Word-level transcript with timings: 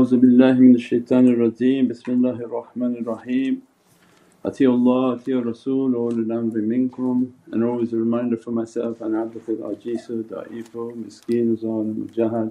أعوذ 0.00 0.16
بالله 0.16 0.52
من 0.52 0.74
الشيطان 0.74 1.28
الرجيم 1.28 1.88
بسم 1.88 2.12
الله 2.12 2.36
الرحمن 2.48 2.94
الرحيم 3.02 3.60
أطيعوا 4.46 4.74
الله 4.74 5.12
أطيعوا 5.14 5.42
الرسول 5.42 5.94
وأولي 5.94 6.22
الأمر 6.26 6.56
منكم 6.58 7.26
and 7.52 7.62
always 7.62 7.92
a 7.92 7.96
reminder 7.96 8.36
for 8.36 8.50
myself 8.50 9.02
أنا 9.02 9.20
عبدك 9.20 9.48
العجيز 9.48 10.12
ضعيف 10.30 10.76
مسكين 10.76 11.56
ظالم 11.56 12.06
jahad 12.16 12.50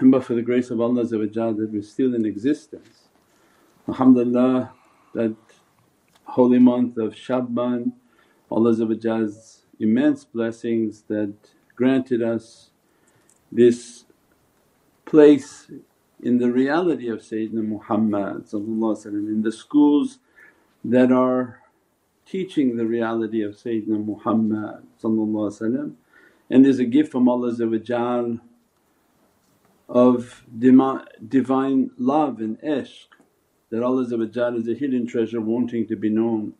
but 0.01 0.23
for 0.23 0.33
the 0.33 0.41
grace 0.41 0.71
of 0.71 0.79
Allah 0.79 1.03
that 1.03 1.69
we're 1.73 1.81
still 1.81 2.15
in 2.15 2.25
existence. 2.25 3.09
Alhamdulillah 3.89 4.71
that 5.13 5.35
holy 6.23 6.59
month 6.59 6.97
of 6.97 7.15
Sha'ban 7.15 7.91
Allah's 8.49 9.63
immense 9.77 10.23
blessings 10.23 11.01
that 11.09 11.33
granted 11.75 12.21
us 12.21 12.69
this 13.51 14.05
place 15.11 15.69
in 16.22 16.38
the 16.38 16.50
reality 16.50 17.08
of 17.08 17.20
Sayyidina 17.20 17.66
Muhammad 17.66 18.52
in 18.52 19.42
the 19.42 19.52
schools 19.52 20.18
that 20.84 21.12
are 21.12 21.60
teaching 22.24 22.76
the 22.76 22.86
reality 22.86 23.42
of 23.42 23.54
Sayyidina 23.54 24.04
Muhammad 24.04 24.86
and 26.48 26.66
is 26.66 26.78
a 26.78 26.84
gift 26.84 27.12
from 27.12 27.28
Allah 27.28 28.40
of 29.88 30.44
divine 30.58 31.90
love 31.98 32.40
and 32.40 32.60
ishq 32.60 33.06
that 33.70 33.82
Allah 33.82 34.02
is 34.02 34.68
a 34.68 34.74
hidden 34.74 35.06
treasure 35.06 35.40
wanting 35.40 35.86
to 35.88 35.96
be 35.96 36.08
known. 36.08 36.54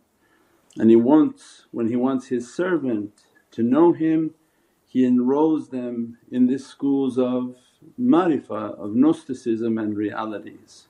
And 0.77 0.91
He 0.91 0.97
wants, 0.97 1.67
when 1.71 1.89
He 1.89 1.97
wants 1.97 2.29
His 2.29 2.53
servant 2.53 3.13
to 3.53 3.63
know 3.63 3.93
Him, 3.93 4.35
He 4.87 5.05
enrolls 5.05 5.69
them 5.71 6.19
in 6.31 6.47
these 6.47 6.67
schools 6.67 7.17
of 7.19 7.57
marifah, 7.99 8.79
of 8.79 8.95
Gnosticism 8.95 9.79
and 9.79 9.97
realities 9.97 10.87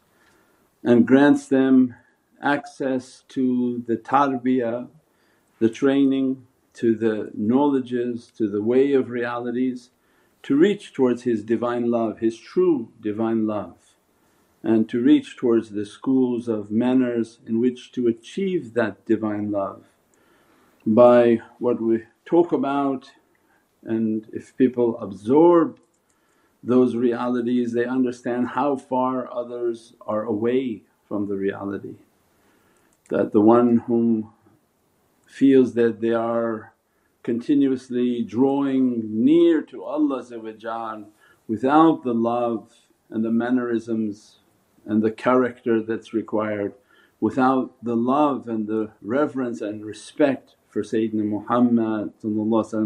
and 0.83 1.07
grants 1.07 1.49
them 1.49 1.95
access 2.43 3.25
to 3.29 3.83
the 3.87 3.97
tarbiyah, 3.97 4.89
the 5.59 5.69
training, 5.69 6.47
to 6.75 6.95
the 6.95 7.31
knowledges, 7.35 8.31
to 8.37 8.49
the 8.49 8.63
way 8.63 8.93
of 8.93 9.09
realities 9.09 9.91
to 10.43 10.55
reach 10.55 10.93
towards 10.93 11.23
His 11.23 11.43
Divine 11.43 11.91
love, 11.91 12.19
His 12.19 12.39
true 12.39 12.93
Divine 13.01 13.47
love 13.47 13.77
and 14.63 14.89
to 14.89 15.01
reach 15.01 15.37
towards 15.37 15.71
the 15.71 15.87
schools 15.87 16.49
of 16.49 16.73
manners 16.73 17.39
in 17.47 17.61
which 17.61 17.93
to 17.93 18.09
achieve 18.09 18.75
that 18.75 19.05
Divine 19.07 19.53
love. 19.53 19.85
By 20.85 21.41
what 21.59 21.81
we 21.81 22.03
talk 22.25 22.51
about 22.53 23.11
and 23.85 24.29
if 24.33 24.57
people 24.57 24.99
absorb 24.99 25.79
those 26.67 26.97
realities 26.97 27.73
they 27.73 27.85
understand 27.85 28.49
how 28.49 28.77
far 28.77 29.33
others 29.33 29.95
are 30.07 30.25
away 30.25 30.83
from 31.09 31.29
the 31.29 31.37
reality. 31.37 31.95
That 33.09 33.33
the 33.33 33.41
one 33.41 33.79
whom 33.87 34.33
feels 35.27 35.75
that 35.75 36.01
they 36.01 36.13
are 36.13 36.73
continuously 37.23 38.23
drawing 38.23 39.25
near 39.25 39.63
to 39.63 39.85
Allah 39.85 40.25
without 41.49 42.03
the 42.03 42.15
love 42.15 42.73
and 43.11 43.25
the 43.25 43.31
mannerisms 43.31 44.39
and 44.85 45.03
the 45.03 45.11
character 45.11 45.81
that's 45.83 46.13
required, 46.13 46.75
without 47.21 47.75
the 47.83 47.97
love 47.97 48.49
and 48.49 48.67
the 48.67 48.91
reverence 49.03 49.61
and 49.61 49.85
respect 49.85 50.57
for 50.69 50.83
Sayyidina 50.83 51.25
Muhammad 51.25 52.13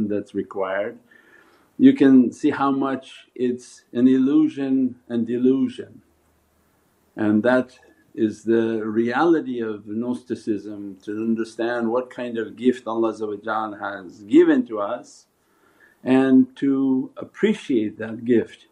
that's 0.08 0.34
required, 0.34 0.98
you 1.80 1.94
can 1.94 2.30
see 2.30 2.50
how 2.50 2.70
much 2.70 3.26
it's 3.34 3.84
an 3.94 4.06
illusion 4.06 4.96
and 5.08 5.26
delusion. 5.26 6.02
And 7.16 7.42
that 7.42 7.78
is 8.14 8.44
the 8.44 8.84
reality 8.84 9.60
of 9.62 9.86
Gnosticism 9.86 10.98
to 11.04 11.12
understand 11.12 11.90
what 11.90 12.10
kind 12.10 12.36
of 12.36 12.56
gift 12.56 12.86
Allah 12.86 13.14
has 13.80 14.20
given 14.24 14.66
to 14.66 14.78
us 14.78 15.24
and 16.04 16.54
to 16.56 17.10
appreciate 17.16 17.96
that 17.96 18.26
gift 18.26 18.66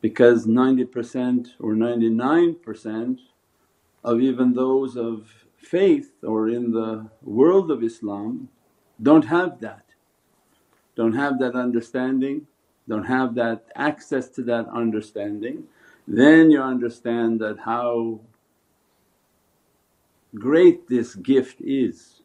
because 0.00 0.46
90% 0.46 1.48
or 1.58 1.72
99% 1.72 3.18
of 4.04 4.20
even 4.20 4.52
those 4.54 4.96
of 4.96 5.32
faith 5.56 6.12
or 6.22 6.48
in 6.48 6.70
the 6.70 7.10
world 7.22 7.72
of 7.72 7.82
Islam 7.82 8.50
don't 9.02 9.24
have 9.24 9.58
that, 9.62 9.83
don't 10.96 11.14
have 11.14 11.38
that 11.38 11.54
understanding, 11.54 12.46
don't 12.88 13.04
have 13.04 13.34
that 13.34 13.66
access 13.74 14.28
to 14.30 14.42
that 14.42 14.68
understanding. 14.68 15.64
Then 16.06 16.50
you 16.50 16.60
understand 16.60 17.40
that 17.40 17.58
how 17.64 18.20
great 20.34 20.88
this 20.88 21.14
gift 21.14 21.60
is 21.60 22.22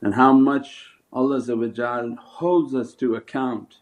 and 0.00 0.14
how 0.14 0.32
much 0.32 0.86
Allah 1.12 1.40
holds 2.20 2.74
us 2.74 2.94
to 2.94 3.14
account 3.14 3.76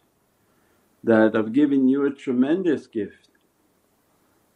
that 1.03 1.37
I've 1.37 1.53
given 1.53 1.89
you 1.89 2.07
a 2.07 2.11
tremendous 2.11 2.87
gift 2.87 3.25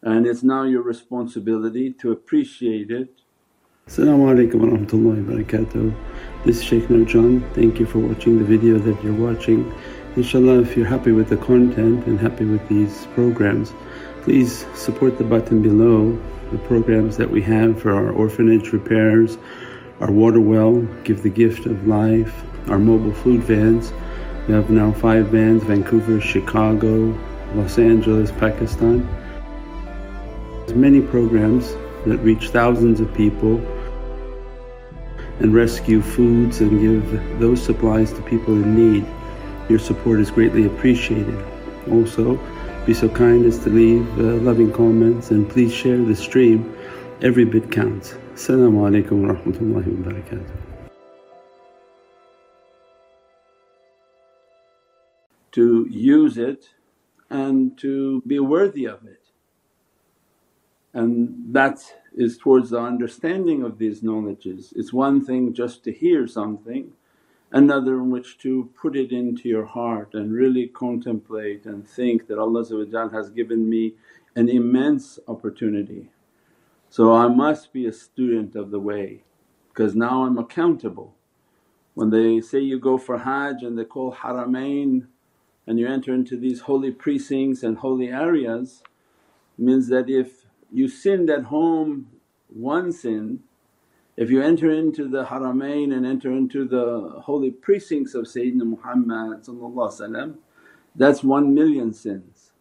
and 0.03 0.27
it's 0.27 0.43
now 0.43 0.63
your 0.63 0.83
responsibility 0.83 1.93
to 1.95 2.13
appreciate 2.13 2.91
it. 2.91 3.09
Assalamu 3.89 4.29
alaikum 4.33 4.61
wa 4.61 4.69
rahmatullahi 4.77 5.27
wa 5.27 5.33
barakatuh. 5.35 5.95
This 6.49 6.61
is 6.61 6.65
Shaykh 6.65 6.85
Nurjan. 6.85 7.43
Thank 7.53 7.79
you 7.79 7.85
for 7.85 7.99
watching 7.99 8.39
the 8.39 8.45
video 8.47 8.79
that 8.79 9.05
you're 9.05 9.13
watching. 9.13 9.71
Inshallah 10.17 10.63
if 10.63 10.79
you're 10.79 10.87
happy 10.87 11.13
with 11.13 11.29
the 11.29 11.37
content 11.37 12.07
and 12.07 12.19
happy 12.19 12.47
with 12.47 12.67
these 12.71 13.07
programs 13.09 13.75
please 14.23 14.65
support 14.75 15.19
the 15.19 15.25
button 15.25 15.61
below 15.61 16.19
the 16.51 16.57
programs 16.61 17.19
that 17.19 17.31
we 17.31 17.43
have 17.43 17.79
for 17.83 17.93
our 17.93 18.11
orphanage 18.13 18.73
repairs, 18.73 19.37
our 20.01 20.11
water 20.11 20.41
well, 20.41 20.81
Give 21.05 21.23
the 21.23 21.29
Gift 21.29 21.67
of 21.67 21.87
Life, 21.87 22.43
our 22.71 22.79
mobile 22.79 23.13
food 23.13 23.43
vans. 23.43 23.93
We 24.47 24.55
have 24.55 24.71
now 24.71 24.93
five 24.93 25.27
vans 25.27 25.65
Vancouver, 25.65 26.19
Chicago, 26.19 27.15
Los 27.57 27.79
Angeles, 27.79 28.33
Pakistan. 28.33 29.07
There's 30.61 30.73
many 30.73 31.03
programs 31.03 31.75
that 32.07 32.17
reach 32.23 32.49
thousands 32.49 33.01
of 33.01 33.13
people 33.13 33.61
and 35.41 35.55
rescue 35.55 36.03
foods 36.03 36.61
and 36.61 36.81
give 36.81 37.39
those 37.39 37.63
supplies 37.63 38.13
to 38.13 38.23
people 38.23 38.55
in 38.55 38.75
need. 38.75 39.07
Your 39.69 39.79
support 39.79 40.21
is 40.21 40.31
greatly 40.31 40.67
appreciated. 40.67 41.45
Also, 41.91 42.39
be 42.87 42.95
so 42.95 43.09
kind 43.09 43.45
as 43.45 43.59
to 43.65 43.71
leave 43.71 44.07
uh, 44.19 44.43
loving 44.43 44.73
comments 44.73 45.31
and 45.31 45.49
please 45.49 45.73
share 45.73 45.99
the 45.99 46.17
stream, 46.17 46.75
every 47.23 47.45
bit 47.45 47.71
counts. 47.71 48.15
Assalamu 48.35 48.89
alaikum 48.89 49.27
wa 49.27 49.35
rahmatullahi 49.35 49.99
wa 49.99 50.13
barakatuh. 50.13 50.47
To 55.53 55.87
use 55.91 56.39
it 56.39 56.69
and 57.31 57.77
to 57.79 58.23
be 58.27 58.39
worthy 58.39 58.87
of 58.87 59.05
it. 59.07 59.23
And 60.95 61.35
that 61.53 61.81
is 62.15 62.39
towards 62.39 62.71
the 62.71 62.81
understanding 62.81 63.63
of 63.63 63.79
these 63.79 64.03
knowledges. 64.03 64.73
It's 64.77 64.93
one 64.93 65.25
thing 65.25 65.53
just 65.53 65.85
to 65.85 65.93
hear 65.93 66.27
something 66.27 66.93
another 67.51 67.95
in 67.95 68.11
which 68.11 68.39
to 68.39 68.71
put 68.81 68.97
it 68.97 69.11
into 69.11 69.49
your 69.49 69.65
heart 69.65 70.15
and 70.15 70.33
really 70.33 70.67
contemplate 70.67 71.65
and 71.65 71.89
think 71.89 72.27
that 72.27 72.39
Allah 72.39 72.65
has 73.11 73.31
given 73.31 73.69
me 73.69 73.95
an 74.37 74.49
immense 74.49 75.19
opportunity. 75.27 76.11
So 76.91 77.13
I 77.13 77.29
must 77.29 77.73
be 77.73 77.87
a 77.87 77.93
student 77.93 78.55
of 78.55 78.71
the 78.71 78.81
way 78.81 79.25
because 79.69 79.95
now 79.95 80.25
I'm 80.25 80.39
accountable. 80.39 81.15
When 81.95 82.11
they 82.11 82.41
say 82.41 82.61
you 82.61 82.79
go 82.79 82.99
for 82.99 83.19
Hajj 83.19 83.63
and 83.63 83.79
they 83.79 83.85
call 83.85 84.15
Haramain 84.15 85.07
and 85.67 85.79
you 85.79 85.87
enter 85.89 86.15
into 86.15 86.37
these 86.37 86.61
holy 86.61 86.91
precincts 86.91 87.63
and 87.63 87.79
holy 87.79 88.09
areas 88.09 88.83
means 89.57 89.89
that 89.89 90.09
if 90.09 90.47
you 90.73 90.89
sinned 90.89 91.31
at 91.31 91.45
home 91.45 92.09
one 92.49 92.93
sin 92.93 93.41
if 94.17 94.31
you 94.31 94.43
enter 94.43 94.71
into 94.71 95.09
the 95.09 95.25
haramain 95.25 95.95
and 95.95 96.05
enter 96.05 96.33
into 96.33 96.67
the 96.67 97.21
holy 97.23 97.51
precincts 97.51 98.15
of 98.15 98.25
Sayyidina 98.25 98.65
Muhammad 98.65 99.45
that's 100.97 101.23
one 101.23 101.55
million 101.55 101.93
sins 101.93 102.53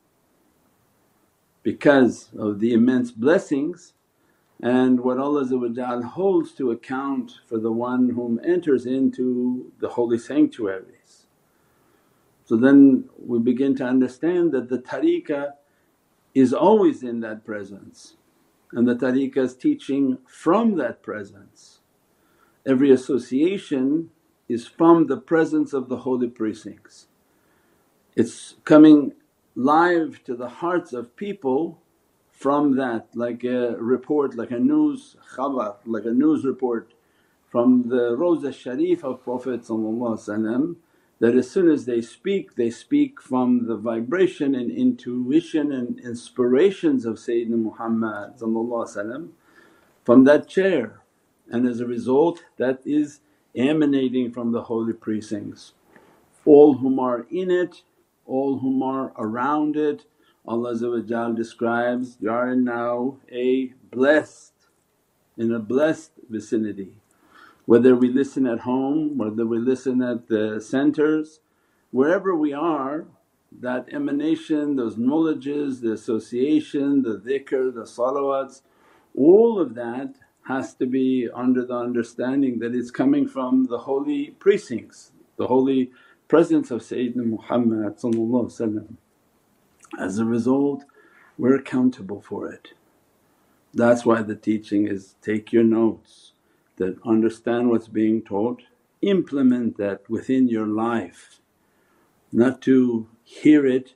because 1.63 2.29
of 2.37 2.59
the 2.59 2.73
immense 2.73 3.11
blessings 3.11 3.93
and 4.61 4.99
what 5.01 5.17
Allah 5.19 5.45
holds 6.03 6.51
to 6.53 6.71
account 6.71 7.39
for 7.45 7.59
the 7.59 7.71
one 7.71 8.09
whom 8.09 8.39
enters 8.43 8.85
into 8.85 9.71
the 9.79 9.89
holy 9.89 10.17
sanctuaries. 10.17 11.27
So 12.45 12.55
then 12.55 13.09
we 13.19 13.39
begin 13.39 13.75
to 13.75 13.83
understand 13.83 14.51
that 14.53 14.69
the 14.69 14.79
tariqah 14.79 15.51
is 16.39 16.53
always 16.53 17.01
in 17.01 17.19
that 17.21 17.43
presence 17.43 18.15
and 18.71 18.87
the 18.87 18.95
tariqah 18.95 19.37
is 19.37 19.55
teaching 19.55 20.19
from 20.27 20.75
that 20.77 21.01
presence. 21.01 21.79
Every 22.63 22.91
association 22.91 24.11
is 24.47 24.67
from 24.67 25.07
the 25.07 25.17
presence 25.17 25.73
of 25.73 25.89
the 25.89 25.97
holy 25.97 26.27
precincts. 26.27 27.07
It's 28.15 28.55
coming 28.65 29.13
live 29.55 30.23
to 30.25 30.35
the 30.35 30.49
hearts 30.49 30.93
of 30.93 31.15
people 31.15 31.81
from 32.31 32.75
that 32.75 33.07
like 33.15 33.43
a 33.43 33.75
report, 33.77 34.35
like 34.35 34.51
a 34.51 34.59
news 34.59 35.15
khabar, 35.35 35.77
like 35.85 36.05
a 36.05 36.11
news 36.11 36.45
report 36.45 36.93
from 37.49 37.89
the 37.89 38.15
Rawza 38.15 38.53
Sharif 38.53 39.03
of 39.03 39.23
Prophet 39.23 39.61
that 41.19 41.35
as 41.35 41.49
soon 41.49 41.69
as 41.69 41.85
they 41.85 42.01
speak 42.01 42.55
they 42.55 42.69
speak 42.69 43.21
from 43.21 43.67
the 43.67 43.75
vibration 43.75 44.55
and 44.55 44.71
intuition 44.71 45.71
and 45.71 45.99
inspirations 45.99 47.05
of 47.05 47.15
Sayyidina 47.17 47.57
Muhammad 47.57 48.33
from 50.05 50.23
that 50.25 50.47
chair 50.47 51.01
and 51.49 51.67
as 51.67 51.79
a 51.79 51.85
result 51.87 52.43
that 52.57 52.79
is 52.85 53.21
emanating 53.55 54.31
from 54.31 54.51
the 54.51 54.63
holy 54.63 54.93
precincts. 54.93 55.73
All 56.45 56.75
whom 56.75 56.99
are 56.99 57.25
in 57.31 57.51
it, 57.51 57.83
all 58.25 58.59
whom 58.59 58.83
are 58.83 59.11
around 59.17 59.75
it 59.75 60.05
Allah 60.47 61.33
describes, 61.35 62.17
you 62.21 62.31
are 62.31 62.55
now 62.55 63.17
a 63.29 63.73
blessed 63.91 64.53
in 65.37 65.53
a 65.53 65.59
blessed 65.59 66.11
vicinity. 66.29 66.93
Whether 67.67 67.97
we 67.97 68.07
listen 68.09 68.47
at 68.47 68.61
home, 68.61 69.17
whether 69.17 69.45
we 69.45 69.59
listen 69.59 70.01
at 70.01 70.29
the 70.29 70.61
centres, 70.61 71.41
wherever 71.91 72.33
we 72.33 72.53
are 72.53 73.07
that 73.59 73.89
emanation, 73.91 74.77
those 74.77 74.97
knowledges, 74.97 75.81
the 75.81 75.91
association, 75.91 77.01
the 77.01 77.17
dhikr, 77.17 77.73
the 77.75 77.83
salawats, 77.83 78.61
all 79.13 79.59
of 79.59 79.75
that 79.75 80.15
has 80.43 80.75
to 80.75 80.85
be 80.85 81.27
under 81.35 81.65
the 81.65 81.75
understanding 81.75 82.59
that 82.59 82.73
it's 82.73 82.89
coming 82.89 83.27
from 83.27 83.65
the 83.65 83.79
holy 83.79 84.27
precincts, 84.39 85.11
the 85.35 85.47
holy 85.47 85.91
presence 86.29 86.71
of 86.71 86.79
Sayyidina 86.79 87.25
Muhammad 87.25 87.97
As 89.99 90.19
a 90.19 90.25
result 90.25 90.85
we're 91.37 91.55
accountable 91.55 92.21
for 92.21 92.49
it. 92.49 92.69
That's 93.73 94.05
why 94.05 94.21
the 94.21 94.37
teaching 94.37 94.87
is 94.87 95.15
take 95.21 95.51
your 95.51 95.65
notes 95.65 96.31
that 96.77 96.97
understand 97.05 97.69
what's 97.69 97.87
being 97.87 98.21
taught, 98.21 98.63
implement 99.01 99.77
that 99.77 100.09
within 100.09 100.47
your 100.47 100.67
life, 100.67 101.39
not 102.31 102.61
to 102.61 103.07
hear 103.23 103.65
it 103.65 103.95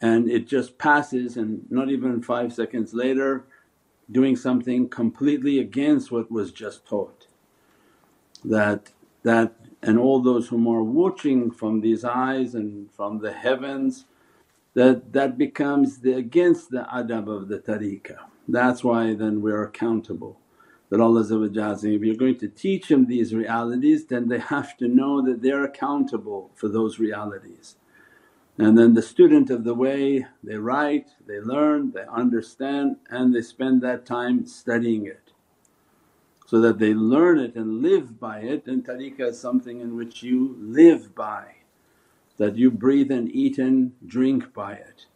and 0.00 0.30
it 0.30 0.46
just 0.46 0.78
passes 0.78 1.36
and 1.36 1.66
not 1.70 1.90
even 1.90 2.22
five 2.22 2.52
seconds 2.52 2.94
later 2.94 3.44
doing 4.10 4.36
something 4.36 4.88
completely 4.88 5.58
against 5.58 6.12
what 6.12 6.30
was 6.30 6.52
just 6.52 6.86
taught. 6.86 7.26
That, 8.44 8.90
that 9.22 9.54
and 9.82 9.98
all 9.98 10.20
those 10.20 10.48
whom 10.48 10.66
are 10.68 10.82
watching 10.82 11.50
from 11.50 11.80
these 11.80 12.04
eyes 12.04 12.54
and 12.54 12.90
from 12.92 13.20
the 13.20 13.32
heavens 13.32 14.04
that 14.74 15.12
that 15.12 15.38
becomes 15.38 15.98
the 15.98 16.14
against 16.14 16.70
the 16.70 16.86
adab 16.92 17.28
of 17.28 17.48
the 17.48 17.58
tariqah. 17.58 18.18
That's 18.48 18.84
why 18.84 19.14
then 19.14 19.40
we're 19.40 19.64
accountable 19.64 20.38
that 20.94 21.02
Allah 21.02 21.24
saying, 21.24 21.94
if 21.94 22.02
you're 22.02 22.14
going 22.14 22.38
to 22.38 22.46
teach 22.46 22.86
them 22.86 23.06
these 23.06 23.34
realities 23.34 24.06
then 24.06 24.28
they 24.28 24.38
have 24.38 24.76
to 24.76 24.86
know 24.86 25.20
that 25.22 25.42
they're 25.42 25.64
accountable 25.64 26.52
for 26.54 26.68
those 26.68 27.00
realities. 27.00 27.74
And 28.58 28.78
then 28.78 28.94
the 28.94 29.02
student 29.02 29.50
of 29.50 29.64
the 29.64 29.74
way 29.74 30.24
they 30.44 30.54
write, 30.54 31.08
they 31.26 31.40
learn, 31.40 31.90
they 31.90 32.04
understand 32.04 32.98
and 33.10 33.34
they 33.34 33.42
spend 33.42 33.82
that 33.82 34.06
time 34.06 34.46
studying 34.46 35.04
it 35.06 35.32
so 36.46 36.60
that 36.60 36.78
they 36.78 36.94
learn 36.94 37.40
it 37.40 37.56
and 37.56 37.82
live 37.82 38.20
by 38.20 38.38
it 38.38 38.68
and 38.68 38.86
tariqah 38.86 39.30
is 39.30 39.40
something 39.40 39.80
in 39.80 39.96
which 39.96 40.22
you 40.22 40.56
live 40.60 41.12
by 41.12 41.56
that 42.36 42.56
you 42.56 42.70
breathe 42.70 43.10
and 43.10 43.34
eat 43.34 43.58
and 43.58 43.94
drink 44.06 44.54
by 44.54 44.74
it. 44.74 45.06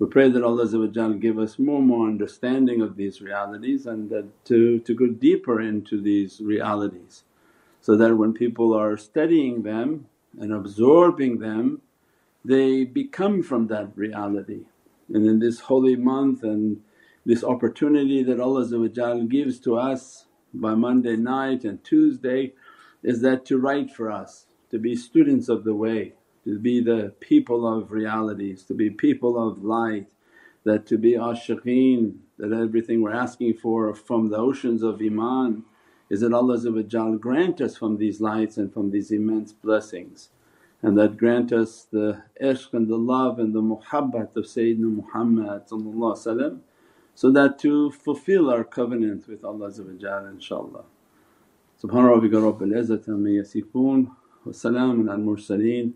We 0.00 0.06
pray 0.06 0.30
that 0.30 0.42
Allah 0.42 1.18
give 1.18 1.38
us 1.38 1.58
more 1.58 1.78
and 1.78 1.86
more 1.86 2.08
understanding 2.08 2.80
of 2.80 2.96
these 2.96 3.20
realities 3.20 3.84
and 3.84 4.08
that 4.08 4.46
to, 4.46 4.78
to 4.78 4.94
go 4.94 5.08
deeper 5.08 5.60
into 5.60 6.00
these 6.00 6.40
realities 6.40 7.24
so 7.82 7.96
that 7.98 8.16
when 8.16 8.32
people 8.32 8.72
are 8.72 8.96
studying 8.96 9.62
them 9.62 10.06
and 10.38 10.54
absorbing 10.54 11.38
them 11.40 11.82
they 12.42 12.84
become 12.84 13.42
from 13.42 13.66
that 13.66 13.94
reality. 13.94 14.62
And 15.12 15.26
in 15.26 15.38
this 15.38 15.60
holy 15.60 15.96
month 15.96 16.42
and 16.42 16.80
this 17.26 17.44
opportunity 17.44 18.22
that 18.22 18.40
Allah 18.40 19.26
gives 19.26 19.60
to 19.60 19.76
us 19.76 20.24
by 20.54 20.74
Monday 20.74 21.16
night 21.16 21.62
and 21.64 21.84
Tuesday 21.84 22.54
is 23.02 23.20
that 23.20 23.44
to 23.46 23.58
write 23.58 23.90
for 23.90 24.10
us, 24.10 24.46
to 24.70 24.78
be 24.78 24.96
students 24.96 25.50
of 25.50 25.64
the 25.64 25.74
way, 25.74 26.14
to 26.44 26.58
be 26.58 26.80
the 26.80 27.12
people 27.20 27.66
of 27.66 27.92
realities, 27.92 28.62
to 28.64 28.74
be 28.74 28.90
people 28.90 29.36
of 29.36 29.64
light, 29.64 30.06
that 30.64 30.86
to 30.86 30.98
be 30.98 31.12
ashiqeen, 31.12 32.16
that 32.38 32.52
everything 32.52 33.02
we're 33.02 33.12
asking 33.12 33.54
for 33.54 33.94
from 33.94 34.28
the 34.28 34.36
oceans 34.36 34.82
of 34.82 35.00
iman 35.00 35.64
is 36.08 36.20
that 36.20 36.32
Allah 36.32 36.58
grant 37.18 37.60
us 37.60 37.76
from 37.76 37.98
these 37.98 38.20
lights 38.20 38.56
and 38.56 38.72
from 38.72 38.90
these 38.90 39.10
immense 39.10 39.52
blessings 39.52 40.30
and 40.82 40.96
that 40.96 41.16
grant 41.16 41.52
us 41.52 41.86
the 41.90 42.22
ishq 42.42 42.72
and 42.72 42.88
the 42.88 42.96
love 42.96 43.38
and 43.38 43.54
the 43.54 43.62
muhabbat 43.62 44.36
of 44.36 44.44
Sayyidina 44.44 45.02
Muhammad 45.02 45.62
so 47.14 47.30
that 47.30 47.58
to 47.58 47.90
fulfill 47.90 48.50
our 48.50 48.64
covenant 48.64 49.28
with 49.28 49.44
Allah 49.44 49.70
inshaAllah. 49.70 50.84
Subhana 51.82 52.16
rabbika 52.16 52.40
rabbil 52.40 52.72
izzati 52.72 53.08
amma 53.08 53.28
yasifoon 53.28 54.06
wa 54.44 54.52
salaamun 54.52 55.10
al 55.10 55.18
mursaleen 55.18 55.92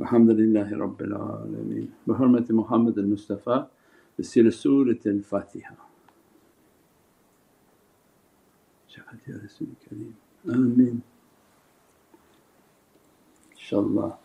walhamdulillahi 0.00 0.72
rabbil 0.78 1.12
alameen. 1.14 1.88
Bi 2.06 2.12
hurmati 2.12 2.52
Muhammad 2.52 2.98
al 2.98 3.04
Mustafa 3.04 3.68
bi 4.18 4.22
siri 4.24 4.52
Surat 4.52 5.06
al 5.06 5.22
Fatiha. 5.22 5.74
Shafat 8.88 9.28
ya 9.28 9.34
Rasul 9.42 9.66
Kareem, 9.82 10.14
Ameen. 10.48 11.02
InshaAllah. 13.56 14.18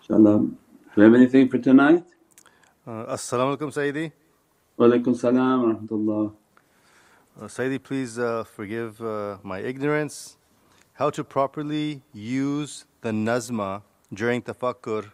Inshallah. 0.00 0.38
Do 0.40 0.56
we 0.96 1.02
have 1.04 1.14
anything 1.14 1.48
for 1.48 1.58
tonight? 1.58 2.02
Uh, 2.86 3.04
As-salamu 3.14 3.56
alaykum 3.56 3.70
Sayyidi. 3.70 4.10
Wa 4.78 4.86
alaykum 4.86 5.16
salam 5.16 5.62
wa 5.62 5.74
rahmatullah. 5.74 6.32
Uh, 7.40 7.44
Sayyidi, 7.46 7.82
please 7.82 8.16
uh, 8.16 8.44
forgive 8.44 9.00
uh, 9.02 9.38
my 9.42 9.58
ignorance. 9.58 10.36
How 10.92 11.10
to 11.10 11.24
properly 11.24 12.02
use 12.12 12.84
the 13.00 13.10
nazma 13.10 13.82
during 14.14 14.40
tafakkur 14.40 15.10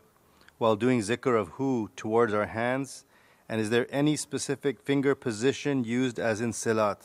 while 0.59 0.77
doing 0.77 1.01
zikr 1.01 1.41
of 1.41 1.49
hu 1.57 1.89
towards 1.97 2.35
our 2.35 2.45
hands 2.45 3.07
and 3.49 3.59
is 3.59 3.71
there 3.71 3.87
any 3.91 4.17
specific 4.17 4.83
finger 4.83 5.15
position 5.15 5.83
used 5.83 6.19
as 6.19 6.43
in 6.43 6.53
salat? 6.53 6.99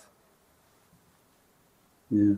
Yeah. 2.10 2.34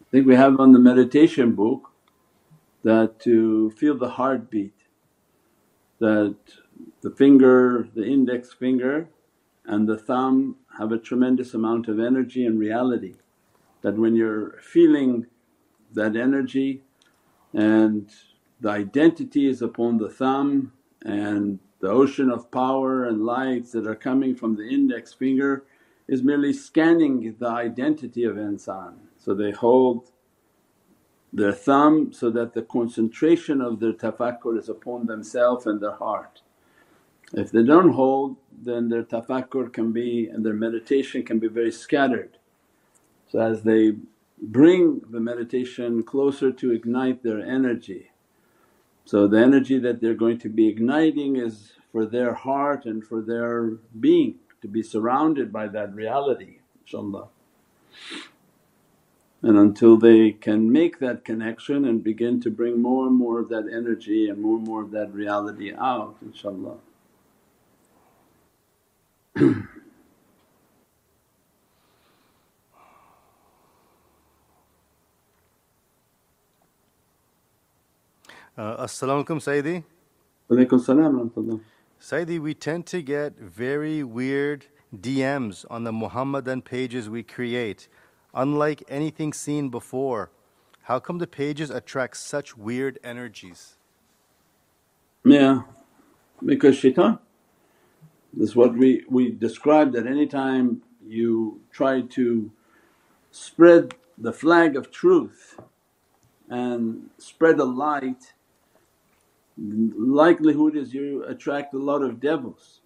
I 0.00 0.10
think 0.10 0.26
we 0.26 0.34
have 0.34 0.58
on 0.58 0.72
the 0.72 0.80
meditation 0.80 1.52
book 1.52 1.90
that 2.82 3.20
to 3.20 3.70
feel 3.70 3.96
the 3.96 4.08
heartbeat 4.10 4.74
that 6.00 6.36
the 7.00 7.10
finger, 7.10 7.88
the 7.94 8.04
index 8.04 8.52
finger 8.52 9.08
and 9.64 9.88
the 9.88 9.98
thumb 9.98 10.56
have 10.78 10.92
a 10.92 10.98
tremendous 10.98 11.54
amount 11.54 11.88
of 11.88 12.00
energy 12.00 12.44
and 12.44 12.58
reality 12.58 13.14
that 13.82 13.96
when 13.96 14.16
you're 14.16 14.58
feeling 14.60 15.26
that 15.92 16.16
energy 16.16 16.82
and 17.52 18.10
the 18.60 18.70
identity 18.70 19.48
is 19.48 19.62
upon 19.62 19.98
the 19.98 20.08
thumb 20.08 20.72
and 21.02 21.58
the 21.80 21.88
ocean 21.88 22.30
of 22.30 22.50
power 22.50 23.04
and 23.04 23.24
lights 23.24 23.72
that 23.72 23.86
are 23.86 23.94
coming 23.94 24.34
from 24.34 24.56
the 24.56 24.68
index 24.68 25.12
finger 25.12 25.64
is 26.08 26.22
merely 26.22 26.52
scanning 26.52 27.36
the 27.38 27.48
identity 27.48 28.24
of 28.24 28.36
insan. 28.36 28.94
So 29.18 29.34
they 29.34 29.52
hold 29.52 30.10
their 31.32 31.52
thumb 31.52 32.12
so 32.12 32.30
that 32.30 32.54
the 32.54 32.62
concentration 32.62 33.60
of 33.60 33.78
their 33.78 33.92
tafakkur 33.92 34.58
is 34.58 34.68
upon 34.68 35.06
themselves 35.06 35.66
and 35.66 35.80
their 35.80 35.96
heart. 35.96 36.42
If 37.32 37.50
they 37.50 37.62
don't 37.62 37.92
hold 37.92 38.36
then 38.60 38.88
their 38.88 39.04
tafakkur 39.04 39.72
can 39.72 39.92
be 39.92 40.26
and 40.26 40.44
their 40.44 40.54
meditation 40.54 41.22
can 41.22 41.38
be 41.38 41.48
very 41.48 41.70
scattered. 41.70 42.38
So 43.30 43.40
as 43.40 43.62
they 43.62 43.96
bring 44.40 45.02
the 45.10 45.20
meditation 45.20 46.02
closer 46.02 46.50
to 46.52 46.72
ignite 46.72 47.22
their 47.22 47.40
energy. 47.40 48.10
So 49.04 49.26
the 49.26 49.38
energy 49.38 49.78
that 49.78 50.00
they're 50.00 50.14
going 50.14 50.38
to 50.40 50.48
be 50.48 50.68
igniting 50.68 51.36
is 51.36 51.72
for 51.92 52.06
their 52.06 52.34
heart 52.34 52.84
and 52.84 53.04
for 53.04 53.22
their 53.22 53.78
being 53.98 54.36
to 54.60 54.68
be 54.68 54.82
surrounded 54.82 55.52
by 55.52 55.68
that 55.68 55.94
reality 55.94 56.58
inshaAllah 56.84 57.28
and 59.42 59.56
until 59.56 59.96
they 59.96 60.32
can 60.32 60.70
make 60.70 60.98
that 60.98 61.24
connection 61.24 61.84
and 61.84 62.02
begin 62.02 62.40
to 62.40 62.50
bring 62.50 62.82
more 62.82 63.06
and 63.06 63.16
more 63.16 63.38
of 63.38 63.48
that 63.48 63.68
energy 63.72 64.28
and 64.28 64.42
more 64.42 64.56
and 64.56 64.66
more 64.66 64.82
of 64.82 64.90
that 64.90 65.12
reality 65.14 65.72
out 65.72 66.16
inshaAllah. 66.24 66.78
Uh, 69.40 69.44
Assalamu 78.82 79.24
alaikum, 79.24 79.38
Sayyidi. 79.38 79.84
Alaikum 80.50 80.80
salam, 80.80 81.30
Sayyidi. 82.00 82.40
we 82.40 82.54
tend 82.54 82.86
to 82.86 83.00
get 83.02 83.38
very 83.38 84.02
weird 84.02 84.66
DMs 84.96 85.64
on 85.70 85.84
the 85.84 85.92
Muhammadan 85.92 86.62
pages 86.62 87.08
we 87.08 87.22
create, 87.22 87.88
unlike 88.34 88.82
anything 88.88 89.32
seen 89.32 89.68
before. 89.68 90.32
How 90.82 90.98
come 90.98 91.18
the 91.18 91.28
pages 91.28 91.70
attract 91.70 92.16
such 92.16 92.56
weird 92.56 92.98
energies? 93.04 93.76
Yeah, 95.24 95.62
because 96.44 96.76
shaitan. 96.76 97.20
This 98.32 98.50
is 98.50 98.56
what 98.56 98.76
we, 98.76 99.04
we 99.08 99.30
described 99.30 99.94
that 99.94 100.06
anytime 100.06 100.82
you 101.06 101.60
try 101.72 102.02
to 102.02 102.50
spread 103.30 103.94
the 104.16 104.32
flag 104.32 104.76
of 104.76 104.90
truth 104.90 105.58
and 106.48 107.10
spread 107.18 107.58
a 107.58 107.64
light, 107.64 108.32
likelihood 109.56 110.76
is 110.76 110.94
you 110.94 111.24
attract 111.24 111.74
a 111.74 111.78
lot 111.78 112.02
of 112.02 112.20
devils 112.20 112.80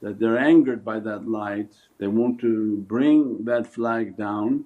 that 0.00 0.18
they're 0.18 0.38
angered 0.38 0.84
by 0.84 1.00
that 1.00 1.28
light, 1.28 1.74
they 1.98 2.06
want 2.06 2.40
to 2.40 2.76
bring 2.88 3.44
that 3.44 3.66
flag 3.66 4.16
down 4.16 4.64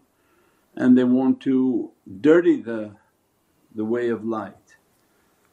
and 0.77 0.97
they 0.97 1.05
want 1.05 1.41
to 1.41 1.91
dirty 2.21 2.61
the, 2.61 2.93
the 3.75 3.85
way 3.85 4.09
of 4.09 4.25
light. 4.25 4.77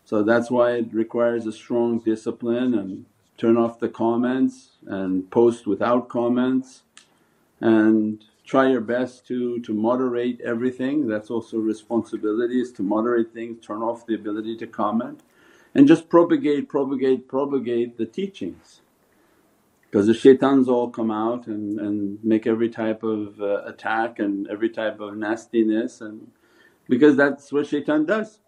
So 0.03 0.23
that's 0.23 0.49
why 0.51 0.71
it 0.71 0.93
requires 0.93 1.45
a 1.45 1.51
strong 1.51 1.99
discipline 1.99 2.73
and 2.73 3.05
turn 3.39 3.58
off 3.58 3.79
the 3.79 3.89
comments 3.89 4.72
and 4.88 5.31
post 5.31 5.65
without 5.65 6.10
comments 6.10 6.84
and 7.62 8.25
try 8.46 8.69
your 8.69 8.81
best 8.81 9.25
to, 9.27 9.60
to 9.62 9.74
moderate 9.74 10.41
everything. 10.41 11.08
That's 11.08 11.31
also 11.31 11.58
responsibility 11.58 12.62
is 12.62 12.72
to 12.74 12.84
moderate 12.84 13.34
things, 13.34 13.65
turn 13.65 13.81
off 13.81 14.05
the 14.05 14.15
ability 14.15 14.58
to 14.58 14.67
comment 14.67 15.22
and 15.74 15.88
just 15.88 16.10
propagate, 16.10 16.67
propagate, 16.67 17.27
propagate 17.27 17.98
the 17.98 18.05
teachings. 18.05 18.81
Because 19.84 20.08
the 20.08 20.13
shaitans 20.13 20.67
all 20.69 20.89
come 20.89 21.12
out 21.12 21.48
and, 21.48 21.79
and 21.79 22.24
make 22.24 22.46
every 22.46 22.69
type 22.69 23.03
of 23.03 23.41
uh, 23.41 23.63
attack 23.65 24.19
and 24.19 24.48
every 24.50 24.69
type 24.69 25.00
of 25.00 25.15
nastiness 25.15 26.01
and 26.01 26.31
because 26.89 27.15
that's 27.15 27.51
what 27.51 27.67
shaitan 27.67 28.05
does. 28.05 28.39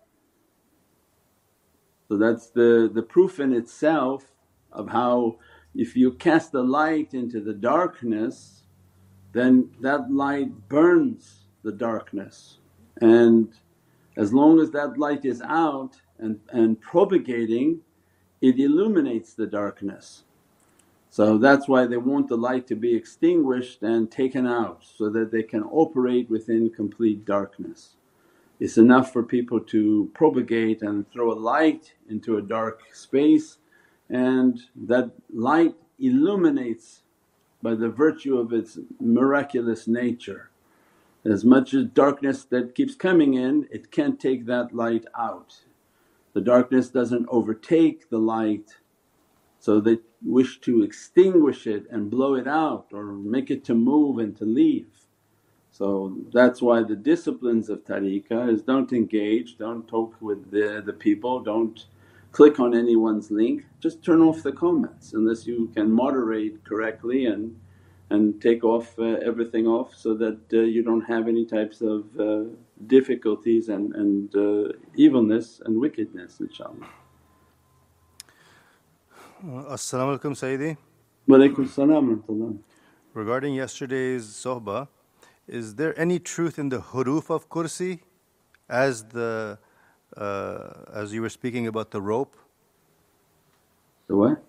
So 2.10 2.18
that's 2.18 2.50
the, 2.50 2.92
the 2.94 3.02
proof 3.04 3.40
in 3.40 3.54
itself 3.54 4.31
of 4.72 4.90
how 4.90 5.38
if 5.76 5.96
you 5.96 6.12
cast 6.12 6.52
the 6.52 6.64
light 6.64 7.14
into 7.14 7.40
the 7.42 7.54
darkness 7.54 8.64
then 9.34 9.70
that 9.80 10.12
light 10.12 10.68
burns 10.70 11.46
the 11.64 11.72
darkness 11.72 12.58
and 13.02 13.54
as 14.18 14.34
long 14.34 14.60
as 14.60 14.72
that 14.72 14.98
light 14.98 15.26
is 15.26 15.42
out 15.42 15.96
and, 16.20 16.40
and 16.52 16.80
propagating 16.82 17.80
it 18.42 18.60
illuminates 18.60 19.34
the 19.34 19.46
darkness. 19.48 20.24
So 21.10 21.38
that's 21.38 21.68
why 21.68 21.86
they 21.86 21.98
want 21.98 22.28
the 22.28 22.38
light 22.38 22.68
to 22.68 22.76
be 22.76 22.96
extinguished 22.96 23.84
and 23.84 24.10
taken 24.10 24.48
out 24.48 24.84
so 24.84 25.10
that 25.10 25.32
they 25.32 25.44
can 25.44 25.64
operate 25.64 26.30
within 26.30 26.70
complete 26.70 27.26
darkness. 27.26 27.96
It's 28.60 28.78
enough 28.78 29.12
for 29.12 29.24
people 29.24 29.60
to 29.60 30.10
propagate 30.14 30.82
and 30.82 31.10
throw 31.12 31.32
a 31.32 31.34
light 31.34 31.94
into 32.10 32.38
a 32.38 32.42
dark 32.42 32.82
space 32.94 33.58
and 34.12 34.60
that 34.76 35.12
light 35.34 35.76
illuminates 35.98 37.04
by 37.64 37.76
the 37.76 37.90
virtue 37.90 38.38
of 38.38 38.52
its 38.52 38.78
miraculous 39.00 39.88
nature. 39.88 40.50
As 41.24 41.46
much 41.46 41.74
as 41.74 41.86
darkness 41.86 42.44
that 42.46 42.76
keeps 42.76 42.96
coming 42.96 43.36
in 43.36 43.68
it 43.72 43.92
can't 43.92 44.20
take 44.20 44.46
that 44.48 44.76
light 44.76 45.06
out. 45.18 45.62
The 46.34 46.42
darkness 46.42 46.90
doesn't 46.90 47.28
overtake 47.30 48.10
the 48.10 48.20
light 48.20 48.78
so 49.60 49.80
they 49.80 50.00
wish 50.24 50.60
to 50.62 50.82
extinguish 50.82 51.68
it 51.68 51.86
and 51.92 52.10
blow 52.10 52.34
it 52.34 52.48
out 52.48 52.88
or 52.92 53.04
make 53.14 53.52
it 53.52 53.64
to 53.66 53.76
move 53.76 54.18
and 54.18 54.36
to 54.38 54.46
leave. 54.46 54.88
So 55.72 56.18
that's 56.34 56.62
why 56.64 56.82
the 56.84 56.96
disciplines 56.96 57.70
of 57.70 57.86
tariqah 57.86 58.52
is 58.52 58.64
don't 58.64 58.92
engage, 58.92 59.60
don't 59.60 59.88
talk 59.88 60.16
with 60.20 60.50
the, 60.50 60.82
the 60.84 60.94
people, 60.94 61.42
don't 61.42 61.86
click 62.32 62.60
on 62.60 62.74
anyone's 62.74 63.32
link, 63.32 63.66
just 63.80 64.04
turn 64.04 64.22
off 64.22 64.44
the 64.44 64.52
comments 64.52 65.14
unless 65.14 65.46
you 65.46 65.70
can 65.76 65.92
moderate 65.92 66.64
correctly 66.64 67.26
and 67.26 67.56
and 68.10 68.42
take 68.42 68.64
off 68.64 69.00
uh, 69.00 69.04
everything 69.30 69.66
off 69.68 69.96
so 69.96 70.14
that 70.14 70.40
uh, 70.52 70.58
you 70.58 70.84
don't 70.84 71.02
have 71.02 71.30
any 71.30 71.46
types 71.46 71.80
of 71.82 72.04
uh, 72.20 72.44
difficulties 72.88 73.70
and, 73.70 73.96
and 73.96 74.36
uh, 74.36 74.74
evilness 74.96 75.62
and 75.66 75.80
wickedness 75.80 76.42
inshaAllah. 76.42 76.88
Uh, 79.48 79.74
As-salamu 79.74 80.20
alaykum 80.20 80.34
Sayyidi. 80.36 80.78
Walaikum 81.28 81.68
salam. 81.70 82.64
Regarding 83.14 83.54
yesterday's 83.54 84.26
sohbah, 84.26 84.90
is 85.48 85.76
there 85.76 85.98
any 85.98 86.20
truth 86.20 86.60
in 86.60 86.68
the 86.68 86.80
huruf 86.80 87.30
of 87.30 87.50
kursi 87.50 88.02
as 88.68 89.06
the 89.06 89.58
uh, 90.18 90.86
as 90.94 91.14
you 91.14 91.22
were 91.22 91.30
speaking 91.30 91.68
about 91.68 91.92
the 91.92 92.02
rope? 92.02 92.36
The 94.08 94.16
what? 94.16 94.44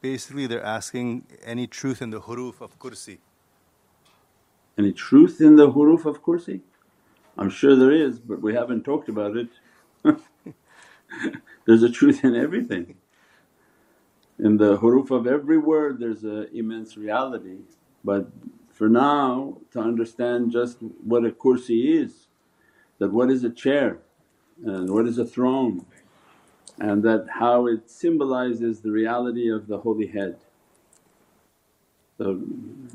Basically 0.00 0.46
they're 0.46 0.62
asking 0.62 1.26
any 1.42 1.66
truth 1.66 2.02
in 2.02 2.10
the 2.10 2.20
huruf 2.20 2.60
of 2.60 2.78
kursi. 2.78 3.18
Any 4.78 4.92
truth 4.92 5.40
in 5.40 5.56
the 5.56 5.70
huruf 5.70 6.04
of 6.04 6.22
kursi? 6.22 6.60
I'm 7.38 7.50
sure 7.50 7.74
there 7.76 7.92
is 7.92 8.20
but 8.20 8.40
we 8.42 8.54
haven't 8.54 8.84
talked 8.84 9.08
about 9.08 9.36
it. 9.36 9.48
there's 11.66 11.82
a 11.82 11.90
truth 11.90 12.24
in 12.24 12.36
everything. 12.36 12.96
In 14.38 14.56
the 14.58 14.76
huruf 14.78 15.10
of 15.10 15.26
every 15.26 15.58
word 15.58 16.00
there's 16.00 16.24
an 16.24 16.48
immense 16.52 16.96
reality 16.96 17.58
but 18.04 18.28
for 18.74 18.88
now 18.88 19.58
to 19.70 19.80
understand 19.80 20.50
just 20.50 20.78
what 20.82 21.24
a 21.24 21.30
kursi 21.30 22.02
is, 22.02 22.26
that 22.98 23.12
what 23.12 23.30
is 23.30 23.44
a 23.44 23.50
chair 23.50 23.98
and 24.64 24.90
what 24.90 25.06
is 25.06 25.16
a 25.16 25.24
throne 25.24 25.86
and 26.78 27.02
that 27.04 27.26
how 27.30 27.66
it 27.66 27.88
symbolizes 27.88 28.80
the 28.80 28.90
reality 28.90 29.48
of 29.48 29.68
the 29.68 29.78
holy 29.78 30.08
head. 30.08 30.36
So 32.18 32.40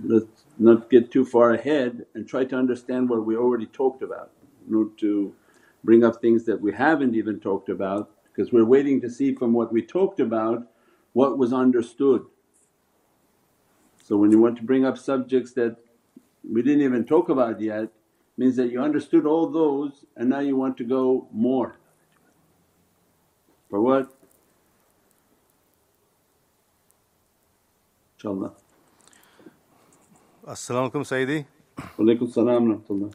let's 0.03 0.43
not 0.57 0.89
get 0.89 1.11
too 1.11 1.25
far 1.25 1.53
ahead 1.53 2.05
and 2.13 2.27
try 2.27 2.43
to 2.45 2.55
understand 2.57 3.09
what 3.09 3.25
we 3.25 3.37
already 3.37 3.65
talked 3.65 4.03
about, 4.03 4.31
not 4.67 4.97
to 4.97 5.33
bring 5.83 6.03
up 6.03 6.21
things 6.21 6.43
that 6.45 6.59
we 6.59 6.73
haven't 6.73 7.15
even 7.15 7.39
talked 7.39 7.69
about 7.69 8.11
because 8.23 8.51
we're 8.51 8.65
waiting 8.65 8.99
to 9.01 9.09
see 9.09 9.33
from 9.33 9.53
what 9.53 9.71
we 9.71 9.81
talked 9.81 10.19
about 10.19 10.67
what 11.13 11.37
was 11.37 11.53
understood. 11.53 12.25
So 14.09 14.17
when 14.17 14.31
you 14.31 14.41
want 14.41 14.57
to 14.57 14.63
bring 14.63 14.85
up 14.85 14.97
subjects 14.97 15.53
that 15.53 15.77
we 16.43 16.63
didn't 16.63 16.81
even 16.81 17.05
talk 17.05 17.29
about 17.29 17.61
yet 17.61 17.89
means 18.37 18.55
that 18.55 18.71
you 18.71 18.81
understood 18.81 19.27
all 19.27 19.47
those 19.47 20.03
and 20.17 20.29
now 20.29 20.39
you 20.39 20.55
want 20.55 20.77
to 20.77 20.83
go 20.83 21.27
more. 21.31 21.77
For 23.69 23.79
what? 23.79 24.11
InshaAllah. 28.19 28.51
As-salamu 30.47 30.91
alaykum 30.91 31.05
Sayyidi. 31.05 31.45
Walaikum 31.99 32.33
salam 32.33 32.81
rahmatullah. 32.81 33.13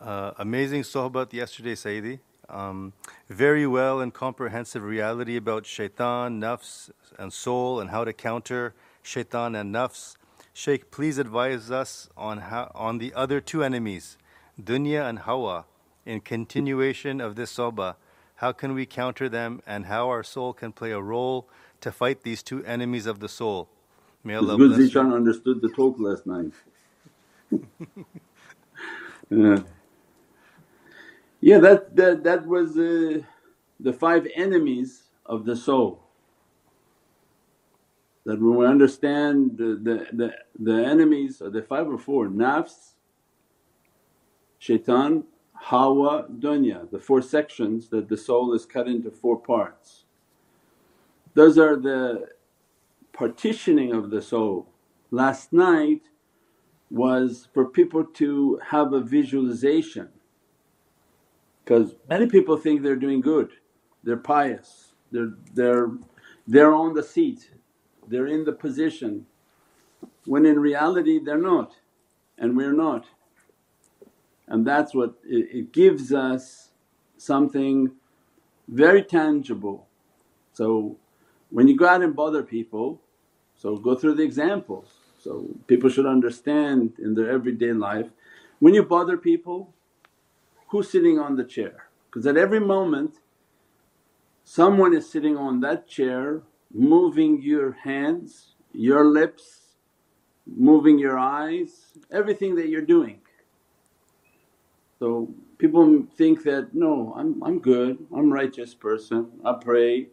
Uh, 0.00 0.30
amazing 0.38 0.82
sohbat 0.82 1.32
yesterday 1.32 1.74
Sayyidi. 1.74 2.20
Um, 2.48 2.92
very 3.28 3.66
well 3.66 4.00
and 4.00 4.14
comprehensive 4.14 4.84
reality 4.84 5.36
about 5.36 5.66
shaitan, 5.66 6.40
nafs 6.40 6.90
and 7.18 7.32
soul 7.32 7.80
and 7.80 7.90
how 7.90 8.04
to 8.04 8.12
counter 8.12 8.74
shaitan 9.04 9.54
and 9.54 9.74
nafs. 9.74 10.16
Shaykh 10.52 10.90
please 10.90 11.18
advise 11.18 11.70
us 11.70 12.08
on 12.16 12.38
how, 12.38 12.70
on 12.74 12.98
the 12.98 13.12
other 13.14 13.40
two 13.40 13.62
enemies, 13.62 14.16
dunya 14.60 15.08
and 15.08 15.20
hawa 15.20 15.66
in 16.06 16.20
continuation 16.20 17.20
of 17.20 17.36
this 17.36 17.54
sohbah. 17.56 17.96
How 18.36 18.52
can 18.52 18.74
we 18.74 18.86
counter 18.86 19.28
them 19.28 19.62
and 19.66 19.86
how 19.86 20.08
our 20.08 20.22
soul 20.22 20.52
can 20.52 20.72
play 20.72 20.90
a 20.90 21.00
role 21.00 21.48
to 21.80 21.92
fight 21.92 22.22
these 22.22 22.42
two 22.42 22.64
enemies 22.64 23.06
of 23.06 23.20
the 23.20 23.28
soul? 23.28 23.68
May 24.22 24.34
It's 24.34 24.42
Allah 24.42 24.56
good 24.56 24.76
bless 24.76 24.80
you. 24.80 24.88
Zishan 24.88 25.14
understood 25.14 25.60
the 25.60 25.70
talk 25.70 25.96
last 25.98 26.26
night. 26.26 26.52
yeah. 29.30 29.58
yeah, 31.40 31.58
that, 31.58 31.94
that, 31.96 32.24
that 32.24 32.46
was 32.46 32.76
uh, 32.76 33.20
the 33.80 33.92
five 33.92 34.26
enemies 34.34 35.04
of 35.26 35.44
the 35.44 35.56
soul. 35.56 36.03
That 38.24 38.40
when 38.40 38.56
we 38.56 38.66
understand 38.66 39.58
the, 39.58 39.78
the, 39.82 40.06
the, 40.12 40.34
the 40.58 40.84
enemies 40.84 41.42
are 41.42 41.50
the 41.50 41.62
five 41.62 41.88
or 41.88 41.98
four 41.98 42.28
nafs, 42.28 42.94
shaitan, 44.58 45.24
hawa, 45.54 46.26
dunya, 46.30 46.90
the 46.90 46.98
four 46.98 47.20
sections 47.22 47.88
that 47.90 48.08
the 48.08 48.16
soul 48.16 48.54
is 48.54 48.64
cut 48.66 48.88
into 48.88 49.10
four 49.10 49.38
parts. 49.38 50.04
Those 51.34 51.58
are 51.58 51.76
the 51.76 52.28
partitioning 53.12 53.92
of 53.92 54.10
the 54.10 54.22
soul. 54.22 54.68
Last 55.10 55.52
night 55.52 56.02
was 56.90 57.48
for 57.52 57.66
people 57.66 58.04
to 58.04 58.60
have 58.70 58.92
a 58.92 59.00
visualization 59.00 60.08
because 61.64 61.94
many 62.08 62.26
people 62.26 62.56
think 62.56 62.82
they're 62.82 62.96
doing 62.96 63.20
good, 63.20 63.50
they're 64.02 64.18
pious, 64.18 64.92
they're, 65.10 65.32
they're, 65.54 65.90
they're 66.46 66.74
on 66.74 66.94
the 66.94 67.02
seat, 67.02 67.50
they're 68.08 68.26
in 68.26 68.44
the 68.44 68.52
position 68.52 69.26
when 70.26 70.46
in 70.46 70.58
reality 70.58 71.18
they're 71.18 71.38
not 71.38 71.74
and 72.38 72.56
we're 72.56 72.72
not. 72.72 73.06
And 74.46 74.66
that's 74.66 74.94
what 74.94 75.14
it, 75.24 75.48
it 75.52 75.72
gives 75.72 76.12
us 76.12 76.70
something 77.16 77.92
very 78.68 79.02
tangible. 79.02 79.86
So 80.52 80.96
when 81.50 81.68
you 81.68 81.76
go 81.76 81.86
out 81.86 82.02
and 82.02 82.14
bother 82.14 82.42
people, 82.42 83.00
so 83.56 83.76
go 83.76 83.94
through 83.94 84.14
the 84.14 84.22
examples. 84.22 84.92
So 85.18 85.48
people 85.66 85.88
should 85.88 86.06
understand 86.06 86.94
in 86.98 87.14
their 87.14 87.30
everyday 87.30 87.72
life, 87.72 88.08
when 88.58 88.74
you 88.74 88.82
bother 88.82 89.16
people, 89.16 89.72
who's 90.68 90.90
sitting 90.90 91.18
on 91.18 91.36
the 91.36 91.44
chair? 91.44 91.88
Because 92.10 92.26
at 92.26 92.36
every 92.36 92.60
moment 92.60 93.14
someone 94.44 94.94
is 94.94 95.10
sitting 95.10 95.36
on 95.36 95.60
that 95.60 95.86
chair 95.88 96.42
moving 96.74 97.40
your 97.40 97.72
hands, 97.72 98.56
your 98.72 99.06
lips, 99.06 99.60
moving 100.46 100.98
your 100.98 101.18
eyes, 101.18 101.94
everything 102.12 102.56
that 102.56 102.68
you're 102.68 102.82
doing. 102.82 103.20
So 104.98 105.32
people 105.58 106.06
think 106.16 106.44
that, 106.44 106.74
no 106.74 107.14
I'm, 107.16 107.42
I'm 107.42 107.60
good, 107.60 108.06
I'm 108.14 108.32
righteous 108.32 108.74
person, 108.74 109.30
I 109.44 109.54
pray 109.54 110.08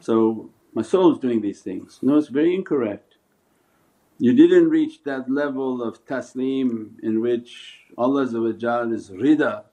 so 0.00 0.50
my 0.74 0.82
soul 0.82 1.12
is 1.12 1.18
doing 1.18 1.40
these 1.40 1.62
things. 1.62 1.98
No 2.02 2.18
it's 2.18 2.28
very 2.28 2.54
incorrect. 2.54 3.16
You 4.18 4.34
didn't 4.34 4.68
reach 4.68 5.02
that 5.04 5.30
level 5.30 5.82
of 5.82 6.04
taslim 6.06 7.02
in 7.02 7.22
which 7.22 7.78
Allah 7.96 8.22
is 8.24 8.34
rida, 8.34 9.64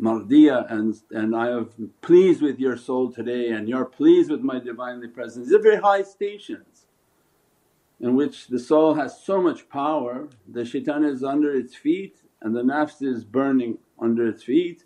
mardiya 0.00 0.70
and, 0.70 0.94
and 1.10 1.34
I 1.34 1.48
am 1.48 1.70
pleased 2.02 2.42
with 2.42 2.58
your 2.58 2.76
soul 2.76 3.10
today 3.10 3.50
and 3.50 3.68
you're 3.68 3.84
pleased 3.84 4.30
with 4.30 4.40
my 4.40 4.58
Divinely 4.58 5.08
Presence. 5.08 5.46
These 5.46 5.56
are 5.56 5.62
very 5.62 5.80
high 5.80 6.02
stations 6.02 6.86
in 8.00 8.14
which 8.14 8.48
the 8.48 8.58
soul 8.58 8.94
has 8.94 9.22
so 9.22 9.40
much 9.40 9.68
power, 9.68 10.28
the 10.46 10.64
shaitan 10.64 11.04
is 11.04 11.24
under 11.24 11.54
its 11.54 11.74
feet 11.74 12.22
and 12.42 12.54
the 12.54 12.62
nafs 12.62 13.02
is 13.02 13.24
burning 13.24 13.78
under 13.98 14.28
its 14.28 14.42
feet 14.42 14.84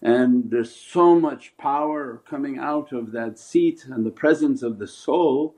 and 0.00 0.50
there's 0.50 0.74
so 0.74 1.18
much 1.18 1.56
power 1.58 2.22
coming 2.28 2.58
out 2.58 2.92
of 2.92 3.12
that 3.12 3.38
seat 3.38 3.84
and 3.86 4.04
the 4.04 4.10
presence 4.10 4.62
of 4.62 4.78
the 4.78 4.86
soul. 4.86 5.54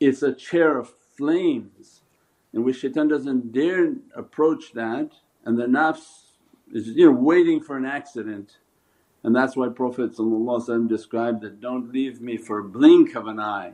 It's 0.00 0.22
a 0.22 0.34
chair 0.34 0.78
of 0.78 0.92
flames 1.16 2.02
in 2.52 2.64
which 2.64 2.80
shaitan 2.80 3.08
doesn't 3.08 3.52
dare 3.52 3.94
approach 4.14 4.72
that 4.72 5.12
and 5.44 5.58
the 5.58 5.66
nafs 5.66 6.25
is 6.76 6.88
you 6.88 7.06
know 7.06 7.18
waiting 7.18 7.60
for 7.60 7.76
an 7.76 7.86
accident 7.86 8.58
and 9.24 9.34
that's 9.34 9.56
why 9.56 9.68
Prophet 9.68 10.10
described 10.88 11.40
that, 11.40 11.60
don't 11.60 11.92
leave 11.92 12.20
me 12.20 12.36
for 12.36 12.58
a 12.60 12.64
blink 12.64 13.16
of 13.16 13.26
an 13.26 13.40
eye 13.40 13.72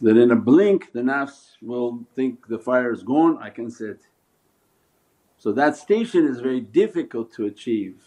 that 0.00 0.16
in 0.16 0.30
a 0.30 0.36
blink 0.36 0.92
the 0.92 1.00
nafs 1.00 1.56
will 1.60 2.06
think 2.14 2.46
the 2.46 2.58
fire 2.58 2.92
is 2.92 3.02
gone 3.02 3.36
I 3.42 3.50
can 3.50 3.70
sit. 3.70 4.00
So 5.38 5.52
that 5.52 5.76
station 5.76 6.26
is 6.26 6.40
very 6.40 6.60
difficult 6.60 7.32
to 7.34 7.46
achieve. 7.46 8.00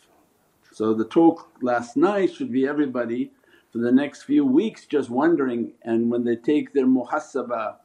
So 0.72 0.94
the 0.94 1.06
talk 1.06 1.52
last 1.62 1.98
night 1.98 2.34
should 2.34 2.52
be 2.52 2.66
everybody 2.68 3.32
for 3.72 3.80
the 3.80 3.92
next 3.92 4.24
few 4.24 4.46
weeks 4.46 4.86
just 4.86 5.10
wondering 5.10 5.74
and 5.84 6.10
when 6.10 6.24
they 6.24 6.38
take 6.38 6.74
their 6.74 6.88
muhasabah 6.88 7.76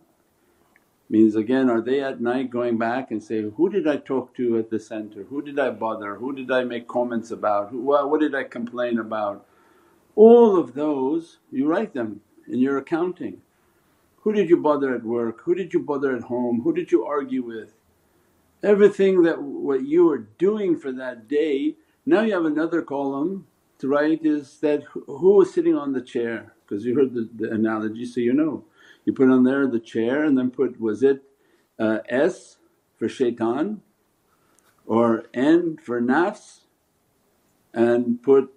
means 1.09 1.37
again 1.37 1.71
are 1.71 1.81
they 1.81 2.01
at 2.03 2.21
night 2.21 2.51
going 2.51 2.79
back 2.79 3.11
and 3.11 3.23
say, 3.23 3.42
who 3.42 3.69
did 3.71 3.87
I 3.87 3.97
talk 3.97 4.35
to 4.37 4.59
at 4.59 4.71
the 4.71 4.81
center, 4.81 5.25
who 5.25 5.42
did 5.42 5.59
I 5.59 5.71
bother, 5.71 6.16
who 6.16 6.35
did 6.35 6.51
I 6.51 6.64
make 6.64 6.88
comments 6.88 7.31
about, 7.31 7.71
who, 7.71 7.81
what, 7.81 8.21
did 8.21 8.35
I 8.35 8.45
complain 8.45 8.99
about? 8.99 9.47
All 10.14 10.59
of 10.59 10.75
those 10.75 11.38
you 11.51 11.66
write 11.66 11.95
them 11.95 12.23
in 12.49 12.59
your 12.59 12.79
accounting. 12.79 13.42
Who 14.23 14.33
did 14.33 14.49
you 14.49 14.57
bother 14.57 14.95
at 14.95 15.05
work, 15.05 15.42
who 15.42 15.55
did 15.55 15.73
you 15.73 15.81
bother 15.81 16.16
at 16.16 16.25
home, 16.25 16.62
who 16.62 16.75
did 16.75 16.90
you 16.90 17.05
argue 17.05 17.42
with? 17.42 17.75
Everything 18.62 19.23
that 19.23 19.40
what 19.40 19.85
you 19.85 20.11
are 20.11 20.27
doing 20.38 20.79
for 20.79 20.90
that 20.92 21.29
day 21.29 21.77
now 22.09 22.21
you 22.21 22.33
have 22.35 22.45
another 22.45 22.83
column 22.83 23.49
to 23.81 23.88
write 23.88 24.25
is 24.25 24.59
that 24.61 24.85
who 24.85 25.37
was 25.37 25.53
sitting 25.53 25.75
on 25.75 25.92
the 25.92 26.01
chair 26.01 26.55
because 26.62 26.85
you 26.85 26.95
heard 26.95 27.14
the, 27.14 27.29
the, 27.35 27.51
analogy 27.51 28.07
so 28.07 28.21
you 28.21 28.33
know. 28.33 28.64
You 29.07 29.14
put 29.14 29.31
on 29.31 29.45
there 29.45 29.66
the 29.66 29.81
chair 29.81 30.25
and 30.25 30.37
then 30.37 30.51
put 30.51 30.79
was 30.79 31.03
it 31.03 31.23
uh, 31.79 32.01
S 32.09 32.59
for 32.99 33.09
shaitan 33.09 33.81
or 34.85 35.25
N 35.33 35.79
for 35.83 36.03
nafs 36.03 36.61
and 37.73 38.23
put 38.23 38.53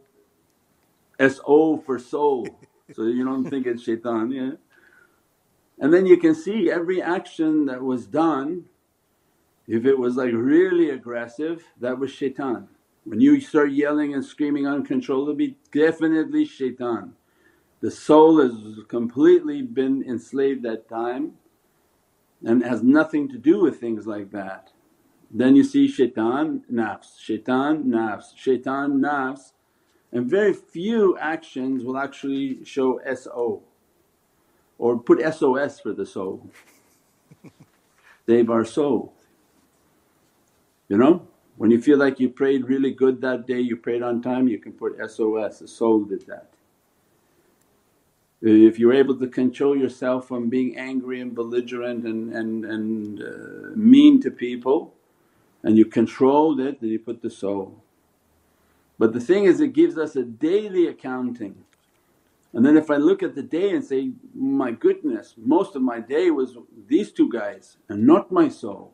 SO 1.20 1.82
for 1.86 1.98
soul 1.98 2.48
so 2.94 3.04
you 3.04 3.24
don't 3.24 3.50
think 3.50 3.68
it's 3.68 3.84
shaitan, 3.84 4.32
yeah. 4.32 4.52
And 5.80 5.94
then 5.94 6.06
you 6.06 6.18
can 6.18 6.36
see 6.36 6.70
every 6.70 7.02
action 7.02 7.66
that 7.68 7.82
was 7.82 8.06
done 8.06 8.66
if 9.68 9.86
it 9.86 9.98
was 9.98 10.16
like 10.16 10.34
really 10.34 10.90
aggressive 10.90 11.64
that 11.80 11.98
was 11.98 12.12
shaitan. 12.12 12.68
When 13.06 13.22
you 13.22 13.40
start 13.40 13.72
yelling 13.72 14.14
and 14.14 14.26
screaming 14.26 14.68
uncontrollably 14.68 15.56
definitely 15.72 16.46
shaitan. 16.46 17.14
The 17.82 17.92
soul 17.92 18.42
has 18.42 18.54
completely 18.88 19.62
been 19.62 20.04
enslaved 20.04 20.64
that 20.64 20.90
time 20.90 21.34
and 22.44 22.64
has 22.64 22.84
nothing 22.84 23.30
to 23.30 23.38
do 23.38 23.62
with 23.62 23.80
things 23.80 24.06
like 24.06 24.32
that. 24.32 24.72
Then 25.32 25.56
you 25.56 25.64
see 25.64 25.88
shaitan, 25.88 26.64
nafs, 26.72 27.20
shaitan, 27.20 27.86
nafs, 27.86 28.36
shaitan, 28.36 29.00
nafs 29.00 29.52
and 30.12 30.30
very 30.30 30.54
few 30.54 31.18
actions 31.18 31.84
will 31.84 31.98
actually 31.98 32.64
show 32.66 33.00
SO 33.16 33.62
or 34.78 34.98
put 34.98 35.22
SOS 35.34 35.80
for 35.80 35.94
the 35.94 36.06
soul, 36.06 36.50
save 38.26 38.50
our 38.50 38.66
soul. 38.66 39.14
You 40.88 40.98
know? 40.98 41.28
When 41.58 41.72
you 41.72 41.82
feel 41.82 41.98
like 41.98 42.22
you 42.22 42.30
prayed 42.30 42.70
really 42.70 42.92
good 42.92 43.20
that 43.22 43.46
day, 43.46 43.60
you 43.60 43.76
prayed 43.76 44.02
on 44.02 44.22
time, 44.22 44.48
you 44.48 44.60
can 44.60 44.72
put 44.72 44.96
SOS, 44.98 45.60
the 45.60 45.68
soul 45.68 46.06
did 46.06 46.26
that. 46.28 46.50
If 48.42 48.80
you're 48.80 48.94
able 48.94 49.18
to 49.20 49.28
control 49.28 49.76
yourself 49.78 50.28
from 50.28 50.50
being 50.50 50.78
angry 50.78 51.20
and 51.20 51.36
belligerent 51.36 52.06
and, 52.06 52.34
and, 52.34 52.66
and 52.66 53.22
uh, 53.22 53.76
mean 53.76 54.22
to 54.22 54.32
people 54.32 54.94
and 55.64 55.78
you 55.78 55.86
controlled 55.86 56.60
it 56.60 56.80
then 56.80 56.90
you 56.90 57.00
put 57.00 57.22
the 57.22 57.30
soul. 57.30 57.84
But 58.98 59.14
the 59.14 59.20
thing 59.20 59.46
is 59.46 59.60
it 59.60 59.74
gives 59.74 59.98
us 59.98 60.16
a 60.16 60.24
daily 60.24 60.88
accounting 60.88 61.66
and 62.54 62.66
then 62.66 62.78
if 62.78 62.90
I 62.90 62.96
look 62.96 63.22
at 63.22 63.36
the 63.36 63.44
day 63.44 63.72
and 63.72 63.84
say, 63.84 64.12
my 64.34 64.72
goodness 64.72 65.36
most 65.38 65.76
of 65.76 65.82
my 65.82 66.00
day 66.00 66.32
was 66.32 66.58
these 66.88 67.12
two 67.12 67.30
guys 67.32 67.78
and 67.90 68.08
not 68.08 68.32
my 68.32 68.50
soul 68.50 68.94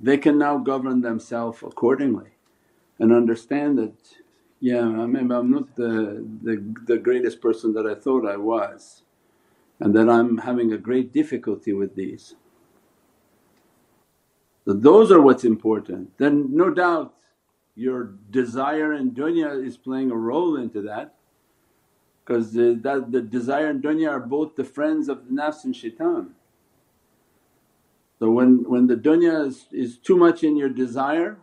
they 0.00 0.16
can 0.16 0.38
now 0.38 0.58
govern 0.58 1.00
themselves 1.00 1.62
accordingly 1.62 2.30
and 3.00 3.12
understand 3.12 3.78
that 3.78 3.94
yeah, 4.60 4.80
I 4.80 5.06
mean 5.06 5.30
I'm 5.30 5.50
not 5.50 5.76
the, 5.76 6.26
the, 6.42 6.74
the 6.86 6.98
greatest 6.98 7.40
person 7.40 7.72
that 7.74 7.86
I 7.86 7.94
thought 7.94 8.26
I 8.26 8.36
was 8.36 9.02
and 9.80 9.94
that 9.94 10.08
I'm 10.08 10.38
having 10.38 10.72
a 10.72 10.78
great 10.78 11.12
difficulty 11.12 11.72
with 11.72 11.94
these. 11.94 12.34
So 14.64 14.72
those 14.74 15.10
are 15.12 15.20
what's 15.20 15.44
important. 15.44 16.10
Then 16.18 16.54
no 16.54 16.70
doubt 16.70 17.14
your 17.74 18.14
desire 18.30 18.92
and 18.92 19.12
dunya 19.12 19.64
is 19.64 19.76
playing 19.76 20.10
a 20.10 20.16
role 20.16 20.56
into 20.56 20.82
that 20.82 21.14
because 22.24 22.52
the, 22.52 22.78
that, 22.82 23.12
the 23.12 23.22
desire 23.22 23.68
and 23.68 23.82
dunya 23.82 24.10
are 24.10 24.20
both 24.20 24.56
the 24.56 24.64
friends 24.64 25.08
of 25.08 25.26
the 25.26 25.30
nafs 25.32 25.64
and 25.64 25.74
shaitan. 25.74 26.32
So 28.18 28.30
when, 28.30 28.64
when 28.68 28.88
the 28.88 28.96
dunya 28.96 29.46
is, 29.46 29.66
is 29.70 29.96
too 29.96 30.16
much 30.16 30.42
in 30.42 30.56
your 30.56 30.68
desire 30.68 31.38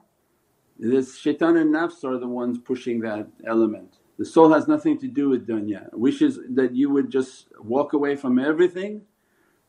this 0.77 1.17
shaitan 1.17 1.57
and 1.57 1.73
nafs 1.73 2.03
are 2.03 2.17
the 2.17 2.27
ones 2.27 2.57
pushing 2.57 2.99
that 3.01 3.27
element. 3.47 3.97
The 4.17 4.25
soul 4.25 4.51
has 4.53 4.67
nothing 4.67 4.97
to 4.99 5.07
do 5.07 5.29
with 5.29 5.47
dunya, 5.47 5.89
wishes 5.93 6.39
that 6.51 6.73
you 6.73 6.89
would 6.89 7.09
just 7.09 7.47
walk 7.59 7.93
away 7.93 8.15
from 8.15 8.39
everything, 8.39 9.01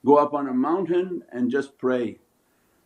go 0.04 0.16
up 0.16 0.34
on 0.34 0.48
a 0.48 0.54
mountain 0.54 1.22
and 1.32 1.50
just 1.50 1.78
pray 1.78 2.18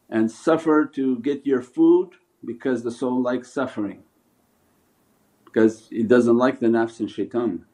and 0.09 0.31
suffer 0.31 0.87
to 0.87 1.19
get 1.21 1.47
your 1.47 1.63
food 1.63 2.11
because 2.45 2.83
the 2.83 2.91
soul 2.91 3.21
likes 3.23 3.53
suffering 3.53 4.03
because 5.45 5.89
it 5.91 6.09
doesn't 6.09 6.37
like 6.37 6.61
the 6.61 6.67
nafs 6.67 7.01
and 7.01 7.11
shaitan. 7.11 7.65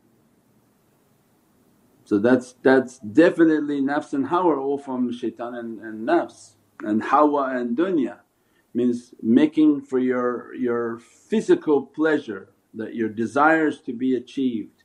So 2.05 2.19
that's 2.19 2.55
that's 2.63 2.99
definitely 3.01 3.81
nafs 3.81 4.13
and 4.13 4.27
hawa 4.27 4.57
all 4.57 4.79
from 4.79 5.13
shaitan 5.13 5.55
and, 5.55 5.81
and 5.81 6.09
nafs 6.09 6.55
and 6.83 7.03
hawa 7.03 7.57
and 7.57 7.77
dunya 7.77 8.19
means 8.77 9.15
making 9.23 9.81
for 9.81 9.99
your, 9.99 10.55
your 10.55 10.99
physical 10.99 11.83
pleasure 11.83 12.51
that 12.75 12.95
your 12.95 13.09
desires 13.09 13.81
to 13.81 13.93
be 13.93 14.15
achieved, 14.15 14.83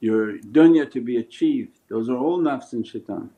your 0.00 0.38
dunya 0.38 0.90
to 0.90 1.00
be 1.00 1.16
achieved 1.16 1.78
those 1.88 2.10
are 2.10 2.16
all 2.16 2.38
nafs 2.38 2.72
and 2.72 2.86
shaitan. 2.86 3.30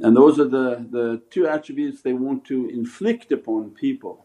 And 0.00 0.16
those 0.16 0.38
are 0.38 0.48
the, 0.48 0.86
the 0.90 1.22
two 1.30 1.46
attributes 1.46 2.02
they 2.02 2.12
want 2.12 2.44
to 2.46 2.68
inflict 2.68 3.32
upon 3.32 3.70
people 3.70 4.24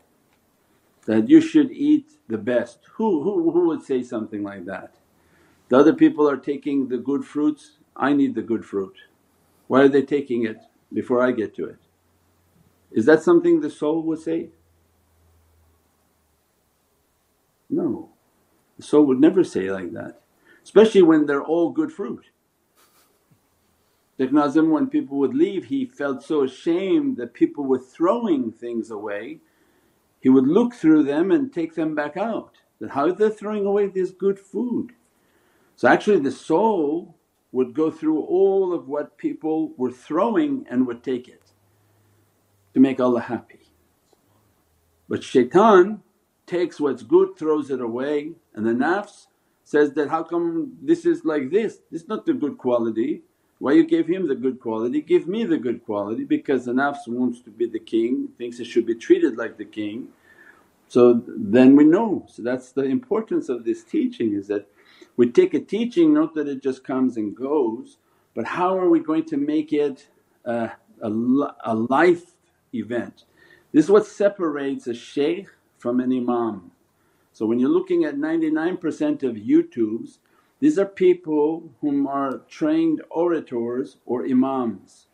that 1.06 1.30
you 1.30 1.42
should 1.42 1.72
eat 1.72 2.12
the 2.28 2.38
best. 2.38 2.80
Who, 2.94 3.24
who, 3.24 3.52
who 3.52 3.68
would 3.68 3.82
say 3.82 4.04
something 4.04 4.44
like 4.44 4.66
that? 4.66 4.96
The 5.70 5.78
other 5.78 5.94
people 5.94 6.30
are 6.30 6.38
taking 6.38 6.90
the 6.90 6.98
good 6.98 7.26
fruits, 7.26 7.78
I 7.96 8.14
need 8.14 8.36
the 8.36 8.42
good 8.42 8.66
fruit. 8.66 8.96
Why 9.68 9.82
are 9.82 9.88
they 9.88 10.04
taking 10.04 10.46
it 10.46 10.58
before 10.94 11.24
I 11.24 11.32
get 11.32 11.56
to 11.56 11.66
it? 11.66 11.80
Is 12.92 13.06
that 13.06 13.24
something 13.24 13.62
the 13.62 13.70
soul 13.70 14.04
would 14.04 14.20
say? 14.20 14.50
No, 17.70 18.10
the 18.78 18.84
soul 18.84 19.06
would 19.06 19.20
never 19.20 19.44
say 19.44 19.72
like 19.72 19.94
that, 19.94 20.22
especially 20.64 21.02
when 21.02 21.26
they're 21.26 21.44
all 21.44 21.72
good 21.72 21.92
fruit. 21.92 22.26
Shaykh 24.20 24.34
Nazim 24.34 24.70
when 24.70 24.88
people 24.88 25.18
would 25.18 25.34
leave 25.34 25.66
he 25.66 25.86
felt 25.86 26.22
so 26.22 26.44
ashamed 26.44 27.18
that 27.18 27.34
people 27.34 27.64
were 27.64 27.80
throwing 27.80 28.52
things 28.52 28.92
away, 28.92 29.40
he 30.20 30.30
would 30.30 30.46
look 30.46 30.76
through 30.76 31.04
them 31.04 31.32
and 31.32 31.52
take 31.52 31.74
them 31.74 31.96
back 31.96 32.18
out 32.18 32.58
that 32.80 32.92
how 32.92 33.12
they're 33.12 33.30
throwing 33.30 33.66
away 33.66 33.88
this 33.88 34.12
good 34.12 34.38
food. 34.38 34.92
So 35.76 35.88
actually 35.88 36.20
the 36.20 36.32
soul 36.32 37.16
would 37.52 37.74
go 37.74 37.90
through 37.90 38.22
all 38.22 38.74
of 38.74 38.88
what 38.88 39.18
people 39.18 39.74
were 39.78 39.92
throwing 39.92 40.68
and 40.70 40.86
would 40.86 41.04
take 41.04 41.28
it 41.28 41.51
to 42.74 42.80
make 42.80 43.00
Allah 43.00 43.22
happy. 43.22 43.60
But 45.10 45.24
shaitan 45.24 46.02
takes 46.46 46.80
what's 46.80 47.04
good, 47.04 47.38
throws 47.38 47.70
it 47.70 47.82
away 47.82 48.32
and 48.54 48.66
the 48.66 48.72
nafs 48.72 49.28
says 49.64 49.94
that, 49.94 50.10
how 50.10 50.24
come 50.24 50.74
this 50.82 51.06
is 51.06 51.24
like 51.24 51.50
this, 51.50 51.80
this 51.92 52.02
is 52.04 52.08
not 52.08 52.26
the 52.26 52.34
good 52.34 52.58
quality. 52.58 53.22
Why 53.60 53.74
you 53.74 53.86
gave 53.86 54.08
him 54.08 54.28
the 54.28 54.36
good 54.36 54.60
quality, 54.60 55.02
give 55.02 55.28
me 55.28 55.46
the 55.46 55.58
good 55.58 55.86
quality 55.86 56.24
because 56.24 56.66
the 56.66 56.74
nafs 56.74 57.08
wants 57.08 57.42
to 57.42 57.52
be 57.52 57.68
the 57.68 57.80
king, 57.80 58.30
thinks 58.38 58.60
it 58.60 58.66
should 58.66 58.86
be 58.86 58.96
treated 58.96 59.38
like 59.38 59.58
the 59.58 59.66
king. 59.66 60.08
So 60.88 61.22
then 61.28 61.76
we 61.76 61.86
know, 61.86 62.26
so 62.28 62.42
that's 62.42 62.72
the 62.72 62.84
importance 62.84 63.48
of 63.48 63.64
this 63.64 63.84
teaching 63.84 64.34
is 64.34 64.48
that 64.48 64.68
we 65.16 65.30
take 65.30 65.54
a 65.54 65.60
teaching, 65.60 66.14
not 66.14 66.34
that 66.36 66.48
it 66.48 66.62
just 66.62 66.84
comes 66.84 67.18
and 67.18 67.36
goes, 67.36 67.98
but 68.34 68.46
how 68.46 68.78
are 68.78 68.90
we 68.90 69.00
going 69.00 69.26
to 69.26 69.38
make 69.38 69.72
it 69.72 70.08
uh, 70.46 70.70
a, 71.02 71.10
a, 71.10 71.56
a 71.66 71.76
life 71.76 72.32
event. 72.74 73.26
This 73.72 73.86
is 73.86 73.92
what 73.92 74.06
separates 74.06 74.88
a 74.88 74.94
shaykh 74.94 75.48
from 75.78 76.00
an 76.00 76.12
imam. 76.12 76.72
So 77.34 77.46
when 77.46 77.60
you're 77.60 77.70
looking 77.70 78.04
at 78.04 78.16
99% 78.16 79.24
of 79.24 79.36
YouTubes, 79.36 80.18
these 80.60 80.78
are 80.78 80.86
people 80.86 81.74
whom 81.82 82.06
are 82.06 82.40
trained 82.50 83.02
orators 83.10 83.98
or 84.06 84.26
imams. 84.26 85.08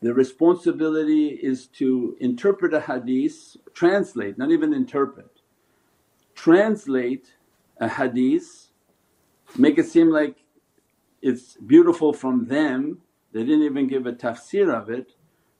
The 0.00 0.14
responsibility 0.14 1.28
is 1.28 1.66
to 1.78 2.16
interpret 2.20 2.72
a 2.74 2.80
hadith, 2.80 3.56
translate, 3.74 4.38
not 4.38 4.50
even 4.50 4.72
interpret, 4.72 5.40
translate 6.34 7.34
a 7.78 7.88
hadith, 7.88 8.68
make 9.58 9.78
it 9.78 9.86
seem 9.86 10.10
like 10.10 10.44
it's 11.22 11.56
beautiful 11.56 12.12
from 12.12 12.46
them, 12.46 12.98
they 13.32 13.40
didn't 13.40 13.64
even 13.64 13.88
give 13.88 14.06
a 14.06 14.12
tafsir 14.12 14.72
of 14.72 14.90
it 14.90 15.12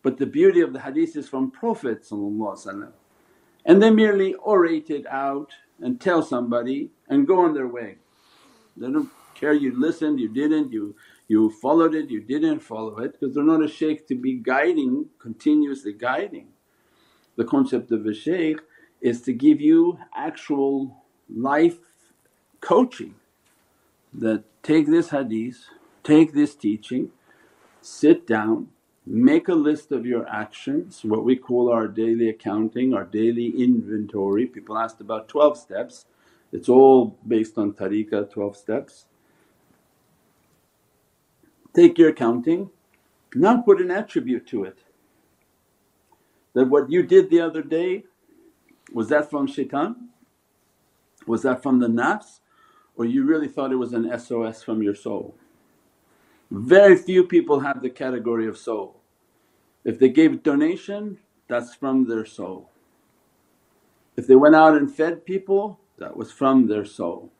but 0.05 0.19
the 0.19 0.27
beauty 0.27 0.62
of 0.62 0.75
the 0.75 0.81
hadith 0.83 1.17
is 1.17 1.29
from 1.29 1.51
Prophet 1.51 2.05
and 3.67 3.83
they 3.83 3.90
merely 3.90 4.35
orate 4.47 4.90
it 4.90 5.07
out 5.07 5.53
and 5.81 6.01
tell 6.01 6.23
somebody 6.23 6.90
and 7.09 7.27
go 7.27 7.40
on 7.40 7.55
their 7.55 7.69
way. 7.69 7.97
They 8.77 8.88
don't 8.90 9.11
care 9.35 9.55
you 9.55 9.79
listened, 9.79 10.21
you 10.21 10.29
didn't, 10.29 10.73
you, 10.73 10.97
you 11.29 11.51
followed 11.51 11.95
it, 11.95 12.11
you 12.11 12.23
didn't 12.23 12.61
follow 12.61 12.99
it 12.99 13.12
because 13.12 13.35
they're 13.35 13.45
not 13.45 13.64
a 13.64 13.69
shaykh 13.69 14.07
to 14.09 14.17
be 14.17 14.35
guiding, 14.35 15.07
continuously 15.21 15.95
guiding. 15.95 16.49
The 17.37 17.45
concept 17.45 17.93
of 17.93 18.07
a 18.07 18.14
shaykh 18.14 18.61
is 19.01 19.23
to 19.23 19.33
give 19.33 19.61
you 19.61 19.99
actual 20.17 21.05
life 21.35 21.79
coaching 22.61 23.17
that 24.14 24.45
take 24.62 24.87
this 24.87 25.11
hadith, 25.11 25.64
take 26.05 26.35
this 26.35 26.55
teaching, 26.55 27.11
sit 27.81 28.27
down 28.27 28.69
make 29.07 29.49
a 29.49 29.55
list 29.55 29.93
of 29.93 30.07
your 30.07 30.27
actions, 30.29 31.01
what 31.05 31.25
we 31.25 31.37
call 31.37 31.71
our 31.71 31.87
daily 31.88 32.29
accounting, 32.29 32.95
our 32.95 33.05
daily 33.05 33.49
inventory. 33.62 34.47
People 34.47 34.79
asked 34.79 35.01
about 35.01 35.29
12 35.29 35.59
steps, 35.59 36.07
it's 36.53 36.69
all 36.69 37.19
based 37.27 37.59
on 37.59 37.73
tariqah 37.73 38.31
12 38.31 38.57
steps. 38.57 39.07
Take 41.75 41.99
your 41.99 42.11
accounting, 42.11 42.71
now 43.35 43.61
put 43.61 43.81
an 43.81 43.90
attribute 43.90 44.47
to 44.49 44.64
it 44.64 44.79
that 46.55 46.69
what 46.69 46.90
you 46.90 47.03
did 47.03 47.31
the 47.31 47.40
other 47.40 47.62
day 47.62 48.05
was 48.93 49.09
that 49.09 49.29
from 49.29 49.47
shaitan? 49.47 50.09
Was 51.27 51.43
that 51.43 51.62
from 51.62 51.81
the 51.81 51.88
nafs 51.88 52.40
or 52.97 53.05
you 53.05 53.25
really 53.25 53.49
thought 53.49 53.73
it 53.73 53.77
was 53.77 53.93
an 53.93 54.19
SOS 54.19 54.62
from 54.62 54.83
your 54.83 54.95
soul? 54.95 55.37
Very 56.50 56.96
few 56.96 57.24
people 57.24 57.61
have 57.61 57.83
the 57.83 57.90
category 57.90 58.46
of 58.46 58.59
soul. 58.59 59.00
If 59.85 59.98
they 59.98 60.09
gave 60.09 60.42
donation 60.42 61.18
that's 61.48 61.74
from 61.74 62.07
their 62.09 62.24
soul. 62.24 62.70
If 64.16 64.26
they 64.26 64.37
went 64.37 64.54
out 64.54 64.76
and 64.76 64.94
fed 64.94 65.26
people 65.26 65.78
that 65.98 66.16
was 66.16 66.33
from 66.33 66.66
their 66.66 66.85
soul. 66.85 67.30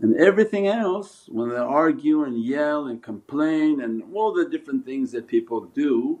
And 0.00 0.16
everything 0.16 0.66
else 0.66 1.28
when 1.30 1.50
they 1.50 1.56
argue 1.56 2.24
and 2.24 2.42
yell 2.42 2.86
and 2.86 3.02
complain 3.02 3.80
and 3.80 4.02
all 4.14 4.32
the 4.32 4.48
different 4.48 4.84
things 4.84 5.12
that 5.12 5.28
people 5.28 5.62
do 5.66 6.20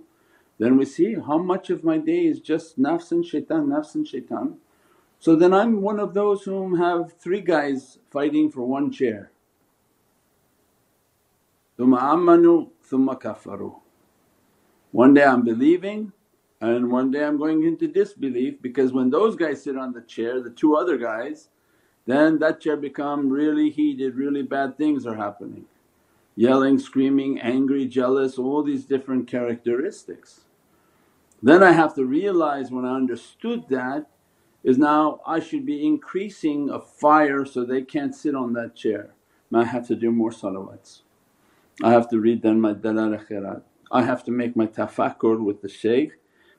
then 0.60 0.76
we 0.76 0.84
see 0.84 1.14
how 1.14 1.38
much 1.38 1.70
of 1.70 1.84
my 1.84 1.96
day 1.96 2.26
is 2.26 2.38
just 2.38 2.78
nafs 2.78 3.12
and 3.12 3.24
shaitan, 3.24 3.68
nafs 3.68 3.94
and 3.94 4.06
shaitan. 4.06 4.58
So 5.18 5.34
then 5.34 5.54
I'm 5.54 5.80
one 5.80 5.98
of 5.98 6.12
those 6.12 6.42
whom 6.42 6.76
have 6.76 7.14
three 7.14 7.40
guys 7.40 7.98
fighting 8.10 8.50
for 8.50 8.60
one 8.66 8.92
chair. 8.92 9.32
Thumma 11.80 11.98
amanu 12.12 12.68
thumma 12.90 13.18
kafaru. 13.18 13.74
One 14.90 15.14
day 15.14 15.24
I'm 15.24 15.42
believing 15.42 16.12
and 16.60 16.92
one 16.92 17.10
day 17.10 17.24
I'm 17.24 17.38
going 17.38 17.64
into 17.64 17.88
disbelief 17.88 18.60
because 18.60 18.92
when 18.92 19.08
those 19.08 19.34
guys 19.34 19.62
sit 19.62 19.78
on 19.78 19.94
the 19.94 20.02
chair, 20.02 20.42
the 20.42 20.50
two 20.50 20.76
other 20.76 20.98
guys, 20.98 21.48
then 22.04 22.38
that 22.40 22.60
chair 22.60 22.76
become 22.76 23.30
really 23.30 23.70
heated, 23.70 24.16
really 24.16 24.42
bad 24.42 24.76
things 24.76 25.06
are 25.06 25.14
happening. 25.14 25.64
Yelling, 26.36 26.78
screaming, 26.78 27.40
angry, 27.40 27.86
jealous, 27.86 28.36
all 28.36 28.62
these 28.62 28.84
different 28.84 29.26
characteristics. 29.26 30.42
Then 31.42 31.62
I 31.62 31.72
have 31.72 31.94
to 31.94 32.04
realize 32.04 32.70
when 32.70 32.84
I 32.84 32.94
understood 32.94 33.70
that 33.70 34.04
is 34.62 34.76
now 34.76 35.20
I 35.26 35.40
should 35.40 35.64
be 35.64 35.86
increasing 35.86 36.68
a 36.68 36.78
fire 36.78 37.46
so 37.46 37.64
they 37.64 37.80
can't 37.80 38.14
sit 38.14 38.34
on 38.34 38.52
that 38.52 38.76
chair. 38.76 39.14
I 39.54 39.64
have 39.64 39.86
to 39.88 39.96
do 39.96 40.10
more 40.10 40.30
salawats. 40.30 41.00
I 41.82 41.92
have 41.92 42.08
to 42.10 42.20
read 42.20 42.42
then 42.42 42.60
my 42.60 42.72
dalal 42.74 43.16
khairat. 43.18 43.62
I 43.90 44.02
have 44.02 44.22
to 44.24 44.30
make 44.30 44.54
my 44.54 44.66
tafakkur 44.66 45.42
with 45.42 45.62
the 45.62 45.68
shaykh 45.68 46.12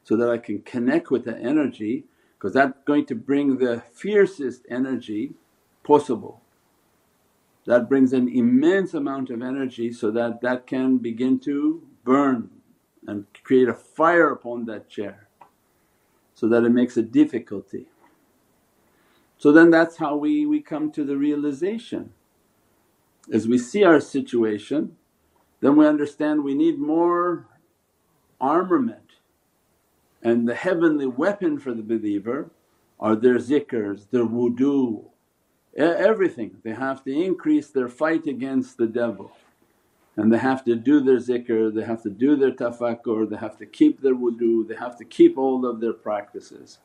so 0.04 0.18
that 0.18 0.30
I 0.30 0.38
can 0.38 0.62
connect 0.64 1.12
with 1.12 1.26
the 1.26 1.38
energy 1.38 2.06
because 2.34 2.54
that's 2.54 2.78
going 2.86 3.06
to 3.06 3.16
bring 3.16 3.58
the 3.58 3.84
fiercest 3.94 4.66
energy 4.70 5.34
possible. 5.84 6.42
That 7.68 7.88
brings 7.88 8.14
an 8.14 8.28
immense 8.28 8.96
amount 8.96 9.30
of 9.30 9.44
energy 9.44 9.94
so 9.94 10.10
that 10.12 10.42
that 10.42 10.66
can 10.66 10.98
begin 10.98 11.40
to 11.42 11.84
burn 12.04 12.50
and 13.08 13.26
create 13.44 13.70
a 13.70 13.76
fire 13.76 14.32
upon 14.32 14.66
that 14.66 14.90
chair 14.90 15.28
so 16.34 16.48
that 16.48 16.64
it 16.64 16.70
makes 16.70 16.98
a 16.98 17.04
difficulty. 17.04 17.88
So 19.38 19.52
then 19.52 19.70
that's 19.70 19.98
how 19.98 20.16
we, 20.16 20.46
we 20.48 20.62
come 20.62 20.92
to 20.94 21.04
the 21.04 21.18
realization. 21.18 22.14
As 23.32 23.48
we 23.48 23.60
see 23.60 23.84
our 23.84 24.00
situation 24.00 24.98
then 25.62 25.76
we 25.76 25.88
understand 25.88 26.44
we 26.44 26.56
need 26.56 26.80
more 26.80 27.48
armament 28.40 28.98
and 30.22 30.48
the 30.48 30.56
heavenly 30.56 31.08
weapon 31.08 31.58
for 31.58 31.74
the 31.74 31.84
believer 31.84 32.50
are 33.00 33.16
their 33.16 33.38
zikrs, 33.38 34.10
their 34.12 34.26
wudu, 34.26 35.06
everything. 35.76 36.58
They 36.64 36.74
have 36.74 37.04
to 37.06 37.12
increase 37.12 37.70
their 37.70 37.88
fight 37.88 38.28
against 38.28 38.78
the 38.78 38.88
devil 38.88 39.32
and 40.18 40.32
they 40.32 40.38
have 40.38 40.64
to 40.66 40.76
do 40.76 41.00
their 41.00 41.18
zikr, 41.18 41.74
they 41.74 41.84
have 41.84 42.04
to 42.04 42.10
do 42.10 42.36
their 42.36 42.52
tafakkur, 42.52 43.30
they 43.30 43.38
have 43.38 43.58
to 43.58 43.66
keep 43.66 44.02
their 44.02 44.16
wudu, 44.16 44.68
they 44.68 44.76
have 44.76 44.98
to 44.98 45.06
keep 45.06 45.38
all 45.38 45.66
of 45.66 45.80
their 45.80 45.94
practices. 45.94 46.80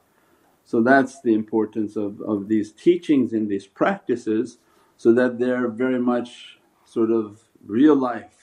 So 0.64 0.80
that's 0.80 1.20
the 1.20 1.34
importance 1.34 1.96
of, 1.96 2.20
of 2.20 2.48
these 2.48 2.72
teachings 2.72 3.32
and 3.32 3.48
these 3.48 3.66
practices 3.66 4.58
so 4.96 5.12
that 5.14 5.38
they're 5.38 5.68
very 5.68 5.98
much 5.98 6.58
sort 6.84 7.10
of 7.10 7.40
real 7.66 7.96
life 7.96 8.36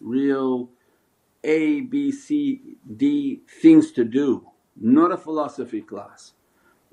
real 0.00 0.70
A, 1.44 1.82
B, 1.82 2.12
C, 2.12 2.76
D 2.96 3.40
things 3.62 3.92
to 3.92 4.04
do, 4.04 4.46
not 4.80 5.12
a 5.12 5.16
philosophy 5.16 5.82
class. 5.82 6.32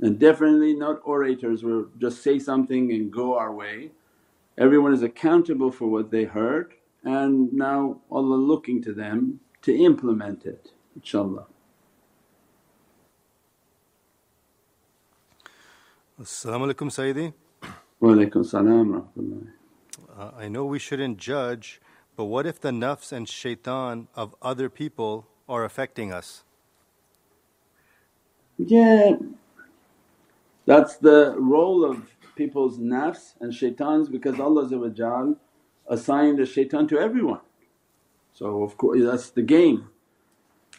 And 0.01 0.19
definitely 0.19 0.73
not 0.73 1.01
orators 1.05 1.63
where 1.63 1.85
just 1.99 2.23
say 2.23 2.39
something 2.39 2.91
and 2.91 3.11
go 3.11 3.37
our 3.37 3.53
way. 3.53 3.91
Everyone 4.57 4.93
is 4.93 5.03
accountable 5.03 5.71
for 5.71 5.87
what 5.87 6.11
they 6.11 6.25
heard 6.25 6.73
and 7.03 7.51
now 7.53 7.99
Allah 8.11 8.35
looking 8.35 8.81
to 8.83 8.93
them 8.93 9.39
to 9.61 9.75
implement 9.75 10.45
it 10.45 10.71
inshaAllah. 10.99 11.45
As-salamu 16.19 16.73
alaykum 16.73 16.89
Sayyidi. 16.89 17.33
Wa 17.99 18.09
alaykum 18.09 18.45
salam 18.45 19.07
uh, 20.17 20.31
I 20.37 20.47
know 20.47 20.65
we 20.65 20.79
shouldn't 20.79 21.17
judge, 21.17 21.81
but 22.15 22.25
what 22.25 22.45
if 22.45 22.59
the 22.59 22.71
nafs 22.71 23.11
and 23.11 23.27
shaitan 23.27 24.07
of 24.15 24.35
other 24.41 24.69
people 24.69 25.27
are 25.49 25.63
affecting 25.63 26.11
us? 26.11 26.43
Yeah, 28.57 29.13
that's 30.65 30.97
the 30.97 31.35
role 31.37 31.83
of 31.83 32.11
people's 32.35 32.77
nafs 32.77 33.33
and 33.39 33.53
shaitans 33.53 34.09
because 34.09 34.39
Allah 34.39 35.35
assigned 35.87 36.39
a 36.39 36.45
shaitan 36.45 36.87
to 36.87 36.99
everyone. 36.99 37.41
So 38.33 38.63
of 38.63 38.77
course 38.77 39.01
that's 39.03 39.29
the 39.31 39.41
game. 39.41 39.89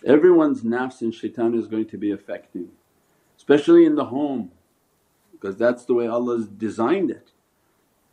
Everyone's 0.06 0.62
nafs 0.62 1.00
and 1.00 1.14
shaitan 1.14 1.54
is 1.54 1.66
going 1.66 1.86
to 1.88 1.98
be 1.98 2.10
affecting, 2.10 2.68
especially 3.36 3.84
in 3.84 3.94
the 3.94 4.06
home 4.06 4.50
because 5.32 5.58
that's 5.58 5.84
the 5.84 5.92
way 5.94 6.06
Allah's 6.06 6.48
designed 6.48 7.10
it. 7.10 7.32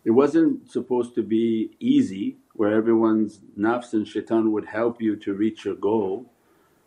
It 0.03 0.11
wasn't 0.11 0.69
supposed 0.69 1.15
to 1.15 1.23
be 1.23 1.71
easy 1.79 2.37
where 2.55 2.73
everyone's 2.73 3.41
nafs 3.57 3.93
and 3.93 4.07
shaitan 4.07 4.51
would 4.51 4.65
help 4.65 5.01
you 5.01 5.15
to 5.15 5.33
reach 5.33 5.65
your 5.65 5.75
goal. 5.75 6.31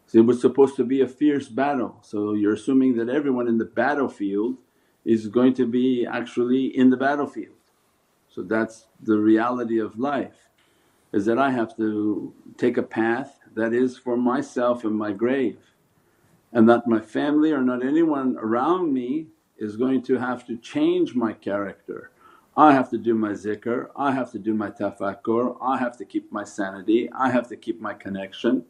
So 0.07 0.19
it 0.19 0.27
was 0.27 0.41
supposed 0.41 0.77
to 0.77 0.85
be 0.85 1.01
a 1.01 1.09
fierce 1.09 1.49
battle. 1.49 1.99
So 2.03 2.35
you're 2.35 2.55
assuming 2.55 2.97
that 2.97 3.09
everyone 3.09 3.49
in 3.49 3.59
the 3.59 3.65
battlefield 3.65 4.59
is 5.05 5.29
going 5.29 5.55
to 5.55 5.67
be 5.67 6.07
actually 6.07 6.77
in 6.77 6.91
the 6.91 6.97
battlefield. 6.97 7.57
So 8.29 8.43
that's 8.43 8.87
the 9.03 9.19
reality 9.19 9.79
of 9.79 9.99
life 9.99 10.51
is 11.13 11.25
that 11.27 11.39
I 11.39 11.51
have 11.51 11.77
to 11.77 12.35
take 12.57 12.77
a 12.77 12.83
path 12.83 13.39
that 13.55 13.73
is 13.73 13.97
for 13.97 14.17
myself 14.17 14.83
and 14.83 14.97
my 14.97 15.13
grave 15.13 15.59
and 16.53 16.69
that 16.69 16.89
my 16.89 17.01
family 17.01 17.53
or 17.53 17.63
not 17.63 17.85
anyone 17.85 18.37
around 18.39 18.93
me 18.93 19.29
is 19.57 19.77
going 19.77 20.03
to 20.03 20.19
have 20.19 20.45
to 20.47 20.57
change 20.57 21.15
my 21.15 21.33
character. 21.33 22.11
I 22.57 22.73
have 22.73 22.91
to 22.91 22.99
do 22.99 23.15
my 23.15 23.31
zikr, 23.31 23.89
I 23.97 24.13
have 24.13 24.31
to 24.33 24.39
do 24.39 24.55
my 24.55 24.71
tafakkur, 24.71 25.57
I 25.61 25.79
have 25.79 25.97
to 25.99 26.05
keep 26.05 26.31
my 26.31 26.45
sanity, 26.45 27.11
I 27.13 27.31
have 27.31 27.49
to 27.49 27.57
keep 27.57 27.81
my 27.81 27.95
connection 27.95 28.65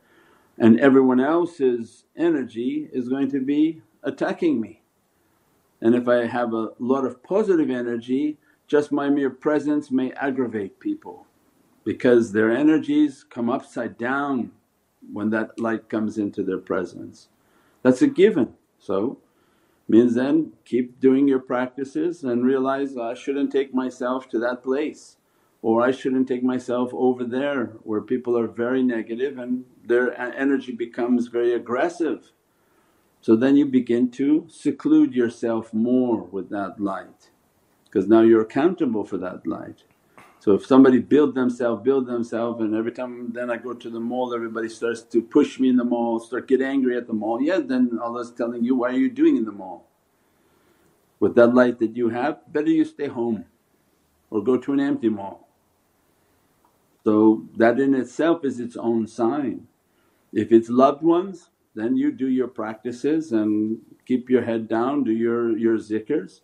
and 0.58 0.78
everyone 0.80 1.20
else's 1.20 2.04
energy 2.16 2.88
is 2.92 3.08
going 3.08 3.30
to 3.30 3.40
be 3.40 3.82
attacking 4.02 4.60
me. 4.60 4.82
And 5.80 5.94
if 5.94 6.08
I 6.08 6.26
have 6.26 6.54
a 6.54 6.70
lot 6.78 7.04
of 7.04 7.22
positive 7.22 7.70
energy 7.70 8.38
just 8.66 8.92
my 8.92 9.10
mere 9.10 9.30
presence 9.30 9.90
may 9.90 10.10
aggravate 10.12 10.80
people 10.80 11.26
because 11.84 12.32
their 12.32 12.50
energies 12.50 13.24
come 13.28 13.50
upside 13.50 13.98
down 13.98 14.50
when 15.12 15.28
that 15.30 15.60
light 15.60 15.90
comes 15.90 16.16
into 16.16 16.42
their 16.42 16.58
presence. 16.58 17.28
That's 17.82 18.00
a 18.00 18.06
given. 18.06 18.54
So 18.78 19.18
means 19.88 20.14
then 20.14 20.52
keep 20.64 20.98
doing 21.00 21.28
your 21.28 21.40
practices 21.40 22.24
and 22.24 22.44
realize 22.44 22.96
I 22.96 23.14
shouldn't 23.14 23.52
take 23.52 23.74
myself 23.74 24.28
to 24.30 24.38
that 24.40 24.62
place 24.62 25.16
or 25.62 25.82
I 25.82 25.90
shouldn't 25.90 26.28
take 26.28 26.42
myself 26.42 26.90
over 26.92 27.24
there 27.24 27.72
where 27.84 28.00
people 28.00 28.38
are 28.38 28.46
very 28.46 28.82
negative 28.82 29.38
and 29.38 29.64
their 29.82 30.18
energy 30.20 30.72
becomes 30.72 31.28
very 31.28 31.54
aggressive. 31.54 32.32
So 33.20 33.34
then 33.34 33.56
you 33.56 33.64
begin 33.64 34.10
to 34.12 34.46
seclude 34.50 35.14
yourself 35.14 35.72
more 35.72 36.22
with 36.22 36.50
that 36.50 36.78
light 36.78 37.30
because 37.84 38.06
now 38.08 38.20
you're 38.20 38.42
accountable 38.42 39.04
for 39.04 39.16
that 39.18 39.46
light. 39.46 39.84
So 40.44 40.52
if 40.52 40.66
somebody 40.66 40.98
build 40.98 41.34
themselves, 41.34 41.82
build 41.82 42.06
themselves 42.06 42.60
and 42.60 42.74
every 42.74 42.92
time 42.92 43.32
then 43.32 43.50
I 43.50 43.56
go 43.56 43.72
to 43.72 43.88
the 43.88 43.98
mall 43.98 44.34
everybody 44.34 44.68
starts 44.68 45.00
to 45.04 45.22
push 45.22 45.58
me 45.58 45.70
in 45.70 45.76
the 45.76 45.84
mall, 45.84 46.20
start 46.20 46.48
get 46.48 46.60
angry 46.60 46.98
at 46.98 47.06
the 47.06 47.14
mall, 47.14 47.40
yeah 47.40 47.60
then 47.60 47.98
Allah's 47.98 48.30
telling 48.30 48.62
you, 48.62 48.74
why 48.74 48.90
are 48.90 48.98
you 49.04 49.08
doing 49.08 49.38
in 49.38 49.46
the 49.46 49.52
mall? 49.52 49.88
With 51.18 51.34
that 51.36 51.54
light 51.54 51.78
that 51.78 51.96
you 51.96 52.10
have 52.10 52.40
better 52.52 52.68
you 52.68 52.84
stay 52.84 53.06
home 53.06 53.46
or 54.28 54.44
go 54.44 54.58
to 54.58 54.74
an 54.74 54.80
empty 54.80 55.08
mall. 55.08 55.48
So 57.04 57.46
that 57.56 57.80
in 57.80 57.94
itself 57.94 58.44
is 58.44 58.60
its 58.60 58.76
own 58.76 59.06
sign. 59.06 59.66
If 60.30 60.52
it's 60.52 60.68
loved 60.68 61.02
ones 61.02 61.48
then 61.74 61.96
you 61.96 62.12
do 62.12 62.28
your 62.28 62.48
practices 62.48 63.32
and 63.32 63.78
keep 64.04 64.28
your 64.28 64.42
head 64.42 64.68
down, 64.68 65.04
do 65.04 65.12
your, 65.12 65.56
your 65.56 65.78
zikrs 65.78 66.40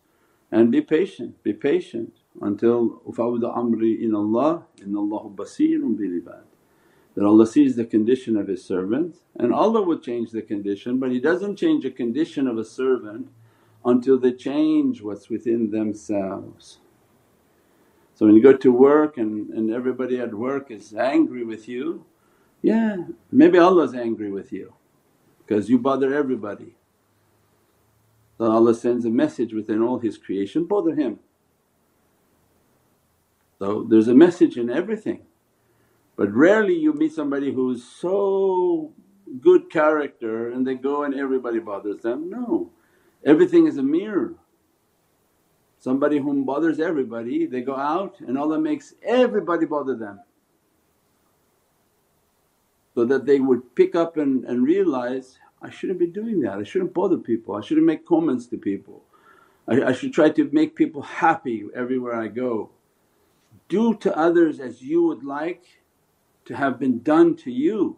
and 0.51 0.73
be 0.73 0.81
patient, 0.81 1.43
be 1.43 1.53
patient 1.53 2.20
until 2.41 3.01
ufawwidu 3.07 3.55
amri 3.57 4.01
in 4.01 4.15
Allah 4.15 4.65
innallahu 4.79 5.35
basirun 5.35 5.97
bil 5.97 6.21
ibad 6.21 6.45
that 7.15 7.25
Allah 7.25 7.47
sees 7.47 7.77
the 7.77 7.85
condition 7.85 8.37
of 8.37 8.47
His 8.47 8.65
servant 8.65 9.17
and 9.37 9.53
Allah 9.53 9.83
will 9.83 9.99
change 9.99 10.31
the 10.31 10.43
condition 10.43 10.99
but 10.99 11.11
He 11.11 11.21
doesn't 11.21 11.57
change 11.57 11.83
the 11.83 11.91
condition 11.91 12.47
of 12.47 12.57
a 12.57 12.65
servant 12.65 13.29
until 13.85 14.19
they 14.19 14.33
change 14.33 15.03
what's 15.03 15.31
within 15.31 15.71
themselves. 15.71 16.79
So 18.15 18.27
when 18.27 18.35
you 18.35 18.43
go 18.43 18.53
to 18.53 18.71
work 18.71 19.17
and, 19.17 19.49
and 19.51 19.71
everybody 19.71 20.21
at 20.21 20.35
work 20.35 20.71
is 20.71 20.95
angry 20.95 21.45
with 21.45 21.69
you, 21.69 22.05
yeah 22.63 22.97
maybe 23.33 23.59
Allah's 23.59 23.95
angry 23.95 24.31
with 24.31 24.53
you 24.53 24.75
because 25.39 25.69
you 25.69 25.79
bother 25.79 26.15
everybody. 26.15 26.77
So 28.39 28.51
Allah 28.51 28.75
sends 28.75 29.05
a 29.05 29.11
message 29.11 29.53
within 29.53 29.83
all 29.83 29.99
His 29.99 30.17
creation, 30.17 30.65
bother 30.65 30.95
Him. 30.95 31.19
So 33.61 33.87
there's 33.89 34.09
a 34.09 34.15
message 34.15 34.57
in 34.57 34.71
everything 34.71 35.27
but 36.21 36.35
rarely 36.35 36.75
you 36.75 36.93
meet 36.93 37.15
somebody 37.15 37.51
who's 37.51 37.83
so 37.83 38.93
good 39.41 39.71
character 39.71 40.51
and 40.51 40.67
they 40.67 40.75
go 40.75 41.05
and 41.05 41.15
everybody 41.15 41.61
bothers 41.61 42.03
them. 42.03 42.29
No, 42.29 42.73
everything 43.25 43.67
is 43.67 43.79
a 43.79 43.83
mirror. 43.83 44.35
Somebody 45.79 46.19
whom 46.19 46.45
bothers 46.45 46.79
everybody, 46.79 47.47
they 47.47 47.63
go 47.63 47.75
out 47.75 48.21
and 48.21 48.37
Allah 48.37 48.61
makes 48.61 48.93
everybody 49.03 49.65
bother 49.65 49.97
them. 49.97 50.21
So 52.95 53.07
that 53.07 53.25
they 53.25 53.41
would 53.41 53.75
pick 53.75 53.95
up 53.95 54.19
and, 54.19 54.45
and 54.45 54.63
realize, 54.63 55.39
I 55.63 55.71
shouldn't 55.71 56.01
be 56.01 56.07
doing 56.07 56.43
that, 56.43 56.59
I 56.59 56.65
shouldn't 56.65 56.93
bother 56.93 57.17
people, 57.17 57.57
I 57.57 57.63
shouldn't 57.63 57.87
make 57.87 58.05
comments 58.05 58.45
to 58.49 58.59
people. 58.59 59.05
I, 59.67 59.85
I 59.85 59.93
should 59.95 60.13
try 60.13 60.29
to 60.29 60.51
make 60.53 60.77
people 60.77 61.01
happy 61.01 61.65
everywhere 61.75 62.21
I 62.21 62.29
go 62.29 62.73
do 63.71 63.95
to 63.95 64.15
others 64.19 64.61
as 64.61 64.83
you 64.83 65.03
would 65.05 65.25
like 65.25 65.65
to 66.45 66.55
have 66.55 66.79
been 66.79 66.99
done 67.03 67.37
to 67.37 67.51
you 67.51 67.97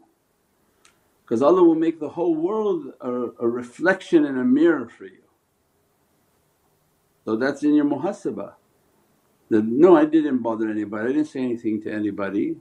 because 1.24 1.42
Allah 1.42 1.64
will 1.64 1.74
make 1.74 1.98
the 1.98 2.10
whole 2.10 2.34
world 2.34 2.92
a, 3.00 3.10
a, 3.40 3.48
reflection 3.48 4.26
and 4.26 4.38
a 4.38 4.44
mirror 4.44 4.86
for 4.86 5.06
you. 5.06 5.22
So 7.24 7.36
that's 7.36 7.62
in 7.62 7.74
your 7.74 7.86
muhasabah 7.86 8.52
that, 9.48 9.64
no 9.64 9.96
I 9.96 10.04
didn't 10.04 10.38
bother 10.38 10.68
anybody, 10.68 11.04
I 11.04 11.12
didn't 11.12 11.28
say 11.28 11.40
anything 11.40 11.82
to 11.82 11.92
anybody. 11.92 12.56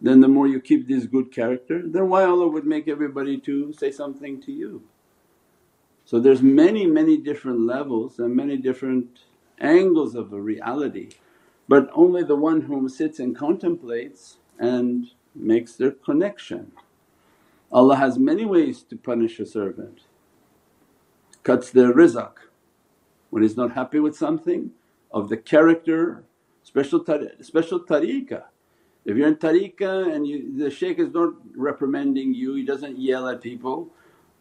Then 0.00 0.20
the 0.20 0.28
more 0.28 0.46
you 0.46 0.60
keep 0.60 0.88
this 0.88 1.06
good 1.06 1.30
character 1.30 1.82
then 1.84 2.08
why 2.08 2.24
Allah 2.24 2.48
would 2.48 2.66
make 2.66 2.88
everybody 2.88 3.38
to 3.40 3.72
say 3.74 3.90
something 3.90 4.40
to 4.42 4.52
you. 4.52 4.82
So 6.06 6.18
there's 6.18 6.40
many 6.40 6.86
many 6.86 7.18
different 7.18 7.60
levels 7.60 8.18
and 8.20 8.34
many 8.34 8.56
different 8.56 9.20
angles 9.60 10.14
of 10.14 10.32
a 10.32 10.40
reality 10.40 11.10
but 11.68 11.90
only 11.94 12.22
the 12.22 12.36
one 12.36 12.62
whom 12.62 12.88
sits 12.88 13.18
and 13.18 13.36
contemplates 13.36 14.38
and 14.58 15.08
makes 15.34 15.74
their 15.74 15.92
connection. 15.92 16.72
Allah 17.70 17.96
has 17.96 18.18
many 18.18 18.44
ways 18.46 18.82
to 18.84 18.96
punish 18.96 19.38
a 19.38 19.46
servant, 19.46 20.02
cuts 21.42 21.70
their 21.70 21.92
rizq 21.92 22.32
when 23.30 23.42
he's 23.42 23.56
not 23.56 23.72
happy 23.72 24.00
with 24.00 24.16
something 24.16 24.70
of 25.12 25.28
the 25.28 25.36
character, 25.36 26.24
special, 26.62 27.04
special 27.42 27.80
tariqah. 27.80 28.44
If 29.04 29.16
you're 29.16 29.28
in 29.28 29.36
tariqah 29.36 30.14
and 30.14 30.26
you, 30.26 30.56
the 30.56 30.70
shaykh 30.70 30.98
is 30.98 31.12
not 31.12 31.34
reprimanding 31.54 32.34
you, 32.34 32.54
he 32.54 32.64
doesn't 32.64 32.98
yell 32.98 33.28
at 33.28 33.42
people 33.42 33.90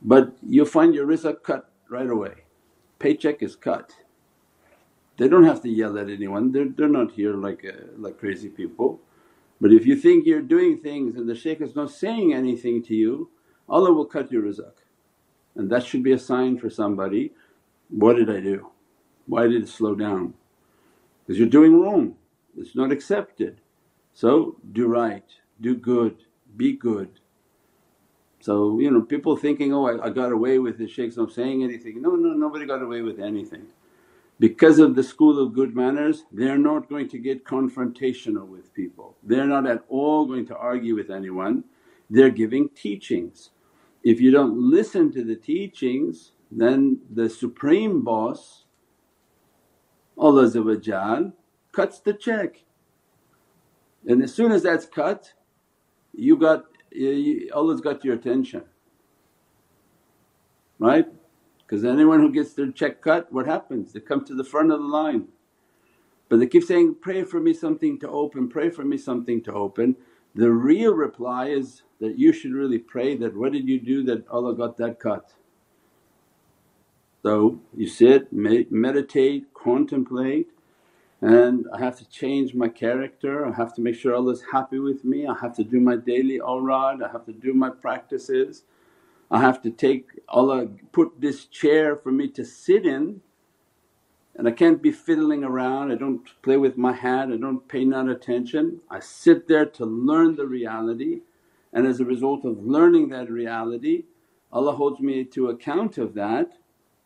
but 0.02 0.38
you 0.48 0.66
find 0.66 0.94
your 0.94 1.08
rizq 1.08 1.44
cut 1.44 1.72
right 1.90 2.10
away, 2.10 2.34
paycheck 3.00 3.42
is 3.42 3.56
cut 3.56 3.94
they 5.18 5.28
don't 5.28 5.44
have 5.44 5.62
to 5.64 5.70
yell 5.70 5.98
at 5.98 6.10
anyone, 6.10 6.52
they're, 6.52 6.70
they're 6.70 6.88
not 6.88 7.12
here 7.12 7.34
like, 7.34 7.66
uh, 7.66 7.86
like 7.98 8.20
crazy 8.20 8.50
people. 8.50 9.02
But 9.60 9.72
if 9.72 9.86
you 9.86 9.96
think 9.96 10.26
you're 10.26 10.42
doing 10.42 10.80
things 10.80 11.16
and 11.16 11.28
the 11.28 11.36
shaykh 11.36 11.62
is 11.62 11.76
not 11.76 11.92
saying 11.92 12.34
anything 12.34 12.84
to 12.84 12.96
you, 12.96 13.32
Allah 13.68 13.92
will 13.92 14.06
cut 14.06 14.32
your 14.32 14.44
rizq. 14.44 14.72
And 15.56 15.70
that 15.72 15.84
should 15.84 16.04
be 16.04 16.12
a 16.12 16.20
sign 16.20 16.60
for 16.60 16.70
somebody, 16.70 17.34
what 17.90 18.16
did 18.16 18.30
I 18.30 18.40
do? 18.40 18.70
Why 19.26 19.48
did 19.48 19.64
it 19.64 19.70
slow 19.70 19.96
down? 19.96 20.36
Because 21.26 21.40
you're 21.40 21.50
doing 21.50 21.82
wrong, 21.82 22.16
it's 22.56 22.76
not 22.76 22.92
accepted. 22.92 23.62
So 24.14 24.58
do 24.72 24.88
right, 24.88 25.26
do 25.60 25.76
good, 25.76 26.24
be 26.56 26.74
good. 26.74 27.20
So 28.40 28.80
you 28.80 28.92
know 28.92 29.02
people 29.02 29.36
thinking, 29.36 29.74
oh 29.74 29.88
I, 29.88 30.06
I 30.06 30.10
got 30.10 30.32
away 30.32 30.60
with 30.60 30.78
the 30.78 30.88
shaykh's 30.88 31.18
not 31.18 31.34
saying 31.34 31.64
anything. 31.64 32.02
No, 32.02 32.12
no, 32.12 32.30
nobody 32.34 32.66
got 32.66 32.82
away 32.82 33.02
with 33.02 33.20
anything. 33.20 33.68
Because 34.40 34.78
of 34.78 34.96
the 34.96 35.04
school 35.04 35.40
of 35.40 35.54
good 35.54 35.76
manners 35.76 36.26
they're 36.32 36.58
not 36.58 36.90
going 36.90 37.10
to 37.10 37.18
get 37.18 37.44
confrontational 37.46 38.48
with 38.48 38.74
people, 38.74 39.18
they're 39.24 39.46
not 39.46 39.66
at 39.68 39.84
all 39.90 40.26
going 40.26 40.46
to 40.48 40.58
argue 40.58 40.96
with 40.96 41.10
anyone. 41.10 41.64
they're 42.10 42.30
giving 42.30 42.70
teachings. 42.70 43.50
If 44.04 44.22
you 44.22 44.32
don't 44.32 44.58
listen 44.58 45.12
to 45.14 45.24
the 45.24 45.36
teachings 45.36 46.32
then 46.52 47.00
the 47.14 47.30
supreme 47.30 48.04
boss 48.04 48.66
Allah 50.18 50.50
cuts 51.74 52.00
the 52.00 52.14
check 52.14 52.64
and 54.08 54.24
as 54.24 54.34
soon 54.34 54.52
as 54.52 54.64
that's 54.64 54.86
cut 54.86 55.34
you 56.14 56.38
got 56.38 56.66
Allah's 57.54 57.82
got 57.82 58.06
your 58.06 58.16
attention 58.16 58.64
right? 60.80 61.08
Because 61.68 61.84
anyone 61.84 62.22
who 62.22 62.32
gets 62.32 62.54
their 62.54 62.72
check 62.72 63.02
cut 63.02 63.32
what 63.32 63.46
happens? 63.46 63.92
They 63.92 64.00
come 64.00 64.24
to 64.26 64.34
the 64.34 64.46
front 64.46 64.72
of 64.72 64.80
the 64.80 64.86
line. 64.88 65.28
But 66.30 66.40
they 66.40 66.48
keep 66.48 66.64
saying, 66.64 66.96
pray 67.02 67.24
for 67.24 67.40
me 67.42 67.54
something 67.54 68.00
to 68.00 68.10
open, 68.10 68.48
pray 68.48 68.70
for 68.70 68.86
me 68.86 68.98
something 68.98 69.42
to 69.44 69.54
open. 69.54 69.98
The 70.34 70.52
real 70.52 70.94
reply 70.94 71.48
is 71.48 71.84
that 72.00 72.18
you 72.18 72.32
should 72.32 72.54
really 72.54 72.80
pray 72.80 73.16
that, 73.18 73.36
what 73.36 73.52
did 73.52 73.68
you 73.68 73.80
do 73.80 74.04
that 74.04 74.28
Allah 74.30 74.56
got 74.56 74.78
that 74.78 75.00
cut? 75.00 75.34
So 77.24 77.60
you 77.76 77.88
sit, 77.88 78.32
meditate, 78.32 79.54
contemplate 79.54 80.48
and 81.22 81.66
I 81.74 81.80
have 81.80 81.98
to 81.98 82.10
change 82.10 82.54
my 82.54 82.68
character, 82.68 83.46
I 83.46 83.52
have 83.54 83.74
to 83.76 83.82
make 83.82 83.96
sure 83.96 84.14
Allah's 84.14 84.44
happy 84.52 84.78
with 84.78 85.04
me, 85.04 85.26
I 85.26 85.34
have 85.42 85.56
to 85.56 85.64
do 85.64 85.80
my 85.80 85.96
daily 85.96 86.40
awrad, 86.40 87.02
I 87.02 87.12
have 87.12 87.26
to 87.26 87.34
do 87.34 87.54
my 87.54 87.72
practices. 87.72 88.64
I 89.30 89.42
have 89.42 89.62
to 89.64 89.70
take 89.70 90.08
Allah 90.30 90.68
put 90.92 91.20
this 91.20 91.46
chair 91.46 91.96
for 91.96 92.12
me 92.12 92.30
to 92.30 92.46
sit 92.46 92.86
in 92.86 93.22
and 94.36 94.48
I 94.48 94.52
can't 94.52 94.82
be 94.82 94.92
fiddling 94.92 95.44
around, 95.44 95.92
I 95.92 95.96
don't 95.96 96.30
play 96.44 96.58
with 96.58 96.78
my 96.78 96.94
hat, 96.94 97.30
I 97.32 97.38
don't 97.38 97.68
pay 97.68 97.84
none 97.84 98.08
attention. 98.08 98.82
I 98.90 99.00
sit 99.00 99.48
there 99.48 99.66
to 99.66 99.86
learn 99.86 100.36
the 100.36 100.46
reality 100.46 101.22
and 101.74 101.88
as 101.88 102.00
a 102.00 102.06
result 102.06 102.46
of 102.46 102.64
learning 102.64 103.10
that 103.10 103.30
reality 103.30 104.04
Allah 104.52 104.76
holds 104.76 105.02
me 105.02 105.26
to 105.26 105.50
account 105.50 105.98
of 105.98 106.14
that 106.14 106.54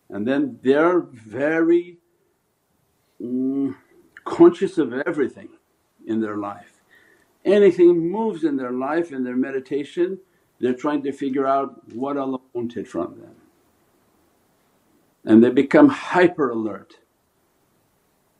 and 0.10 0.27
then 0.27 0.60
they're 0.62 0.99
very 0.99 1.97
mm, 3.19 3.75
conscious 4.25 4.77
of 4.77 4.93
everything 4.93 5.49
in 6.05 6.21
their 6.21 6.38
life. 6.38 6.81
Anything 7.43 8.12
moves 8.12 8.43
in 8.43 8.57
their 8.57 8.71
life 8.71 9.12
in 9.12 9.23
their 9.23 9.36
meditation 9.36 10.19
they're 10.62 10.76
trying 10.76 11.04
to 11.04 11.12
figure 11.13 11.47
out 11.47 11.93
what 11.93 12.17
Allah 12.17 12.39
wanted 12.54 12.88
from 12.88 13.19
them 13.19 13.36
and 15.26 15.43
they 15.43 15.50
become 15.50 15.89
hyper 15.89 16.50
alert. 16.50 16.95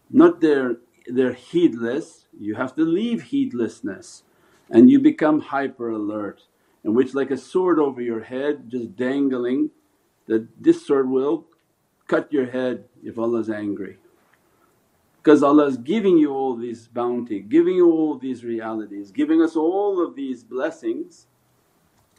Not 0.10 0.42
they're, 0.42 0.78
they're 1.08 1.34
heedless, 1.34 2.28
you 2.40 2.56
have 2.56 2.76
to 2.76 2.84
leave 2.84 3.24
heedlessness 3.24 4.24
and 4.70 4.90
you 4.90 5.00
become 5.00 5.42
hyper 5.42 5.90
alert 5.90 6.44
in 6.84 6.94
which 6.94 7.14
like 7.14 7.32
a 7.32 7.38
sword 7.38 7.80
over 7.80 8.02
your 8.02 8.24
head 8.24 8.70
just 8.70 8.96
dangling 8.96 9.70
that 10.28 10.48
this 10.62 10.86
sword 10.86 11.10
will 11.10 11.46
cut 12.08 12.32
your 12.34 12.48
head 12.48 12.86
if 13.04 13.20
Allah's 13.20 13.50
angry. 13.50 13.98
Because 15.18 15.44
Allah 15.44 15.68
is 15.68 15.78
giving 15.78 16.18
you 16.18 16.34
all 16.34 16.56
these 16.56 16.88
bounty, 16.88 17.42
giving 17.42 17.76
you 17.76 17.92
all 17.92 18.18
these 18.18 18.44
realities, 18.44 19.12
giving 19.12 19.42
us 19.42 19.56
all 19.56 20.04
of 20.04 20.16
these 20.16 20.44
blessings. 20.44 21.28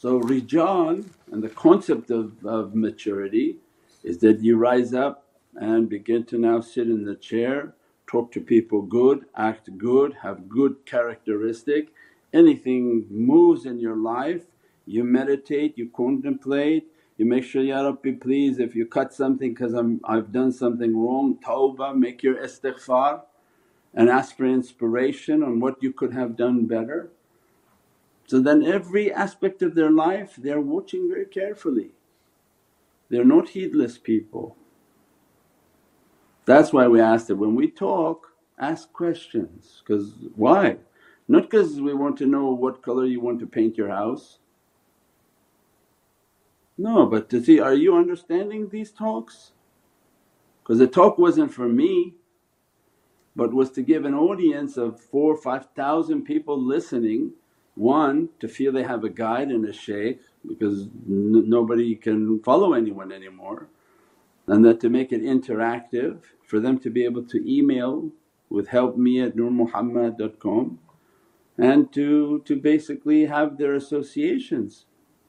So 0.02 0.20
rijal 0.20 1.04
and 1.30 1.44
the 1.44 1.48
concept 1.48 2.10
of, 2.10 2.44
of 2.44 2.74
maturity 2.74 3.58
is 4.02 4.18
that 4.18 4.40
you 4.40 4.56
rise 4.56 4.94
up 4.94 5.26
and 5.54 5.88
begin 5.88 6.24
to 6.24 6.38
now 6.38 6.60
sit 6.60 6.88
in 6.88 7.04
the 7.04 7.14
chair, 7.14 7.74
talk 8.08 8.32
to 8.32 8.40
people 8.40 8.82
good, 8.82 9.26
act 9.36 9.78
good, 9.78 10.14
have 10.22 10.48
good 10.48 10.84
characteristic. 10.86 11.94
Anything 12.32 13.06
moves 13.10 13.64
in 13.64 13.78
your 13.78 13.94
life, 13.94 14.42
you 14.86 15.04
meditate, 15.04 15.78
you 15.78 15.88
contemplate, 15.94 16.88
you 17.16 17.24
make 17.24 17.44
sure, 17.44 17.62
Ya 17.62 17.82
Rabbi 17.82 18.14
please 18.20 18.58
if 18.58 18.74
you 18.74 18.86
cut 18.86 19.14
something 19.14 19.54
because 19.54 19.72
I've 20.04 20.32
done 20.32 20.50
something 20.50 20.98
wrong, 21.00 21.38
tawbah, 21.46 21.96
make 21.96 22.24
your 22.24 22.42
istighfar 22.42 23.22
and 23.94 24.10
ask 24.10 24.36
for 24.36 24.46
inspiration 24.46 25.44
on 25.44 25.60
what 25.60 25.80
you 25.80 25.92
could 25.92 26.12
have 26.12 26.36
done 26.36 26.66
better. 26.66 27.12
So 28.26 28.40
then 28.40 28.64
every 28.64 29.12
aspect 29.12 29.62
of 29.62 29.74
their 29.74 29.90
life 29.90 30.36
they're 30.36 30.60
watching 30.60 31.08
very 31.08 31.26
carefully. 31.26 31.90
They're 33.08 33.24
not 33.24 33.50
heedless 33.50 33.98
people. 33.98 34.56
That's 36.44 36.72
why 36.72 36.88
we 36.88 37.00
ask 37.00 37.26
that 37.26 37.36
when 37.36 37.54
we 37.54 37.70
talk 37.70 38.28
ask 38.58 38.92
questions 38.92 39.82
because 39.84 40.14
why? 40.36 40.76
Not 41.28 41.42
because 41.42 41.80
we 41.80 41.94
want 41.94 42.16
to 42.18 42.26
know 42.26 42.52
what 42.52 42.82
colour 42.82 43.06
you 43.06 43.20
want 43.20 43.40
to 43.40 43.46
paint 43.46 43.76
your 43.76 43.88
house. 43.88 44.38
No, 46.78 47.06
but 47.06 47.28
to 47.30 47.42
see 47.42 47.60
are 47.60 47.74
you 47.74 47.96
understanding 47.96 48.68
these 48.68 48.90
talks? 48.90 49.52
Because 50.62 50.78
the 50.78 50.86
talk 50.86 51.18
wasn't 51.18 51.52
for 51.52 51.68
me 51.68 52.14
but 53.34 53.52
was 53.52 53.70
to 53.70 53.82
give 53.82 54.04
an 54.04 54.14
audience 54.14 54.76
of 54.76 55.00
four 55.00 55.34
or 55.34 55.36
five 55.36 55.68
thousand 55.74 56.22
people 56.24 56.60
listening 56.60 57.32
one, 57.74 58.28
to 58.40 58.48
feel 58.48 58.72
they 58.72 58.82
have 58.82 59.04
a 59.04 59.08
guide 59.08 59.48
and 59.48 59.66
a 59.66 59.72
shaykh 59.72 60.20
because 60.46 60.88
nobody 61.06 61.94
can 61.94 62.42
follow 62.42 62.74
anyone 62.74 63.12
anymore 63.12 63.68
and 64.46 64.64
that 64.64 64.80
to 64.80 64.88
make 64.88 65.12
it 65.12 65.22
interactive 65.22 66.18
for 66.46 66.60
them 66.60 66.78
to 66.78 66.90
be 66.90 67.04
able 67.04 67.24
to 67.24 67.50
email 67.50 68.10
with 68.50 68.68
help 68.68 68.96
me 68.96 69.20
at 69.20 69.36
nurmuhammad.com 69.36 70.78
and 71.58 71.92
to, 71.92 72.42
to 72.44 72.56
basically 72.56 73.26
have 73.26 73.56
their 73.56 73.74
associations 73.74 74.86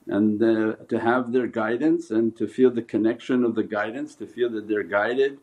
and 0.08 0.42
uh, 0.44 0.76
to 0.90 1.00
have 1.00 1.32
their 1.32 1.48
guidance 1.48 2.12
and 2.12 2.36
to 2.36 2.48
feel 2.48 2.72
the 2.72 2.82
connection 2.82 3.44
of 3.44 3.56
the 3.56 3.64
guidance, 3.64 4.16
to 4.16 4.28
feel 4.28 4.50
that 4.50 4.68
they're 4.68 4.84
guided 4.84 5.38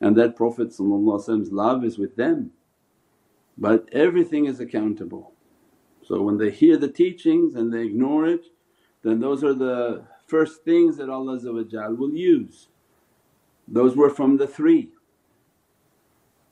and 0.00 0.16
that 0.16 0.36
Prophet's 0.36 0.80
love 0.80 1.84
is 1.84 1.98
with 1.98 2.16
them. 2.16 2.52
But 3.58 3.88
everything 3.92 4.46
is 4.46 4.58
accountable. 4.58 5.32
So 6.10 6.20
when 6.22 6.38
they 6.38 6.50
hear 6.50 6.76
the 6.76 6.88
teachings 6.88 7.54
and 7.54 7.72
they 7.72 7.84
ignore 7.84 8.26
it 8.26 8.46
then 9.04 9.20
those 9.20 9.44
are 9.44 9.54
the 9.54 10.02
first 10.26 10.64
things 10.64 10.96
that 10.96 11.08
Allah 11.08 11.38
will 11.94 12.12
use. 12.12 12.68
Those 13.68 13.96
were 13.96 14.10
from 14.10 14.36
the 14.36 14.48
three 14.48 14.90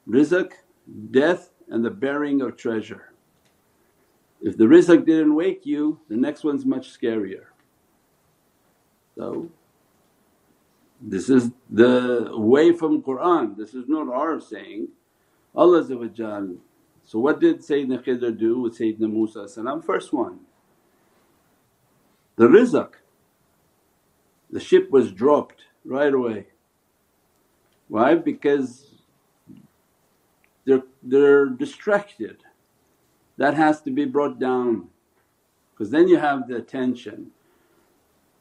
rizq, 0.09 0.53
death 1.11 1.51
and 1.68 1.85
the 1.85 1.90
bearing 1.90 2.40
of 2.40 2.57
treasure. 2.57 3.12
If 4.40 4.57
the 4.57 4.64
rizq 4.64 5.05
didn't 5.05 5.35
wake 5.35 5.66
you 5.66 5.99
the 6.09 6.16
next 6.16 6.44
one's 6.44 6.64
much 6.64 6.97
scarier. 6.97 7.47
So 9.16 9.51
this 11.01 11.29
is 11.29 11.51
the 11.68 12.31
way 12.35 12.73
from 12.73 13.03
Qur'an, 13.03 13.57
this 13.59 13.75
is 13.75 13.88
not 13.88 14.09
our 14.09 14.38
saying. 14.38 14.87
Allah 15.53 15.83
so 17.09 17.18
what 17.18 17.40
did 17.40 17.61
Sayyidina 17.61 18.05
Khidr 18.05 18.38
do 18.38 18.61
with 18.61 18.79
Sayyidina 18.79 19.11
Musa 19.11 19.49
First 19.81 20.12
one, 20.12 20.40
the 22.37 22.44
rizq. 22.44 22.90
The 24.51 24.61
ship 24.61 24.90
was 24.90 25.11
dropped 25.11 25.62
right 25.87 26.12
away. 26.12 26.49
Why? 27.88 28.14
Because 28.16 28.90
they're, 30.66 30.83
they're 31.03 31.47
distracted. 31.47 32.44
That 33.38 33.54
has 33.54 33.81
to 33.83 33.90
be 33.90 34.04
brought 34.04 34.38
down 34.38 34.88
because 35.71 35.90
then 35.90 36.09
you 36.09 36.19
have 36.19 36.46
the 36.46 36.56
attention. 36.56 37.31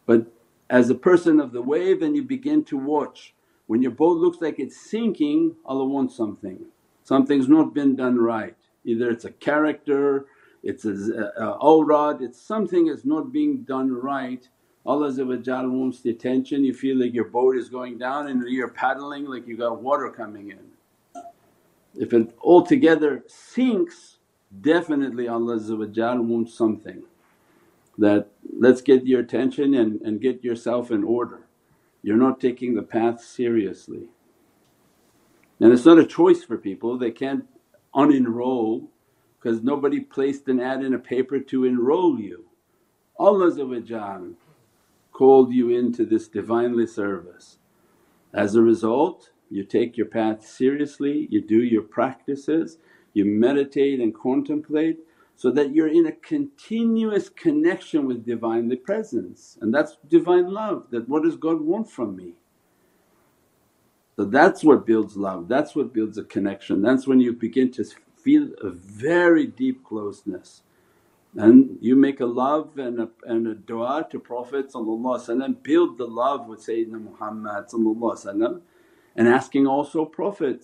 But 0.06 0.28
as 0.70 0.90
a 0.90 0.96
person 0.96 1.40
of 1.40 1.54
the 1.54 1.62
wave 1.62 2.02
then 2.02 2.16
you 2.16 2.24
begin 2.24 2.66
to 2.66 2.78
watch. 2.78 3.34
When 3.68 3.82
your 3.82 3.92
boat 3.92 4.18
looks 4.18 4.42
like 4.42 4.60
it's 4.60 4.76
sinking 4.76 5.56
Allah 5.66 5.86
wants 5.86 6.18
something 6.18 6.66
something's 7.08 7.48
not 7.48 7.74
been 7.74 7.96
done 7.96 8.18
right. 8.18 8.58
Either 8.84 9.10
it's 9.10 9.24
a 9.24 9.32
character, 9.32 10.26
it's 10.62 10.84
a, 10.84 10.92
a 11.38 11.58
awrad, 11.62 12.22
it's 12.22 12.42
something 12.42 12.88
is 12.88 13.06
not 13.06 13.32
being 13.32 13.64
done 13.64 13.90
right. 13.90 14.46
Allah 14.86 15.14
wants 15.14 16.02
the 16.02 16.10
attention, 16.10 16.66
you 16.66 16.74
feel 16.74 16.98
like 16.98 17.14
your 17.14 17.30
boat 17.30 17.56
is 17.56 17.70
going 17.70 17.98
down 17.98 18.28
and 18.28 18.44
you're 18.50 18.68
paddling 18.68 19.26
like 19.26 19.48
you 19.48 19.56
got 19.56 19.82
water 19.82 20.10
coming 20.10 20.52
in. 20.52 21.24
If 21.96 22.12
it 22.12 22.36
altogether 22.42 23.24
sinks 23.28 24.18
definitely 24.62 25.30
Allah 25.30 25.60
wants 26.22 26.54
something 26.54 27.04
that, 27.98 28.28
let's 28.60 28.82
get 28.82 29.06
your 29.06 29.22
attention 29.22 29.76
and, 29.76 30.02
and 30.02 30.20
get 30.20 30.44
yourself 30.44 30.92
in 30.92 31.06
order. 31.06 31.48
You're 32.04 32.18
not 32.18 32.42
taking 32.42 32.76
the 32.76 32.84
path 32.84 33.24
seriously. 33.24 34.10
And 35.60 35.74
it's 35.74 35.86
not 35.86 35.98
a 36.00 36.06
choice 36.06 36.44
for 36.44 36.58
people, 36.58 36.98
they 36.98 37.12
can't 37.12 37.46
unenroll 37.96 38.88
because 39.40 39.64
nobody 39.64 40.00
placed 40.00 40.48
an 40.48 40.60
ad 40.60 40.84
in 40.84 40.94
a 40.94 41.00
paper 41.00 41.40
to 41.40 41.66
enroll 41.66 42.20
you. 42.20 42.46
Allah 43.20 43.52
called 45.12 45.52
you 45.52 45.70
into 45.70 46.06
this 46.06 46.28
Divinely 46.28 46.86
service. 46.86 47.58
As 48.34 48.56
a 48.56 48.62
result 48.62 49.32
you 49.50 49.64
take 49.64 49.98
your 49.98 50.08
path 50.08 50.46
seriously, 50.46 51.28
you 51.32 51.42
do 51.42 51.64
your 51.64 51.82
practices, 51.82 52.78
you 53.14 53.26
meditate 53.26 54.00
and 54.00 54.14
contemplate 54.14 55.00
so 55.36 55.50
that 55.52 55.74
you're 55.74 55.88
in 55.88 56.06
a 56.06 56.12
continuous 56.12 57.30
connection 57.30 58.06
with 58.06 58.26
Divinely 58.26 58.76
Presence 58.76 59.58
and 59.62 59.74
that's 59.74 59.98
Divine 60.08 60.52
love 60.52 60.88
that 60.92 61.10
what 61.10 61.24
does 61.24 61.36
God 61.36 61.62
want 61.62 61.90
from 61.90 62.16
me? 62.16 62.34
So 64.18 64.26
that's 64.26 64.64
what 64.64 64.88
builds 64.88 65.16
love, 65.16 65.48
that's 65.48 65.76
what 65.76 65.94
builds 65.94 66.18
a 66.18 66.24
connection, 66.24 66.82
that's 66.82 67.06
when 67.06 67.20
you 67.20 67.34
begin 67.34 67.72
to 67.74 67.86
feel 68.18 68.50
a 68.64 68.72
very 68.72 69.46
deep 69.46 69.84
closeness. 69.84 70.64
And 71.36 71.78
you 71.82 71.96
make 71.96 72.20
a 72.20 72.26
love 72.26 72.80
and 72.80 73.00
a, 73.00 73.10
and 73.26 73.48
a 73.48 73.54
dua 73.54 74.08
to 74.10 74.20
Prophet 74.20 74.72
build 75.62 76.00
the 76.00 76.08
love 76.08 76.48
with 76.48 76.66
Sayyidina 76.66 77.00
Muhammad 77.00 77.66
and 79.16 79.28
asking 79.28 79.68
also 79.68 80.04
Prophet 80.06 80.64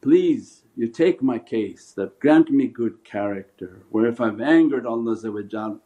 please 0.00 0.62
you 0.76 0.86
take 0.86 1.20
my 1.20 1.38
case 1.40 1.92
that 1.96 2.20
grant 2.20 2.50
me 2.50 2.68
good 2.68 3.02
character 3.04 3.82
where 3.90 4.06
if 4.06 4.20
I've 4.20 4.40
angered 4.40 4.86
Allah 4.86 5.16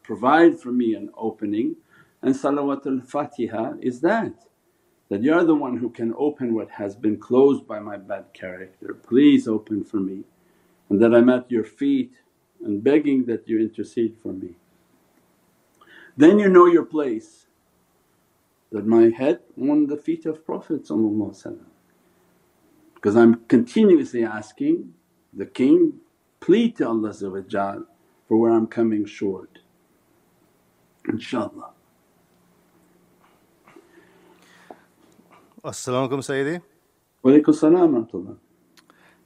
provide 0.03 0.59
for 0.59 0.71
me 0.71 0.93
an 0.93 1.09
opening. 1.17 1.77
And 2.21 2.35
Salawatul 2.35 3.03
Fatiha 3.07 3.73
is 3.81 4.01
that 4.01 4.35
that 5.13 5.21
you're 5.21 5.43
the 5.43 5.53
one 5.53 5.77
who 5.77 5.91
can 5.91 6.11
open 6.17 6.55
what 6.55 6.71
has 6.71 6.95
been 6.95 7.19
closed 7.19 7.67
by 7.67 7.77
my 7.77 7.95
bad 7.95 8.25
character, 8.33 8.95
please 8.95 9.47
open 9.47 9.83
for 9.83 9.97
me 9.97 10.23
and 10.89 10.99
that 10.99 11.13
I'm 11.13 11.29
at 11.29 11.51
your 11.51 11.63
feet 11.63 12.13
and 12.65 12.83
begging 12.83 13.25
that 13.25 13.47
you 13.47 13.59
intercede 13.59 14.15
for 14.23 14.33
me. 14.33 14.55
Then 16.17 16.39
you 16.39 16.49
know 16.49 16.65
your 16.65 16.85
place 16.85 17.45
that 18.71 18.87
my 18.87 19.09
head 19.09 19.41
on 19.61 19.85
the 19.85 19.97
feet 19.97 20.25
of 20.25 20.43
Prophet 20.47 20.89
because 22.95 23.15
I'm 23.15 23.35
continuously 23.47 24.23
asking 24.25 24.95
the 25.31 25.45
King, 25.45 25.93
plead 26.39 26.77
to 26.77 26.87
Allah 26.87 27.13
for 27.13 28.37
where 28.37 28.51
I'm 28.51 28.65
coming 28.65 29.05
short, 29.05 29.59
inshaAllah. 31.07 31.72
As-salamu 35.65 36.09
alaykum 36.09 36.19
Sayyidi. 36.19 36.61
Walaykum 37.23 37.55
salam 37.55 38.37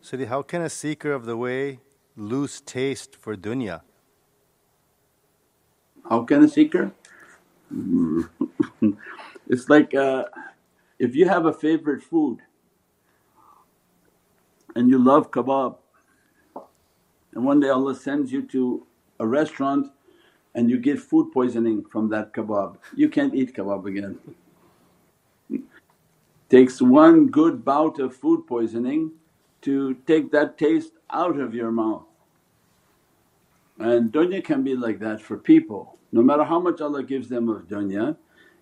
Sayyidi, 0.04 0.28
how 0.28 0.44
can 0.44 0.62
a 0.62 0.70
seeker 0.70 1.12
of 1.12 1.26
the 1.26 1.36
way 1.36 1.80
lose 2.16 2.62
taste 2.62 3.16
for 3.16 3.36
dunya? 3.36 3.82
How 6.08 6.22
can 6.26 6.44
a 6.44 6.48
seeker? 6.48 6.92
it's 9.50 9.68
like 9.68 9.96
uh, 9.96 10.26
if 11.00 11.16
you 11.16 11.28
have 11.28 11.48
a 11.48 11.54
favorite 11.54 12.04
food 12.04 12.38
and 14.76 14.92
you 14.92 15.04
love 15.04 15.32
kebab 15.32 15.78
and 17.34 17.44
one 17.44 17.60
day 17.60 17.70
Allah 17.70 17.96
sends 17.96 18.32
you 18.32 18.44
to 18.44 18.86
a 19.20 19.26
restaurant 19.26 19.88
and 20.54 20.70
you 20.70 20.78
get 20.78 21.00
food 21.00 21.32
poisoning 21.32 21.84
from 21.86 22.10
that 22.10 22.32
kebab, 22.32 22.78
you 22.96 23.10
can't 23.10 23.34
eat 23.34 23.56
kebab 23.56 23.88
again. 23.88 24.20
Takes 26.50 26.82
one 26.82 27.28
good 27.28 27.66
bout 27.66 28.00
of 28.00 28.16
food 28.16 28.48
poisoning 28.48 29.12
to 29.62 29.96
take 30.06 30.32
that 30.32 30.58
taste 30.58 30.94
out 31.10 31.40
of 31.40 31.54
your 31.54 31.72
mouth. 31.72 32.06
And 33.80 34.12
dunya 34.12 34.44
can 34.44 34.64
be 34.64 34.76
like 34.76 35.00
that 35.00 35.22
for 35.22 35.38
people. 35.38 35.98
No 36.12 36.22
matter 36.22 36.44
how 36.44 36.60
much 36.60 36.82
Allah 36.82 37.04
gives 37.04 37.28
them 37.28 37.50
of 37.50 37.68
dunya, 37.68 38.16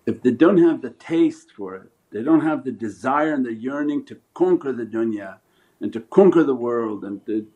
if 0.04 0.20
they 0.22 0.32
don't 0.32 0.58
have 0.58 0.82
the 0.82 0.90
taste 0.90 1.52
for 1.56 1.76
it, 1.76 1.90
they 2.10 2.22
don't 2.22 2.40
have 2.40 2.64
the 2.64 2.72
desire 2.72 3.34
and 3.34 3.44
the 3.44 3.54
yearning 3.54 4.04
to 4.06 4.18
conquer 4.34 4.72
the 4.72 4.84
dunya 4.84 5.38
and 5.80 5.92
to 5.92 6.00
conquer 6.00 6.44
the 6.44 6.54
world 6.54 7.04
and 7.04 7.24
to 7.26 7.46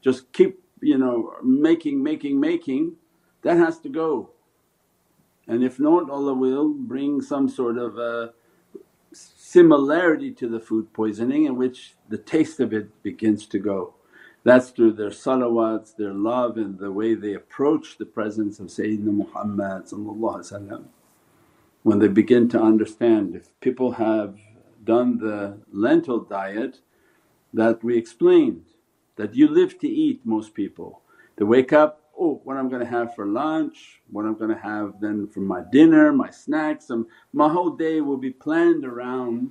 just 0.00 0.32
keep 0.32 0.62
you 0.80 0.98
know 0.98 1.34
making, 1.42 2.02
making, 2.02 2.38
making, 2.38 2.94
that 3.42 3.56
has 3.56 3.78
to 3.80 3.88
go. 3.88 4.30
And 5.46 5.62
if 5.62 5.78
not 5.78 6.10
Allah 6.10 6.34
will 6.34 6.68
bring 6.68 7.20
some 7.20 7.48
sort 7.48 7.76
of 7.76 7.98
a 7.98 8.32
similarity 9.54 10.32
to 10.32 10.48
the 10.48 10.58
food 10.58 10.92
poisoning 10.92 11.44
in 11.44 11.54
which 11.54 11.94
the 12.08 12.18
taste 12.18 12.58
of 12.58 12.72
it 12.72 12.88
begins 13.04 13.46
to 13.46 13.56
go. 13.56 13.94
That's 14.42 14.70
through 14.70 14.94
their 14.94 15.10
salawats, 15.10 15.94
their 15.94 16.12
love 16.12 16.56
and 16.56 16.76
the 16.76 16.90
way 16.90 17.14
they 17.14 17.34
approach 17.34 17.96
the 17.96 18.04
presence 18.18 18.58
of 18.58 18.66
Sayyidina 18.66 19.14
Muhammad 19.22 19.84
When 21.84 21.98
they 22.00 22.08
begin 22.08 22.48
to 22.48 22.60
understand 22.60 23.36
if 23.36 23.44
people 23.60 23.92
have 23.92 24.36
done 24.82 25.18
the 25.18 25.58
lentil 25.72 26.18
diet 26.18 26.80
that 27.52 27.84
we 27.84 27.96
explained 27.96 28.64
that 29.14 29.36
you 29.36 29.46
live 29.46 29.78
to 29.78 29.88
eat 29.88 30.20
most 30.24 30.52
people. 30.54 31.00
They 31.36 31.44
wake 31.44 31.72
up 31.72 32.03
oh 32.18 32.40
what 32.44 32.56
I'm 32.56 32.68
to 32.84 32.90
have 32.90 33.14
for 33.14 33.26
lunch, 33.26 34.00
what 34.10 34.24
I'm 34.24 34.36
to 34.50 34.60
have 34.60 35.00
then 35.00 35.28
for 35.28 35.40
my 35.40 35.62
dinner, 35.72 36.12
my 36.12 36.30
snacks, 36.30 36.90
and 36.90 37.06
my 37.32 37.48
whole 37.48 37.70
day 37.70 38.00
will 38.00 38.16
be 38.16 38.30
planned 38.30 38.84
around 38.84 39.50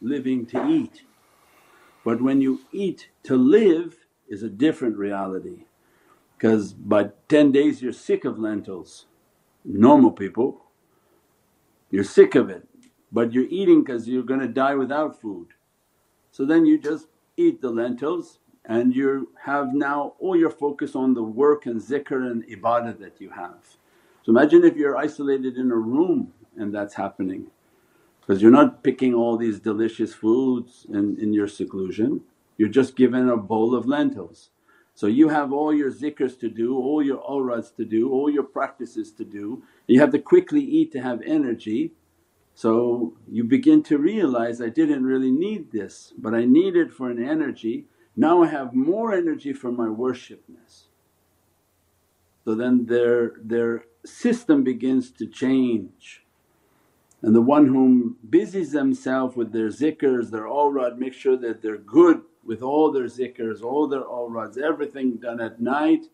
living 0.00 0.46
to 0.46 0.66
eat. 0.68 1.02
But 2.04 2.20
when 2.20 2.40
you 2.40 2.60
eat 2.72 3.08
to 3.24 3.36
live 3.36 3.96
is 4.28 4.42
a 4.42 4.48
different 4.48 4.96
reality 4.96 5.64
because 6.36 6.72
by 6.72 7.10
10 7.28 7.52
days 7.52 7.80
you're 7.80 7.92
sick 7.92 8.24
of 8.24 8.38
lentils, 8.38 9.06
normal 9.64 10.10
people 10.10 10.60
you're 11.90 12.04
sick 12.04 12.34
of 12.34 12.48
it 12.48 12.66
but 13.12 13.32
you're 13.32 13.48
eating 13.50 13.84
because 13.84 14.08
you're 14.08 14.22
going 14.22 14.40
to 14.40 14.48
die 14.48 14.74
without 14.74 15.20
food. 15.20 15.48
So 16.30 16.46
then 16.46 16.64
you 16.64 16.78
just 16.78 17.08
eat 17.36 17.60
the 17.60 17.70
lentils 17.70 18.38
and 18.64 18.94
you 18.94 19.30
have 19.44 19.74
now 19.74 20.14
all 20.18 20.36
your 20.36 20.50
focus 20.50 20.94
on 20.94 21.14
the 21.14 21.22
work 21.22 21.66
and 21.66 21.80
zikr 21.80 22.30
and 22.30 22.46
ibadah 22.46 22.98
that 22.98 23.20
you 23.20 23.30
have. 23.30 23.76
So 24.22 24.30
imagine 24.30 24.64
if 24.64 24.76
you're 24.76 24.96
isolated 24.96 25.56
in 25.56 25.70
a 25.70 25.76
room 25.76 26.32
and 26.56 26.72
that's 26.72 26.94
happening 26.94 27.48
because 28.20 28.40
you're 28.40 28.52
not 28.52 28.84
picking 28.84 29.14
all 29.14 29.36
these 29.36 29.58
delicious 29.58 30.14
foods 30.14 30.86
in, 30.88 31.18
in 31.20 31.32
your 31.32 31.48
seclusion, 31.48 32.20
you're 32.56 32.68
just 32.68 32.94
given 32.94 33.28
a 33.28 33.36
bowl 33.36 33.74
of 33.74 33.86
lentils. 33.86 34.50
So 34.94 35.08
you 35.08 35.28
have 35.30 35.52
all 35.52 35.74
your 35.74 35.90
zikrs 35.90 36.38
to 36.40 36.48
do, 36.48 36.76
all 36.76 37.02
your 37.02 37.18
awrads 37.18 37.72
to 37.72 37.84
do, 37.84 38.12
all 38.12 38.30
your 38.30 38.44
practices 38.44 39.10
to 39.12 39.24
do, 39.24 39.64
you 39.88 39.98
have 39.98 40.12
to 40.12 40.18
quickly 40.20 40.60
eat 40.60 40.92
to 40.92 41.00
have 41.00 41.20
energy. 41.22 41.92
So 42.54 43.14
you 43.28 43.42
begin 43.42 43.82
to 43.84 43.98
realize, 43.98 44.60
I 44.60 44.68
didn't 44.68 45.04
really 45.04 45.32
need 45.32 45.72
this 45.72 46.12
but 46.16 46.34
I 46.34 46.44
need 46.44 46.76
it 46.76 46.92
for 46.92 47.10
an 47.10 47.20
energy 47.20 47.86
now 48.16 48.42
I 48.42 48.46
have 48.48 48.74
more 48.74 49.14
energy 49.14 49.52
for 49.52 49.72
my 49.72 49.86
worshipness. 49.86 50.84
So 52.44 52.54
then 52.54 52.86
their, 52.86 53.32
their 53.42 53.84
system 54.04 54.64
begins 54.64 55.10
to 55.12 55.26
change. 55.26 56.24
And 57.22 57.34
the 57.34 57.40
one 57.40 57.66
whom 57.68 58.16
busies 58.28 58.72
themselves 58.72 59.36
with 59.36 59.52
their 59.52 59.68
zikrs, 59.68 60.30
their 60.30 60.46
awrad, 60.46 60.98
make 60.98 61.14
sure 61.14 61.36
that 61.36 61.62
they're 61.62 61.78
good 61.78 62.22
with 62.44 62.62
all 62.62 62.90
their 62.90 63.04
zikrs, 63.04 63.62
all 63.62 63.86
their 63.86 64.02
awrads, 64.02 64.58
everything 64.58 65.16
done 65.16 65.40
at 65.40 65.60
night, 65.60 66.06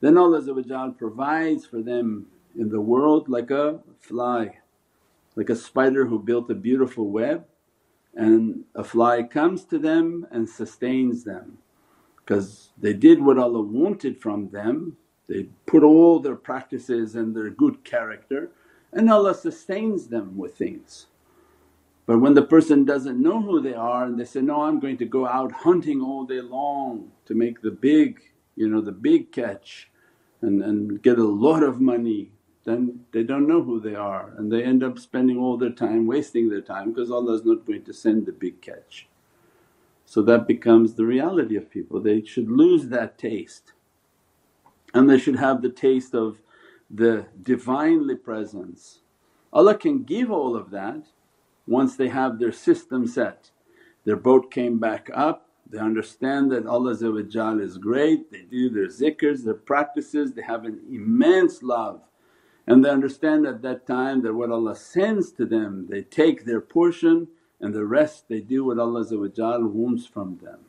then 0.00 0.18
Allah 0.18 0.92
provides 0.96 1.66
for 1.66 1.82
them 1.82 2.26
in 2.56 2.68
the 2.68 2.80
world 2.80 3.28
like 3.28 3.50
a 3.50 3.80
fly, 3.98 4.58
like 5.36 5.48
a 5.48 5.56
spider 5.56 6.06
who 6.06 6.18
built 6.18 6.50
a 6.50 6.54
beautiful 6.54 7.08
web 7.08 7.46
and 8.14 8.64
a 8.74 8.84
fly 8.84 9.22
comes 9.22 9.64
to 9.64 9.78
them 9.78 10.26
and 10.30 10.48
sustains 10.48 11.24
them 11.24 11.58
because 12.16 12.70
they 12.78 12.92
did 12.92 13.22
what 13.22 13.38
Allah 13.38 13.62
wanted 13.62 14.20
from 14.20 14.50
them, 14.50 14.96
they 15.28 15.44
put 15.66 15.82
all 15.82 16.18
their 16.20 16.36
practices 16.36 17.14
and 17.14 17.34
their 17.34 17.50
good 17.50 17.84
character 17.84 18.50
and 18.92 19.10
Allah 19.10 19.34
sustains 19.34 20.08
them 20.08 20.36
with 20.36 20.56
things. 20.56 21.06
But 22.06 22.18
when 22.18 22.34
the 22.34 22.42
person 22.42 22.84
doesn't 22.84 23.22
know 23.22 23.40
who 23.40 23.60
they 23.60 23.74
are 23.74 24.04
and 24.04 24.18
they 24.18 24.24
say, 24.24 24.40
no 24.40 24.62
I'm 24.62 24.80
going 24.80 24.96
to 24.98 25.04
go 25.04 25.26
out 25.26 25.52
hunting 25.52 26.00
all 26.00 26.24
day 26.24 26.40
long 26.40 27.12
to 27.26 27.34
make 27.34 27.62
the 27.62 27.70
big 27.70 28.20
you 28.56 28.68
know 28.68 28.80
the 28.80 28.92
big 28.92 29.32
catch 29.32 29.88
and, 30.42 30.62
and 30.62 31.02
get 31.02 31.18
a 31.18 31.24
lot 31.24 31.62
of 31.62 31.80
money 31.80 32.32
then 32.64 33.00
they 33.12 33.22
don't 33.22 33.48
know 33.48 33.62
who 33.62 33.80
they 33.80 33.94
are 33.94 34.32
and 34.36 34.52
they 34.52 34.62
end 34.62 34.82
up 34.82 34.98
spending 34.98 35.38
all 35.38 35.56
their 35.56 35.70
time 35.70 36.06
wasting 36.06 36.48
their 36.48 36.60
time 36.60 36.92
because 36.92 37.10
Allah 37.10 37.34
is 37.34 37.44
not 37.44 37.66
going 37.66 37.84
to 37.84 37.92
send 37.92 38.26
the 38.26 38.32
big 38.32 38.60
catch. 38.60 39.08
So 40.04 40.22
that 40.22 40.46
becomes 40.46 40.94
the 40.94 41.06
reality 41.06 41.56
of 41.56 41.70
people, 41.70 42.00
they 42.00 42.22
should 42.24 42.50
lose 42.50 42.88
that 42.88 43.16
taste 43.16 43.72
and 44.92 45.08
they 45.08 45.18
should 45.18 45.36
have 45.36 45.62
the 45.62 45.70
taste 45.70 46.14
of 46.14 46.38
the 46.90 47.26
Divinely 47.40 48.16
Presence. 48.16 49.00
Allah 49.52 49.76
can 49.76 50.02
give 50.02 50.30
all 50.30 50.56
of 50.56 50.70
that 50.70 51.06
once 51.66 51.96
they 51.96 52.08
have 52.08 52.38
their 52.38 52.52
system 52.52 53.06
set. 53.06 53.50
Their 54.04 54.16
boat 54.16 54.50
came 54.50 54.78
back 54.78 55.08
up, 55.14 55.48
they 55.68 55.78
understand 55.78 56.50
that 56.50 56.66
Allah 56.66 56.90
is 56.90 57.78
great, 57.78 58.32
they 58.32 58.42
do 58.42 58.68
their 58.68 58.88
zikrs, 58.88 59.44
their 59.44 59.54
practices, 59.54 60.32
they 60.32 60.42
have 60.42 60.64
an 60.64 60.80
immense 60.90 61.62
love 61.62 62.00
and 62.66 62.84
they 62.84 62.90
understand 62.90 63.46
at 63.46 63.62
that 63.62 63.86
time 63.86 64.22
that 64.22 64.34
what 64.34 64.50
Allah 64.50 64.76
sends 64.76 65.32
to 65.32 65.44
them 65.46 65.86
they 65.88 66.02
take 66.02 66.44
their 66.44 66.60
portion 66.60 67.28
and 67.60 67.74
the 67.74 67.84
rest 67.84 68.28
they 68.28 68.40
do 68.40 68.64
what 68.64 68.78
Allah 68.78 69.04
wants 69.10 70.06
from 70.06 70.38
them. 70.42 70.60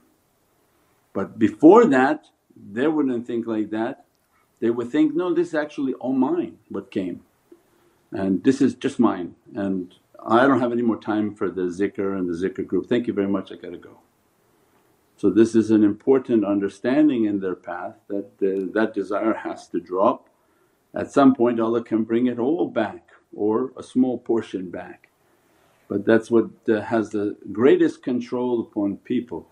But 1.13 1.39
before 1.39 1.85
that 1.85 2.25
they 2.55 2.87
wouldn't 2.87 3.25
think 3.25 3.47
like 3.47 3.69
that. 3.71 4.05
They 4.59 4.69
would 4.69 4.91
think, 4.91 5.15
no 5.15 5.33
this 5.33 5.49
is 5.49 5.55
actually 5.55 5.93
all 5.93 6.13
mine 6.13 6.57
what 6.69 6.91
came 6.91 7.21
and 8.11 8.43
this 8.43 8.61
is 8.61 8.75
just 8.75 8.99
mine 8.99 9.35
and 9.55 9.95
I 10.23 10.45
don't 10.45 10.59
have 10.59 10.71
any 10.71 10.83
more 10.83 10.99
time 10.99 11.33
for 11.33 11.49
the 11.49 11.63
zikr 11.63 12.17
and 12.17 12.29
the 12.29 12.33
zikr 12.33 12.65
group, 12.65 12.87
thank 12.87 13.07
you 13.07 13.13
very 13.13 13.27
much 13.27 13.51
I 13.51 13.55
gotta 13.55 13.77
go. 13.77 13.97
So 15.17 15.29
this 15.29 15.55
is 15.55 15.71
an 15.71 15.83
important 15.83 16.45
understanding 16.45 17.25
in 17.25 17.39
their 17.39 17.55
path 17.55 17.95
that 18.07 18.37
the, 18.39 18.69
that 18.73 18.93
desire 18.93 19.33
has 19.33 19.67
to 19.67 19.79
drop. 19.79 20.29
At 20.93 21.11
some 21.11 21.35
point 21.35 21.59
Allah 21.59 21.83
can 21.83 22.03
bring 22.03 22.27
it 22.27 22.39
all 22.39 22.67
back 22.67 23.09
or 23.33 23.71
a 23.77 23.83
small 23.83 24.17
portion 24.17 24.69
back 24.69 25.09
but 25.87 26.05
that's 26.05 26.31
what 26.31 26.49
uh, 26.69 26.79
has 26.79 27.09
the 27.09 27.35
greatest 27.51 28.01
control 28.01 28.61
upon 28.61 28.97
people 28.97 29.45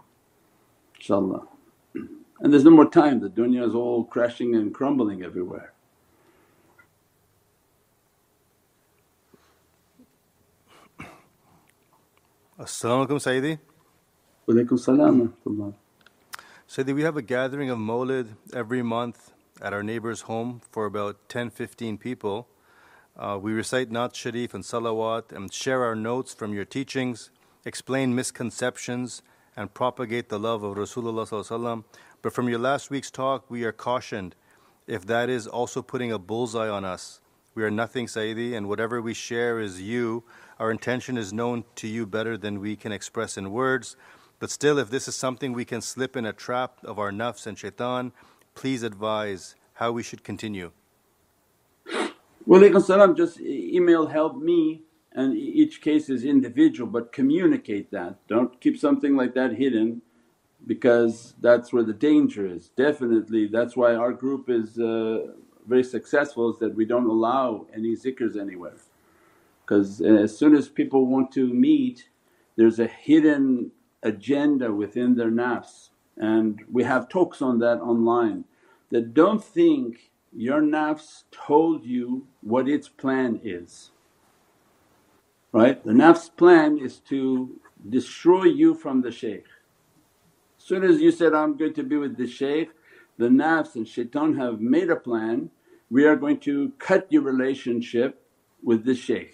inshaAllah. 1.00 1.46
And 2.42 2.54
there's 2.54 2.64
no 2.64 2.72
more 2.72 2.90
time, 2.90 3.20
the 3.20 3.30
dunya 3.30 3.68
is 3.68 3.76
all 3.76 4.06
crashing 4.06 4.56
and 4.56 4.74
crumbling 4.74 5.24
everywhere. 5.24 5.74
As-salamu 12.58 13.08
alaykum 13.08 13.20
Sayyidi. 13.28 13.60
Walaykum 14.48 14.80
salam 14.80 15.74
Sayyidi, 16.70 16.96
we 16.96 17.04
have 17.04 17.18
a 17.18 17.22
gathering 17.22 17.70
of 17.70 17.78
Mawlid 17.78 18.28
every 18.54 18.82
month 18.82 19.32
at 19.62 19.74
our 19.74 19.84
neighbor's 19.84 20.22
home 20.22 20.62
for 20.72 20.86
about 20.86 21.30
10 21.30 21.49
15 21.49 21.97
people. 21.97 22.47
Uh, 23.18 23.38
we 23.41 23.51
recite 23.51 23.89
Naat 23.89 24.16
Sharif 24.16 24.53
and 24.53 24.64
Salawat 24.64 25.32
and 25.32 25.51
share 25.51 25.84
our 25.84 25.95
notes 25.95 26.34
from 26.34 26.53
your 26.53 26.66
teachings, 26.66 27.32
explain 27.66 28.16
misconceptions, 28.16 29.22
and 29.57 29.74
propagate 29.74 30.30
the 30.30 30.39
love 30.39 30.64
of 30.64 30.78
Rasulullah. 30.78 31.84
But 32.22 32.34
from 32.34 32.47
your 32.47 32.60
last 32.60 32.89
week's 32.89 33.12
talk, 33.12 33.49
we 33.49 33.64
are 33.66 33.74
cautioned 33.74 34.36
if 34.88 35.05
that 35.05 35.30
is 35.30 35.47
also 35.47 35.82
putting 35.82 36.12
a 36.12 36.18
bullseye 36.18 36.70
on 36.70 36.86
us. 36.86 37.20
We 37.55 37.64
are 37.64 37.72
nothing, 37.72 38.05
Sayyidi, 38.05 38.55
and 38.55 38.70
whatever 38.70 39.01
we 39.01 39.14
share 39.14 39.60
is 39.60 39.82
you. 39.82 40.24
Our 40.60 40.72
intention 40.72 41.18
is 41.18 41.34
known 41.34 41.66
to 41.76 41.88
you 41.88 42.05
better 42.05 42.38
than 42.38 42.62
we 42.62 42.76
can 42.76 42.91
express 42.91 43.38
in 43.38 43.51
words. 43.51 43.97
But 44.39 44.49
still, 44.49 44.78
if 44.78 44.89
this 44.89 45.07
is 45.10 45.16
something 45.16 45.51
we 45.51 45.66
can 45.66 45.82
slip 45.82 46.16
in 46.16 46.26
a 46.26 46.32
trap 46.32 46.78
of 46.86 46.97
our 46.97 47.12
nafs 47.12 47.45
and 47.45 47.57
shaitan, 47.57 48.14
please 48.60 48.84
advise 48.84 49.55
how 49.76 49.89
we 49.89 50.03
should 50.03 50.22
continue. 50.22 50.72
Walaikum 52.45 52.84
salam, 52.84 53.16
just 53.16 53.39
email 53.39 54.07
help 54.07 54.36
me 54.36 54.82
and 55.14 55.34
each 55.34 55.80
case 55.82 56.10
is 56.10 56.26
individual 56.26 56.89
but 56.89 57.14
communicate 57.14 57.89
that. 57.91 58.18
Don't 58.28 58.60
keep 58.60 58.78
something 58.78 59.16
like 59.16 59.34
that 59.34 59.53
hidden 59.53 60.01
because 60.68 61.36
that's 61.39 61.72
where 61.72 61.84
the 61.84 61.93
danger 61.93 62.45
is. 62.45 62.68
Definitely 62.76 63.47
that's 63.47 63.78
why 63.78 63.95
our 63.95 64.12
group 64.12 64.49
is 64.49 64.78
uh, 64.78 65.28
very 65.66 65.86
successful 65.86 66.51
is 66.51 66.60
that 66.60 66.76
we 66.76 66.84
don't 66.84 67.10
allow 67.18 67.66
any 67.74 67.95
zikrs 67.95 68.36
anywhere 68.38 68.80
because 69.62 70.01
as 70.01 70.38
soon 70.38 70.53
as 70.53 70.68
people 70.68 71.05
want 71.05 71.32
to 71.32 71.47
meet 71.53 72.10
there's 72.57 72.80
a 72.80 72.88
hidden 72.88 73.72
agenda 74.03 74.74
within 74.74 75.16
their 75.16 75.32
nafs 75.32 75.89
and 76.18 76.62
we 76.70 76.84
have 76.84 77.07
talks 77.07 77.41
on 77.41 77.60
that 77.60 77.80
online 77.80 78.43
that 78.90 79.14
don't 79.14 79.44
think 79.44 80.12
your 80.32 80.62
nafs 80.62 81.24
told 81.32 81.86
you 81.86 82.28
what 82.42 82.68
its 82.68 82.88
plan 82.88 83.40
is. 83.44 83.92
Right? 85.52 85.84
The 85.84 85.94
nafs 85.94 86.30
plan 86.36 86.78
is 86.78 87.00
to 87.10 87.60
destroy 87.88 88.44
you 88.46 88.76
from 88.76 89.02
the 89.02 89.12
shaykh. 89.12 89.46
As 90.58 90.66
soon 90.66 90.84
as 90.84 91.02
you 91.02 91.12
said, 91.12 91.34
I'm 91.34 91.58
going 91.58 91.74
to 91.74 91.84
be 91.84 91.98
with 91.98 92.18
the 92.18 92.28
shaykh, 92.28 92.70
the 93.18 93.30
nafs 93.30 93.76
and 93.76 93.88
shaitan 93.88 94.38
have 94.38 94.62
made 94.62 94.90
a 94.90 94.96
plan, 94.96 95.50
we 95.90 96.06
are 96.06 96.16
going 96.16 96.40
to 96.42 96.72
cut 96.78 97.08
your 97.12 97.24
relationship 97.24 98.22
with 98.64 98.86
the 98.86 98.94
shaykh. 98.94 99.34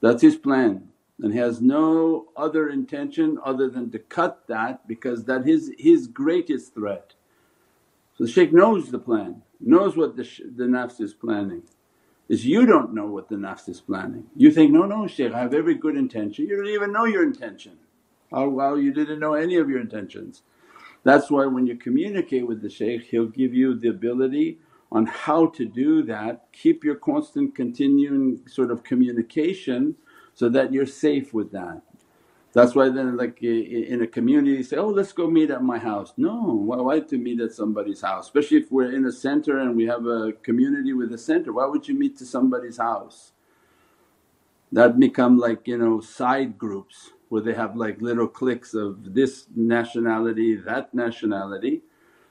That's 0.00 0.22
his 0.22 0.36
plan 0.36 0.88
and 1.22 1.32
he 1.32 1.38
has 1.38 1.60
no 1.60 2.26
other 2.36 2.68
intention 2.68 3.38
other 3.44 3.70
than 3.70 3.90
to 3.92 3.98
cut 3.98 4.42
that 4.48 4.86
because 4.88 5.24
that 5.24 5.48
is 5.48 5.72
his 5.78 6.08
greatest 6.08 6.74
threat. 6.74 7.14
The 8.22 8.28
shaykh 8.28 8.52
knows 8.52 8.88
the 8.88 9.00
plan 9.00 9.42
knows 9.58 9.96
what 9.96 10.14
the, 10.14 10.22
the 10.22 10.66
nafs 10.66 11.00
is 11.00 11.12
planning. 11.12 11.64
Is 12.28 12.46
you 12.46 12.66
don't 12.66 12.94
know 12.94 13.06
what 13.06 13.28
the 13.28 13.34
nafs 13.34 13.68
is 13.68 13.80
planning. 13.80 14.28
You 14.36 14.52
think, 14.52 14.70
no, 14.70 14.86
no 14.86 15.08
shaykh 15.08 15.32
I 15.32 15.40
have 15.40 15.52
every 15.52 15.74
good 15.74 15.96
intention, 15.96 16.46
you 16.46 16.56
don't 16.56 16.68
even 16.68 16.92
know 16.92 17.04
your 17.04 17.24
intention. 17.24 17.78
Oh 18.30 18.48
well 18.48 18.78
you 18.78 18.92
didn't 18.92 19.18
know 19.18 19.34
any 19.34 19.56
of 19.56 19.68
your 19.68 19.80
intentions. 19.80 20.42
That's 21.02 21.32
why 21.32 21.46
when 21.46 21.66
you 21.66 21.74
communicate 21.74 22.46
with 22.46 22.62
the 22.62 22.70
shaykh 22.70 23.06
he'll 23.06 23.26
give 23.26 23.54
you 23.54 23.74
the 23.76 23.88
ability 23.88 24.60
on 24.92 25.06
how 25.06 25.46
to 25.46 25.64
do 25.64 26.04
that, 26.04 26.44
keep 26.52 26.84
your 26.84 26.94
constant 26.94 27.56
continuing 27.56 28.42
sort 28.46 28.70
of 28.70 28.84
communication 28.84 29.96
so 30.32 30.48
that 30.48 30.72
you're 30.72 30.86
safe 30.86 31.34
with 31.34 31.50
that. 31.50 31.82
That's 32.52 32.74
why 32.74 32.90
then 32.90 33.16
like 33.16 33.42
in 33.42 34.02
a 34.02 34.06
community 34.06 34.62
say, 34.62 34.76
oh 34.76 34.88
let's 34.88 35.12
go 35.12 35.28
meet 35.28 35.50
at 35.50 35.62
my 35.62 35.78
house. 35.78 36.12
No, 36.18 36.42
why, 36.42 36.76
why 36.78 37.00
to 37.00 37.18
meet 37.18 37.40
at 37.40 37.52
somebody's 37.52 38.02
house? 38.02 38.26
Especially 38.26 38.58
if 38.58 38.70
we're 38.70 38.92
in 38.92 39.06
a 39.06 39.12
center 39.12 39.58
and 39.58 39.74
we 39.76 39.86
have 39.86 40.06
a 40.06 40.32
community 40.42 40.92
with 40.92 41.12
a 41.12 41.18
center, 41.18 41.52
why 41.52 41.66
would 41.66 41.88
you 41.88 41.94
meet 41.98 42.18
to 42.18 42.26
somebody's 42.26 42.76
house? 42.76 43.32
That 44.72 44.98
become 45.00 45.38
like 45.38 45.66
you 45.68 45.78
know 45.78 46.00
side 46.00 46.58
groups 46.58 47.10
where 47.30 47.42
they 47.42 47.54
have 47.54 47.76
like 47.76 48.02
little 48.02 48.28
cliques 48.28 48.74
of 48.74 49.14
this 49.14 49.46
nationality, 49.56 50.54
that 50.56 50.92
nationality. 50.94 51.82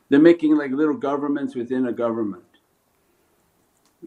They're 0.10 0.20
making 0.20 0.58
like 0.58 0.72
little 0.72 0.98
governments 0.98 1.56
within 1.56 1.88
a 1.88 1.94
government 1.94 2.51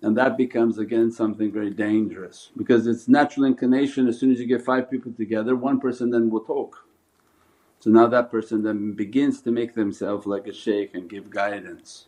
and 0.03 0.17
that 0.17 0.37
becomes 0.37 0.79
again 0.79 1.11
something 1.11 1.53
very 1.53 1.71
dangerous 1.71 2.51
because 2.57 2.87
it's 2.87 3.09
natural 3.09 3.47
inclination 3.47 4.09
as 4.09 4.19
soon 4.19 4.33
as 4.33 4.41
you 4.41 4.47
get 4.47 4.63
five 4.63 4.91
people 4.91 5.13
together 5.13 5.57
one 5.57 5.81
person 5.81 6.11
then 6.11 6.31
will 6.31 6.41
talk. 6.45 6.87
So 7.81 7.91
now 7.91 8.07
that 8.09 8.31
person 8.31 8.63
then 8.63 8.93
begins 8.93 9.41
to 9.43 9.51
make 9.51 9.75
themselves 9.75 10.27
like 10.27 10.47
a 10.47 10.53
shaykh 10.53 10.95
and 10.95 11.09
give 11.09 11.31
guidance 11.31 12.07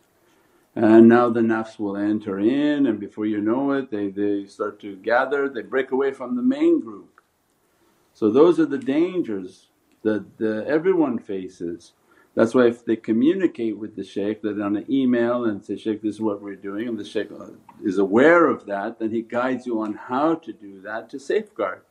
and 0.75 1.07
now 1.07 1.29
the 1.29 1.39
nafs 1.39 1.79
will 1.79 1.97
enter 1.97 2.39
in 2.39 2.85
and 2.87 2.99
before 2.99 3.25
you 3.25 3.41
know 3.41 3.71
it 3.71 3.89
they, 3.89 4.09
they 4.09 4.45
start 4.45 4.79
to 4.81 4.95
gather, 4.97 5.49
they 5.49 5.61
break 5.61 5.91
away 5.91 6.11
from 6.11 6.35
the 6.35 6.43
main 6.43 6.79
group. 6.79 7.21
So 8.13 8.31
those 8.31 8.59
are 8.59 8.65
the 8.65 8.77
dangers 8.77 9.67
that 10.03 10.37
the, 10.37 10.65
everyone 10.67 11.19
faces 11.19 11.93
that's 12.37 12.53
why 12.53 12.67
if 12.67 12.85
they 12.85 12.95
communicate 12.95 13.79
with 13.79 13.95
the 13.95 14.03
shaykh 14.03 14.43
that 14.43 14.61
on 14.61 14.77
an 14.77 14.85
email 14.87 15.45
and 15.45 15.65
say, 15.65 15.75
Shaykh 15.75 16.03
this 16.03 16.15
is 16.15 16.21
what 16.21 16.39
we're 16.39 16.55
doing 16.55 16.87
and 16.87 16.99
the 16.99 17.03
shaykh 17.03 17.31
uh, 17.31 17.47
is 17.83 17.97
aware 17.97 18.47
of 18.47 18.67
that 18.67 18.99
then 18.99 19.09
he 19.09 19.23
guides 19.23 19.65
you 19.65 19.81
on 19.81 19.95
how 19.95 20.35
to 20.35 20.53
do 20.53 20.79
that 20.81 21.09
to 21.09 21.19
safeguard. 21.19 21.81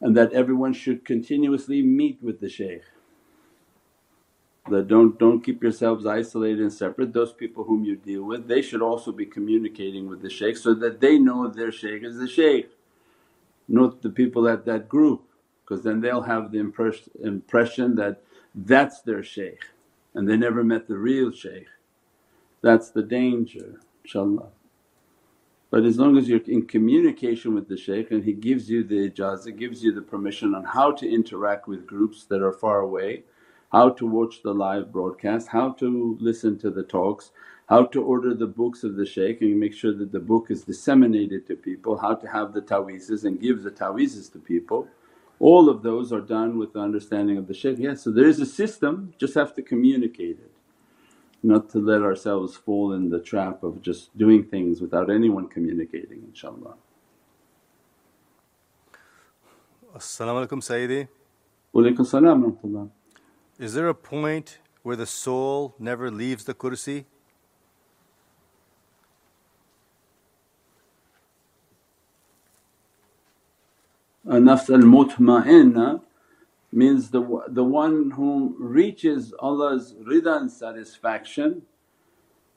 And 0.00 0.16
that 0.16 0.32
everyone 0.32 0.72
should 0.72 1.04
continuously 1.04 1.80
meet 1.80 2.18
with 2.20 2.40
the 2.40 2.48
shaykh. 2.48 2.82
That 4.68 4.88
don't, 4.88 5.16
don't 5.16 5.44
keep 5.44 5.62
yourselves 5.62 6.04
isolated 6.06 6.58
and 6.58 6.72
separate, 6.72 7.12
those 7.12 7.32
people 7.32 7.62
whom 7.62 7.84
you 7.84 7.94
deal 7.94 8.24
with 8.24 8.48
they 8.48 8.62
should 8.62 8.82
also 8.82 9.12
be 9.12 9.26
communicating 9.26 10.08
with 10.08 10.22
the 10.22 10.30
shaykh 10.30 10.56
so 10.56 10.74
that 10.74 11.00
they 11.00 11.20
know 11.20 11.46
their 11.46 11.70
shaykh 11.70 12.02
is 12.02 12.18
the 12.18 12.26
shaykh, 12.26 12.68
not 13.68 14.02
the 14.02 14.10
people 14.10 14.48
at 14.48 14.64
that 14.64 14.88
group 14.88 15.22
because 15.62 15.84
then 15.84 16.00
they'll 16.00 16.22
have 16.22 16.50
the 16.50 16.58
impression 16.58 17.94
that 17.94 18.20
that's 18.54 19.02
their 19.02 19.22
shaykh 19.22 19.64
and 20.14 20.28
they 20.28 20.36
never 20.36 20.62
met 20.62 20.86
the 20.86 20.96
real 20.96 21.32
shaykh. 21.32 21.66
That's 22.62 22.90
the 22.90 23.02
danger 23.02 23.80
inshaAllah. 24.06 24.48
But 25.70 25.84
as 25.84 25.98
long 25.98 26.16
as 26.16 26.28
you're 26.28 26.40
in 26.46 26.66
communication 26.66 27.54
with 27.54 27.68
the 27.68 27.76
shaykh 27.76 28.12
and 28.12 28.22
he 28.22 28.32
gives 28.32 28.70
you 28.70 28.84
the 28.84 29.10
ijazah, 29.10 29.58
gives 29.58 29.82
you 29.82 29.92
the 29.92 30.02
permission 30.02 30.54
on 30.54 30.64
how 30.64 30.92
to 30.92 31.08
interact 31.08 31.66
with 31.66 31.86
groups 31.86 32.24
that 32.26 32.42
are 32.42 32.52
far 32.52 32.80
away, 32.80 33.24
how 33.72 33.90
to 33.90 34.06
watch 34.06 34.42
the 34.42 34.54
live 34.54 34.92
broadcast, 34.92 35.48
how 35.48 35.72
to 35.72 36.16
listen 36.20 36.56
to 36.58 36.70
the 36.70 36.84
talks, 36.84 37.32
how 37.66 37.84
to 37.86 38.02
order 38.02 38.34
the 38.34 38.46
books 38.46 38.84
of 38.84 38.94
the 38.94 39.06
shaykh 39.06 39.40
and 39.40 39.58
make 39.58 39.74
sure 39.74 39.92
that 39.92 40.12
the 40.12 40.20
book 40.20 40.46
is 40.48 40.62
disseminated 40.62 41.44
to 41.46 41.56
people, 41.56 41.96
how 41.96 42.14
to 42.14 42.28
have 42.28 42.52
the 42.52 42.60
ta'weezes 42.60 43.24
and 43.24 43.40
give 43.40 43.64
the 43.64 43.70
ta'weezes 43.70 44.30
to 44.30 44.38
people. 44.38 44.86
All 45.40 45.68
of 45.68 45.82
those 45.82 46.12
are 46.12 46.20
done 46.20 46.58
with 46.58 46.72
the 46.72 46.80
understanding 46.80 47.36
of 47.36 47.48
the 47.48 47.54
shaykh. 47.54 47.78
Yes, 47.78 48.02
so 48.02 48.10
there 48.10 48.26
is 48.26 48.40
a 48.40 48.46
system, 48.46 49.14
just 49.18 49.34
have 49.34 49.54
to 49.56 49.62
communicate 49.62 50.38
it. 50.38 50.52
Not 51.42 51.68
to 51.70 51.78
let 51.78 52.02
ourselves 52.02 52.56
fall 52.56 52.92
in 52.92 53.10
the 53.10 53.20
trap 53.20 53.62
of 53.62 53.82
just 53.82 54.16
doing 54.16 54.44
things 54.44 54.80
without 54.80 55.10
anyone 55.10 55.48
communicating 55.48 56.20
inshaAllah. 56.32 56.74
As-salamu 59.94 60.46
alaykum 60.46 60.60
Sayyidi. 60.60 61.08
Walaykum 61.74 62.06
salam 62.06 62.90
Is 63.58 63.74
there 63.74 63.88
a 63.88 63.94
point 63.94 64.58
where 64.82 64.96
the 64.96 65.06
soul 65.06 65.74
never 65.78 66.10
leaves 66.10 66.44
the 66.44 66.54
kursi? 66.54 67.04
Nafs 74.26 74.70
al 74.70 74.82
mutma'inna 74.82 76.00
means 76.72 77.10
the, 77.10 77.42
the 77.48 77.64
one 77.64 78.10
who 78.10 78.56
reaches 78.58 79.32
Allah's 79.38 79.94
rida 79.94 80.40
and 80.40 80.50
satisfaction 80.50 81.62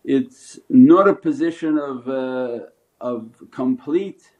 it's 0.07 0.57
not 0.69 1.05
a 1.09 1.13
position 1.13 1.77
of, 1.77 2.07
uh, 2.07 2.59
of 3.01 3.29
complete 3.51 4.31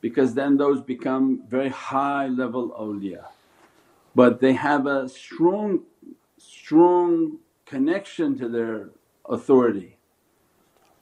because 0.00 0.34
then 0.34 0.56
those 0.56 0.80
become 0.80 1.42
very 1.48 1.68
high 1.68 2.28
level 2.28 2.70
awliya. 2.78 3.24
But 4.14 4.40
they 4.40 4.52
have 4.52 4.86
a 4.86 5.08
strong, 5.08 5.80
strong 6.38 7.38
connection 7.66 8.38
to 8.38 8.48
their 8.48 8.90
authority. 9.28 9.96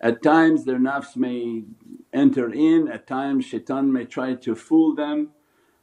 At 0.00 0.22
times 0.22 0.64
their 0.64 0.78
nafs 0.78 1.16
may 1.16 1.64
enter 2.12 2.50
in, 2.52 2.88
at 2.88 3.06
times 3.06 3.44
shaitan 3.44 3.92
may 3.92 4.04
try 4.04 4.34
to 4.34 4.54
fool 4.54 4.94
them. 4.94 5.30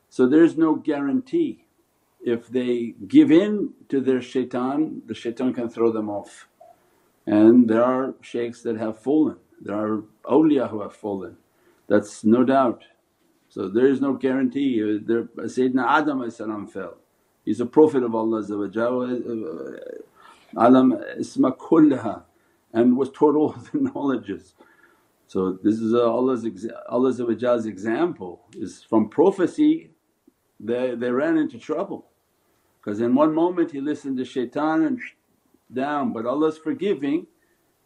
So 0.10 0.28
there's 0.28 0.58
no 0.58 0.76
guarantee. 0.76 1.66
If 2.22 2.48
they 2.48 2.96
give 3.08 3.32
in 3.32 3.74
to 3.90 4.02
their 4.02 4.22
shaitan, 4.22 5.04
the 5.06 5.14
shaitan 5.14 5.54
can 5.54 5.70
throw 5.70 5.92
them 5.92 6.10
off. 6.10 6.48
And 7.28 7.70
there 7.70 7.84
are 7.84 8.16
shaykhs 8.22 8.64
that 8.64 8.78
have 8.78 9.00
fallen, 9.00 9.38
there 9.62 9.76
are 9.76 10.04
awliya 10.26 10.70
who 10.70 10.82
have 10.82 10.96
fallen, 10.96 11.38
that's 11.88 12.24
no 12.24 12.44
doubt. 12.44 12.86
So 13.50 13.70
there 13.70 13.88
is 13.88 14.02
no 14.02 14.14
guarantee. 14.14 14.82
Uh, 14.82 15.00
there, 15.06 15.24
Sayyidina 15.24 15.86
Adam 15.88 16.68
fell, 16.68 16.98
he's 17.46 17.60
a 17.60 17.66
Prophet 17.66 18.04
of 18.04 18.16
Allah 18.16 18.42
uh, 18.42 19.08
alam 20.56 20.92
isma 21.18 21.56
kullaha 21.56 22.24
and 22.74 22.98
was 22.98 23.10
taught 23.12 23.36
all 23.36 23.50
the 23.74 23.80
knowledges. 23.80 24.56
So 25.28 25.60
this 25.64 25.80
is 25.80 25.94
uh, 25.94 26.10
Allah's, 26.10 26.46
Allah's 26.90 27.20
example 27.66 28.42
is 28.54 28.84
from 28.84 29.10
prophecy 29.10 29.92
they, 30.60 30.96
they 30.96 31.12
ran 31.12 31.38
into 31.38 31.60
trouble. 31.60 32.08
Because 32.80 33.02
in 33.02 33.14
one 33.16 33.36
moment 33.36 33.72
he 33.72 33.82
listened 33.82 34.18
to 34.18 34.26
shaitan 34.26 34.84
and 34.84 35.00
down 35.74 36.14
but 36.14 36.26
Allah's 36.26 36.58
forgiving 36.58 37.28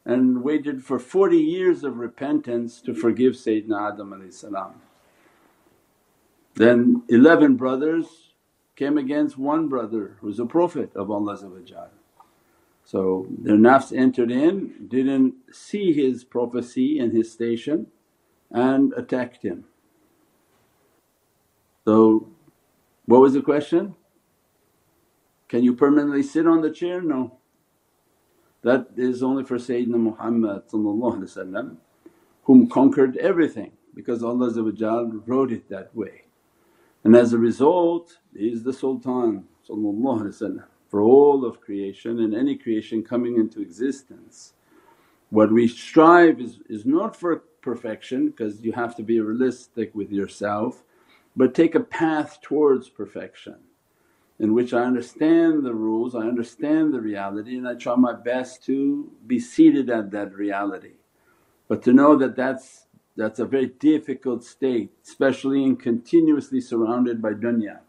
and 0.06 0.44
waited 0.44 0.84
for 0.84 1.00
40 1.00 1.38
years 1.38 1.84
of 1.84 1.98
repentance 1.98 2.82
to 2.82 2.94
forgive 2.94 3.34
Sayyidina 3.34 3.94
Adam 3.94 4.14
Then 6.56 7.04
11 7.10 7.56
brothers 7.56 8.34
came 8.76 8.98
against 8.98 9.38
one 9.38 9.68
brother 9.68 10.18
who's 10.22 10.40
a 10.40 10.46
Prophet 10.46 10.92
of 10.96 11.12
Allah 11.12 11.38
So 12.92 13.26
their 13.30 13.56
nafs 13.56 13.98
entered 13.98 14.32
in, 14.32 14.74
didn't 14.90 15.36
see 15.50 15.94
his 15.94 16.26
prophecy 16.26 17.00
and 17.00 17.14
his 17.14 17.32
station 17.32 17.88
and 18.52 18.92
attacked 18.98 19.44
him. 19.44 19.64
So 21.86 22.28
what 23.06 23.22
was 23.22 23.32
the 23.32 23.42
question? 23.42 23.96
Can 25.48 25.64
you 25.64 25.74
permanently 25.74 26.22
sit 26.22 26.46
on 26.46 26.60
the 26.60 26.70
chair? 26.70 27.02
No. 27.02 27.38
That 28.62 28.88
is 28.98 29.24
only 29.24 29.46
for 29.46 29.56
Sayyidina 29.56 29.96
Muhammad 29.96 30.64
whom 32.44 32.68
conquered 32.68 33.16
everything 33.16 33.72
because 33.96 34.22
Allah 34.22 34.52
wrote 35.26 35.54
it 35.54 35.70
that 35.70 35.96
way. 35.96 36.24
And 37.06 37.16
as 37.16 37.32
a 37.32 37.38
result 37.38 38.18
he 38.36 38.50
is 38.50 38.64
the 38.64 38.74
Sultan 38.74 39.46
for 40.92 41.02
all 41.02 41.46
of 41.46 41.62
creation 41.62 42.20
and 42.20 42.36
any 42.36 42.58
creation 42.58 43.02
coming 43.02 43.38
into 43.38 43.62
existence. 43.62 44.54
What 45.30 45.54
we 45.54 45.70
strive 45.70 46.42
is, 46.42 46.60
is 46.68 46.86
not 46.86 47.16
for 47.16 47.38
perfection 47.62 48.28
because 48.28 48.62
you 48.62 48.74
have 48.74 48.96
to 48.98 49.04
be 49.04 49.22
realistic 49.22 49.96
with 49.96 50.12
yourself 50.12 50.84
but 51.36 51.56
take 51.56 51.76
a 51.76 51.80
path 51.80 52.40
towards 52.42 52.90
perfection 52.90 53.56
in 54.40 54.54
which 54.54 54.74
I 54.74 54.84
understand 54.84 55.64
the 55.64 55.74
rules, 55.74 56.16
I 56.16 56.22
understand 56.22 56.94
the 56.94 57.00
reality 57.00 57.58
and 57.58 57.68
I 57.68 57.76
try 57.76 57.96
my 57.96 58.14
best 58.14 58.66
to 58.66 59.12
be 59.26 59.40
seated 59.40 59.90
at 59.90 60.12
that 60.12 60.34
reality. 60.34 60.94
But 61.68 61.84
to 61.84 61.94
know 61.94 62.18
that 62.18 62.36
that's, 62.36 62.88
that's 63.16 63.40
a 63.40 63.46
very 63.46 63.68
difficult 63.68 64.44
state 64.44 64.92
especially 65.06 65.64
in 65.64 65.78
continuously 65.78 66.60
surrounded 66.60 67.22
by 67.22 67.34
dunya. 67.34 67.80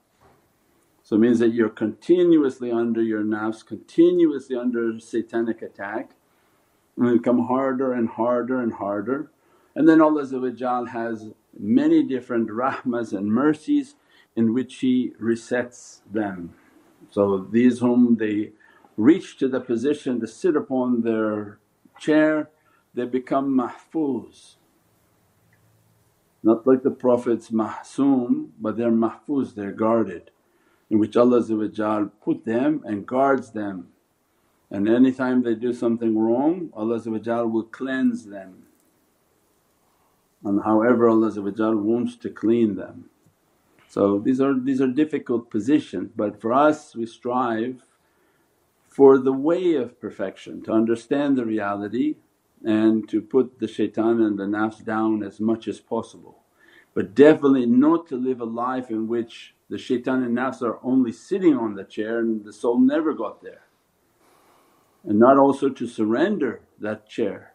So 1.12 1.16
it 1.16 1.20
means 1.20 1.40
that 1.40 1.52
you're 1.52 1.68
continuously 1.68 2.72
under 2.72 3.02
your 3.02 3.22
nafs, 3.22 3.66
continuously 3.66 4.56
under 4.56 4.98
satanic 4.98 5.60
attack 5.60 6.12
and 6.96 7.18
become 7.18 7.48
harder 7.48 7.92
and 7.92 8.08
harder 8.08 8.62
and 8.62 8.72
harder. 8.72 9.30
And 9.74 9.86
then 9.86 10.00
Allah 10.00 10.24
has 10.86 11.28
many 11.60 12.02
different 12.02 12.48
rahmas 12.48 13.12
and 13.12 13.26
mercies 13.26 13.94
in 14.36 14.54
which 14.54 14.76
He 14.76 15.12
resets 15.20 16.00
them. 16.10 16.54
So 17.10 17.46
these 17.52 17.80
whom 17.80 18.16
they 18.16 18.52
reach 18.96 19.36
to 19.36 19.48
the 19.48 19.60
position 19.60 20.18
to 20.20 20.26
sit 20.26 20.56
upon 20.56 21.02
their 21.02 21.58
chair 21.98 22.48
they 22.94 23.04
become 23.04 23.54
mahfuz. 23.54 24.54
Not 26.42 26.66
like 26.66 26.82
the 26.82 26.90
Prophet's 26.90 27.50
mahsoom 27.50 28.52
but 28.58 28.78
they're 28.78 28.90
mahfuz, 28.90 29.54
they're 29.54 29.72
guarded 29.72 30.32
in 30.93 30.99
which 30.99 31.16
Allah 31.16 32.11
put 32.22 32.45
them 32.45 32.82
and 32.84 33.07
guards 33.07 33.53
them 33.53 33.88
and 34.70 34.86
anytime 34.86 35.43
they 35.43 35.55
do 35.55 35.72
something 35.72 36.18
wrong 36.18 36.68
Allah 36.74 37.01
will 37.47 37.62
cleanse 37.62 38.26
them 38.26 38.64
and 40.45 40.62
however 40.62 41.09
Allah 41.09 41.32
wants 41.76 42.16
to 42.16 42.28
clean 42.28 42.76
them. 42.76 43.07
So 43.88 44.18
these 44.18 44.38
are, 44.38 44.55
these 44.59 44.82
are 44.82 44.86
difficult 44.86 45.51
positions 45.51 46.11
but 46.14 46.38
for 46.43 46.53
us 46.53 46.95
we 46.95 47.07
strive 47.07 47.82
for 48.86 49.16
the 49.16 49.32
way 49.32 49.74
of 49.76 49.99
perfection 49.99 50.62
to 50.64 50.72
understand 50.72 51.38
the 51.38 51.47
reality 51.47 52.16
and 52.62 53.09
to 53.09 53.22
put 53.22 53.61
the 53.61 53.66
shaitan 53.66 54.20
and 54.20 54.38
the 54.38 54.45
nafs 54.45 54.84
down 54.84 55.22
as 55.22 55.40
much 55.40 55.66
as 55.66 55.80
possible. 55.80 56.43
But 56.93 57.14
definitely 57.14 57.64
not 57.64 58.07
to 58.09 58.16
live 58.16 58.43
a 58.43 58.45
life 58.45 58.90
in 58.90 59.09
which 59.09 59.55
the 59.73 59.79
shaitan 59.79 60.23
and 60.23 60.37
nafs 60.37 60.61
are 60.61 60.79
only 60.85 61.12
sitting 61.12 61.57
on 61.57 61.75
the 61.75 61.85
chair 61.85 62.18
and 62.18 62.45
the 62.45 62.53
soul 62.53 62.79
never 62.79 63.14
got 63.14 63.43
there. 63.43 63.62
And 65.03 65.18
not 65.18 65.39
also 65.39 65.70
to 65.70 65.87
surrender 65.87 66.61
that 66.79 67.09
chair. 67.09 67.55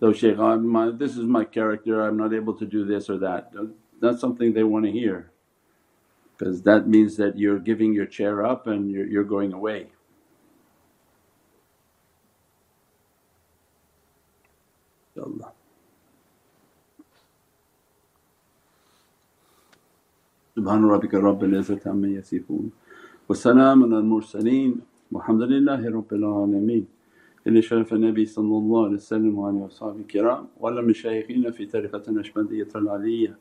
So, 0.00 0.14
Shaykh, 0.14 0.38
my, 0.38 0.90
this 0.90 1.18
is 1.18 1.26
my 1.26 1.44
character, 1.44 2.00
I'm 2.00 2.16
not 2.16 2.32
able 2.32 2.54
to 2.54 2.64
do 2.64 2.86
this 2.86 3.10
or 3.10 3.18
that. 3.18 3.52
That's 4.00 4.18
something 4.18 4.54
they 4.54 4.64
want 4.64 4.86
to 4.86 4.90
hear 4.90 5.30
because 6.38 6.62
that 6.62 6.88
means 6.88 7.18
that 7.18 7.38
you're 7.38 7.58
giving 7.58 7.92
your 7.92 8.06
chair 8.06 8.46
up 8.46 8.66
and 8.66 8.90
you're, 8.90 9.06
you're 9.06 9.24
going 9.24 9.52
away. 9.52 9.88
سبحان 20.60 20.84
ربك 20.84 21.14
رب 21.14 21.44
العزة 21.44 21.80
عما 21.86 22.08
يصفون. 22.08 22.70
وسلام 23.28 23.84
على 23.84 23.98
المرسلين. 23.98 24.80
والحمد 25.12 25.42
لله 25.42 25.90
رب 25.90 26.12
العالمين. 26.12 26.86
إلى 27.46 27.62
شرف 27.62 27.92
النبي 27.94 28.26
صلى 28.26 28.56
الله 28.58 28.84
عليه 28.84 28.94
وسلم 28.94 29.38
وعلى 29.38 29.56
وصحبه 29.56 30.00
الكرام 30.00 30.44
وعلى 30.60 30.82
مشايخنا 30.82 31.50
في 31.50 31.66
طريقة 31.66 32.02
النشبندية 32.08 32.68
العلية 32.76 33.36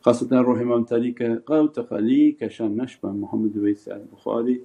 خاصة 0.00 0.40
روح 0.40 0.60
إمام 0.60 0.84
طريقة 0.84 1.42
قوت 1.46 1.80
خليك 1.80 2.46
شان 2.46 2.76
نشبة 2.76 3.10
محمد 3.10 3.58
ويس 3.58 3.88
البخاري. 3.88 4.60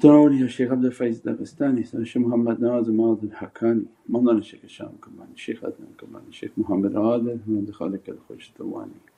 تراولي 0.00 0.42
الشيخ 0.42 0.70
عبد 0.70 0.84
الفايز 0.84 1.28
الدغستاني 1.28 1.80
الشيخ 1.94 2.22
محمد 2.22 2.60
ناظم 2.60 3.00
عادل 3.00 3.28
الحكاني. 3.28 3.84
مولانا 4.08 4.38
الشيخ 4.38 4.60
الشام 4.64 4.92
كماني 5.02 5.32
الشيخ 5.34 5.64
أدنان 5.64 5.92
كماني 5.98 6.28
الشيخ 6.28 6.50
محمد 6.56 6.96
عادل. 6.96 7.38
محمد 7.46 7.70
خالق 7.70 8.00
الخوش 8.08 8.48
الثواني 8.48 9.11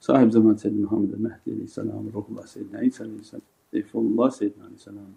صاحب 0.00 0.30
زمان 0.30 0.56
سيدنا 0.56 0.86
محمد 0.86 1.12
المهدي 1.12 1.52
عليه 1.52 1.64
السلام 1.64 2.10
روح 2.14 2.28
الله 2.28 2.44
سيدنا 2.44 2.78
عيسى 2.78 3.04
عليه 3.04 3.14
السلام 3.14 3.42
سيف 3.72 3.96
الله 3.96 4.28
سيدنا 4.28 4.64
عليه 4.64 4.74
السلام. 4.74 5.12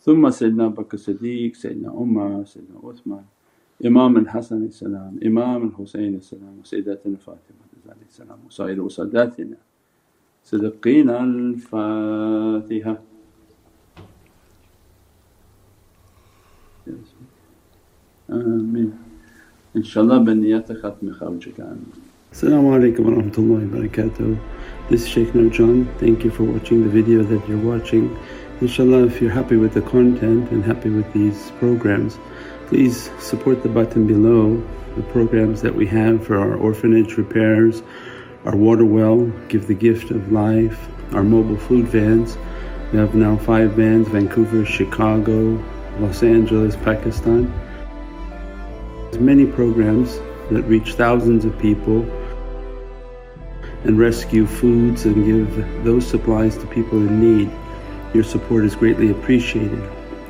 ثم 0.00 0.30
سيدنا 0.30 0.68
بكر 0.68 0.94
الصديق 0.94 1.54
سيدنا 1.54 1.90
عمر 1.90 2.44
سيدنا 2.44 2.80
عثمان 2.84 3.24
إمام 3.86 4.16
الحسن 4.16 4.64
السلام 4.64 5.18
إمام 5.26 5.66
الحسين 5.68 6.14
السلام 6.14 6.58
وسيداتنا 6.60 7.16
فاطمة 7.16 7.66
عليه 7.88 8.06
السلام 8.08 8.38
وسائر 8.46 8.80
وساداتنا 8.82 9.56
صدقينا 10.44 11.24
الفاتحة. 11.24 13.02
آمين. 18.30 18.98
إن 19.76 19.82
شاء 19.82 20.04
الله 20.04 20.18
بنيات 20.18 20.72
ختم 20.72 21.12
خوجك 21.12 21.60
آمين. 21.60 21.92
Assalamu 22.36 22.76
alaikum 22.76 22.98
wa 23.06 23.12
rahmatullahi 23.12 23.70
wa 23.72 23.78
barakatuh. 23.78 24.38
This 24.90 25.04
is 25.04 25.08
Shaykh 25.08 25.28
Nurjan. 25.28 25.86
Thank 25.98 26.22
you 26.22 26.30
for 26.30 26.44
watching 26.44 26.82
the 26.82 26.88
video 26.90 27.22
that 27.22 27.48
you're 27.48 27.56
watching. 27.56 28.14
Inshallah 28.60 29.06
if 29.06 29.22
you're 29.22 29.30
happy 29.30 29.56
with 29.56 29.72
the 29.72 29.80
content 29.80 30.50
and 30.50 30.62
happy 30.62 30.90
with 30.90 31.10
these 31.14 31.50
programs 31.52 32.18
please 32.66 33.10
support 33.20 33.62
the 33.62 33.70
button 33.70 34.06
below 34.06 34.62
the 34.96 35.02
programs 35.04 35.62
that 35.62 35.74
we 35.74 35.86
have 35.86 36.26
for 36.26 36.36
our 36.36 36.56
orphanage 36.56 37.16
repairs, 37.16 37.82
our 38.44 38.54
water 38.54 38.84
well, 38.84 39.24
give 39.48 39.66
the 39.66 39.72
gift 39.74 40.10
of 40.10 40.30
life, 40.30 40.90
our 41.14 41.22
mobile 41.22 41.56
food 41.56 41.88
vans. 41.88 42.36
We 42.92 42.98
have 42.98 43.14
now 43.14 43.38
five 43.38 43.72
vans 43.72 44.08
Vancouver, 44.08 44.66
Chicago, 44.66 45.58
Los 46.00 46.22
Angeles, 46.22 46.76
Pakistan. 46.76 47.50
There's 49.04 49.20
many 49.20 49.46
programs 49.46 50.18
that 50.50 50.64
reach 50.64 50.92
thousands 50.96 51.46
of 51.46 51.58
people 51.58 52.04
and 53.86 53.98
rescue 53.98 54.46
foods 54.46 55.04
and 55.04 55.24
give 55.24 55.84
those 55.84 56.06
supplies 56.06 56.56
to 56.58 56.66
people 56.66 56.98
in 56.98 57.20
need. 57.20 57.50
Your 58.14 58.24
support 58.24 58.64
is 58.64 58.74
greatly 58.74 59.10
appreciated. 59.10 59.82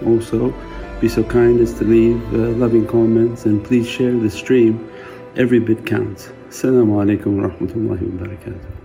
Also, 0.05 0.53
be 1.01 1.09
so 1.09 1.25
kind 1.25 1.61
as 1.61 1.75
to 1.75 1.85
leave 1.85 2.23
uh, 2.35 2.49
loving 2.59 2.87
comments 2.87 3.47
and 3.47 3.65
please 3.65 3.89
share 3.89 4.13
the 4.13 4.31
stream. 4.31 4.91
Every 5.37 5.59
bit 5.59 5.87
counts. 5.87 6.29
Assalamu 6.49 7.05
alaikum 7.05 7.43
wa 7.43 7.97
barakatuh. 7.97 8.76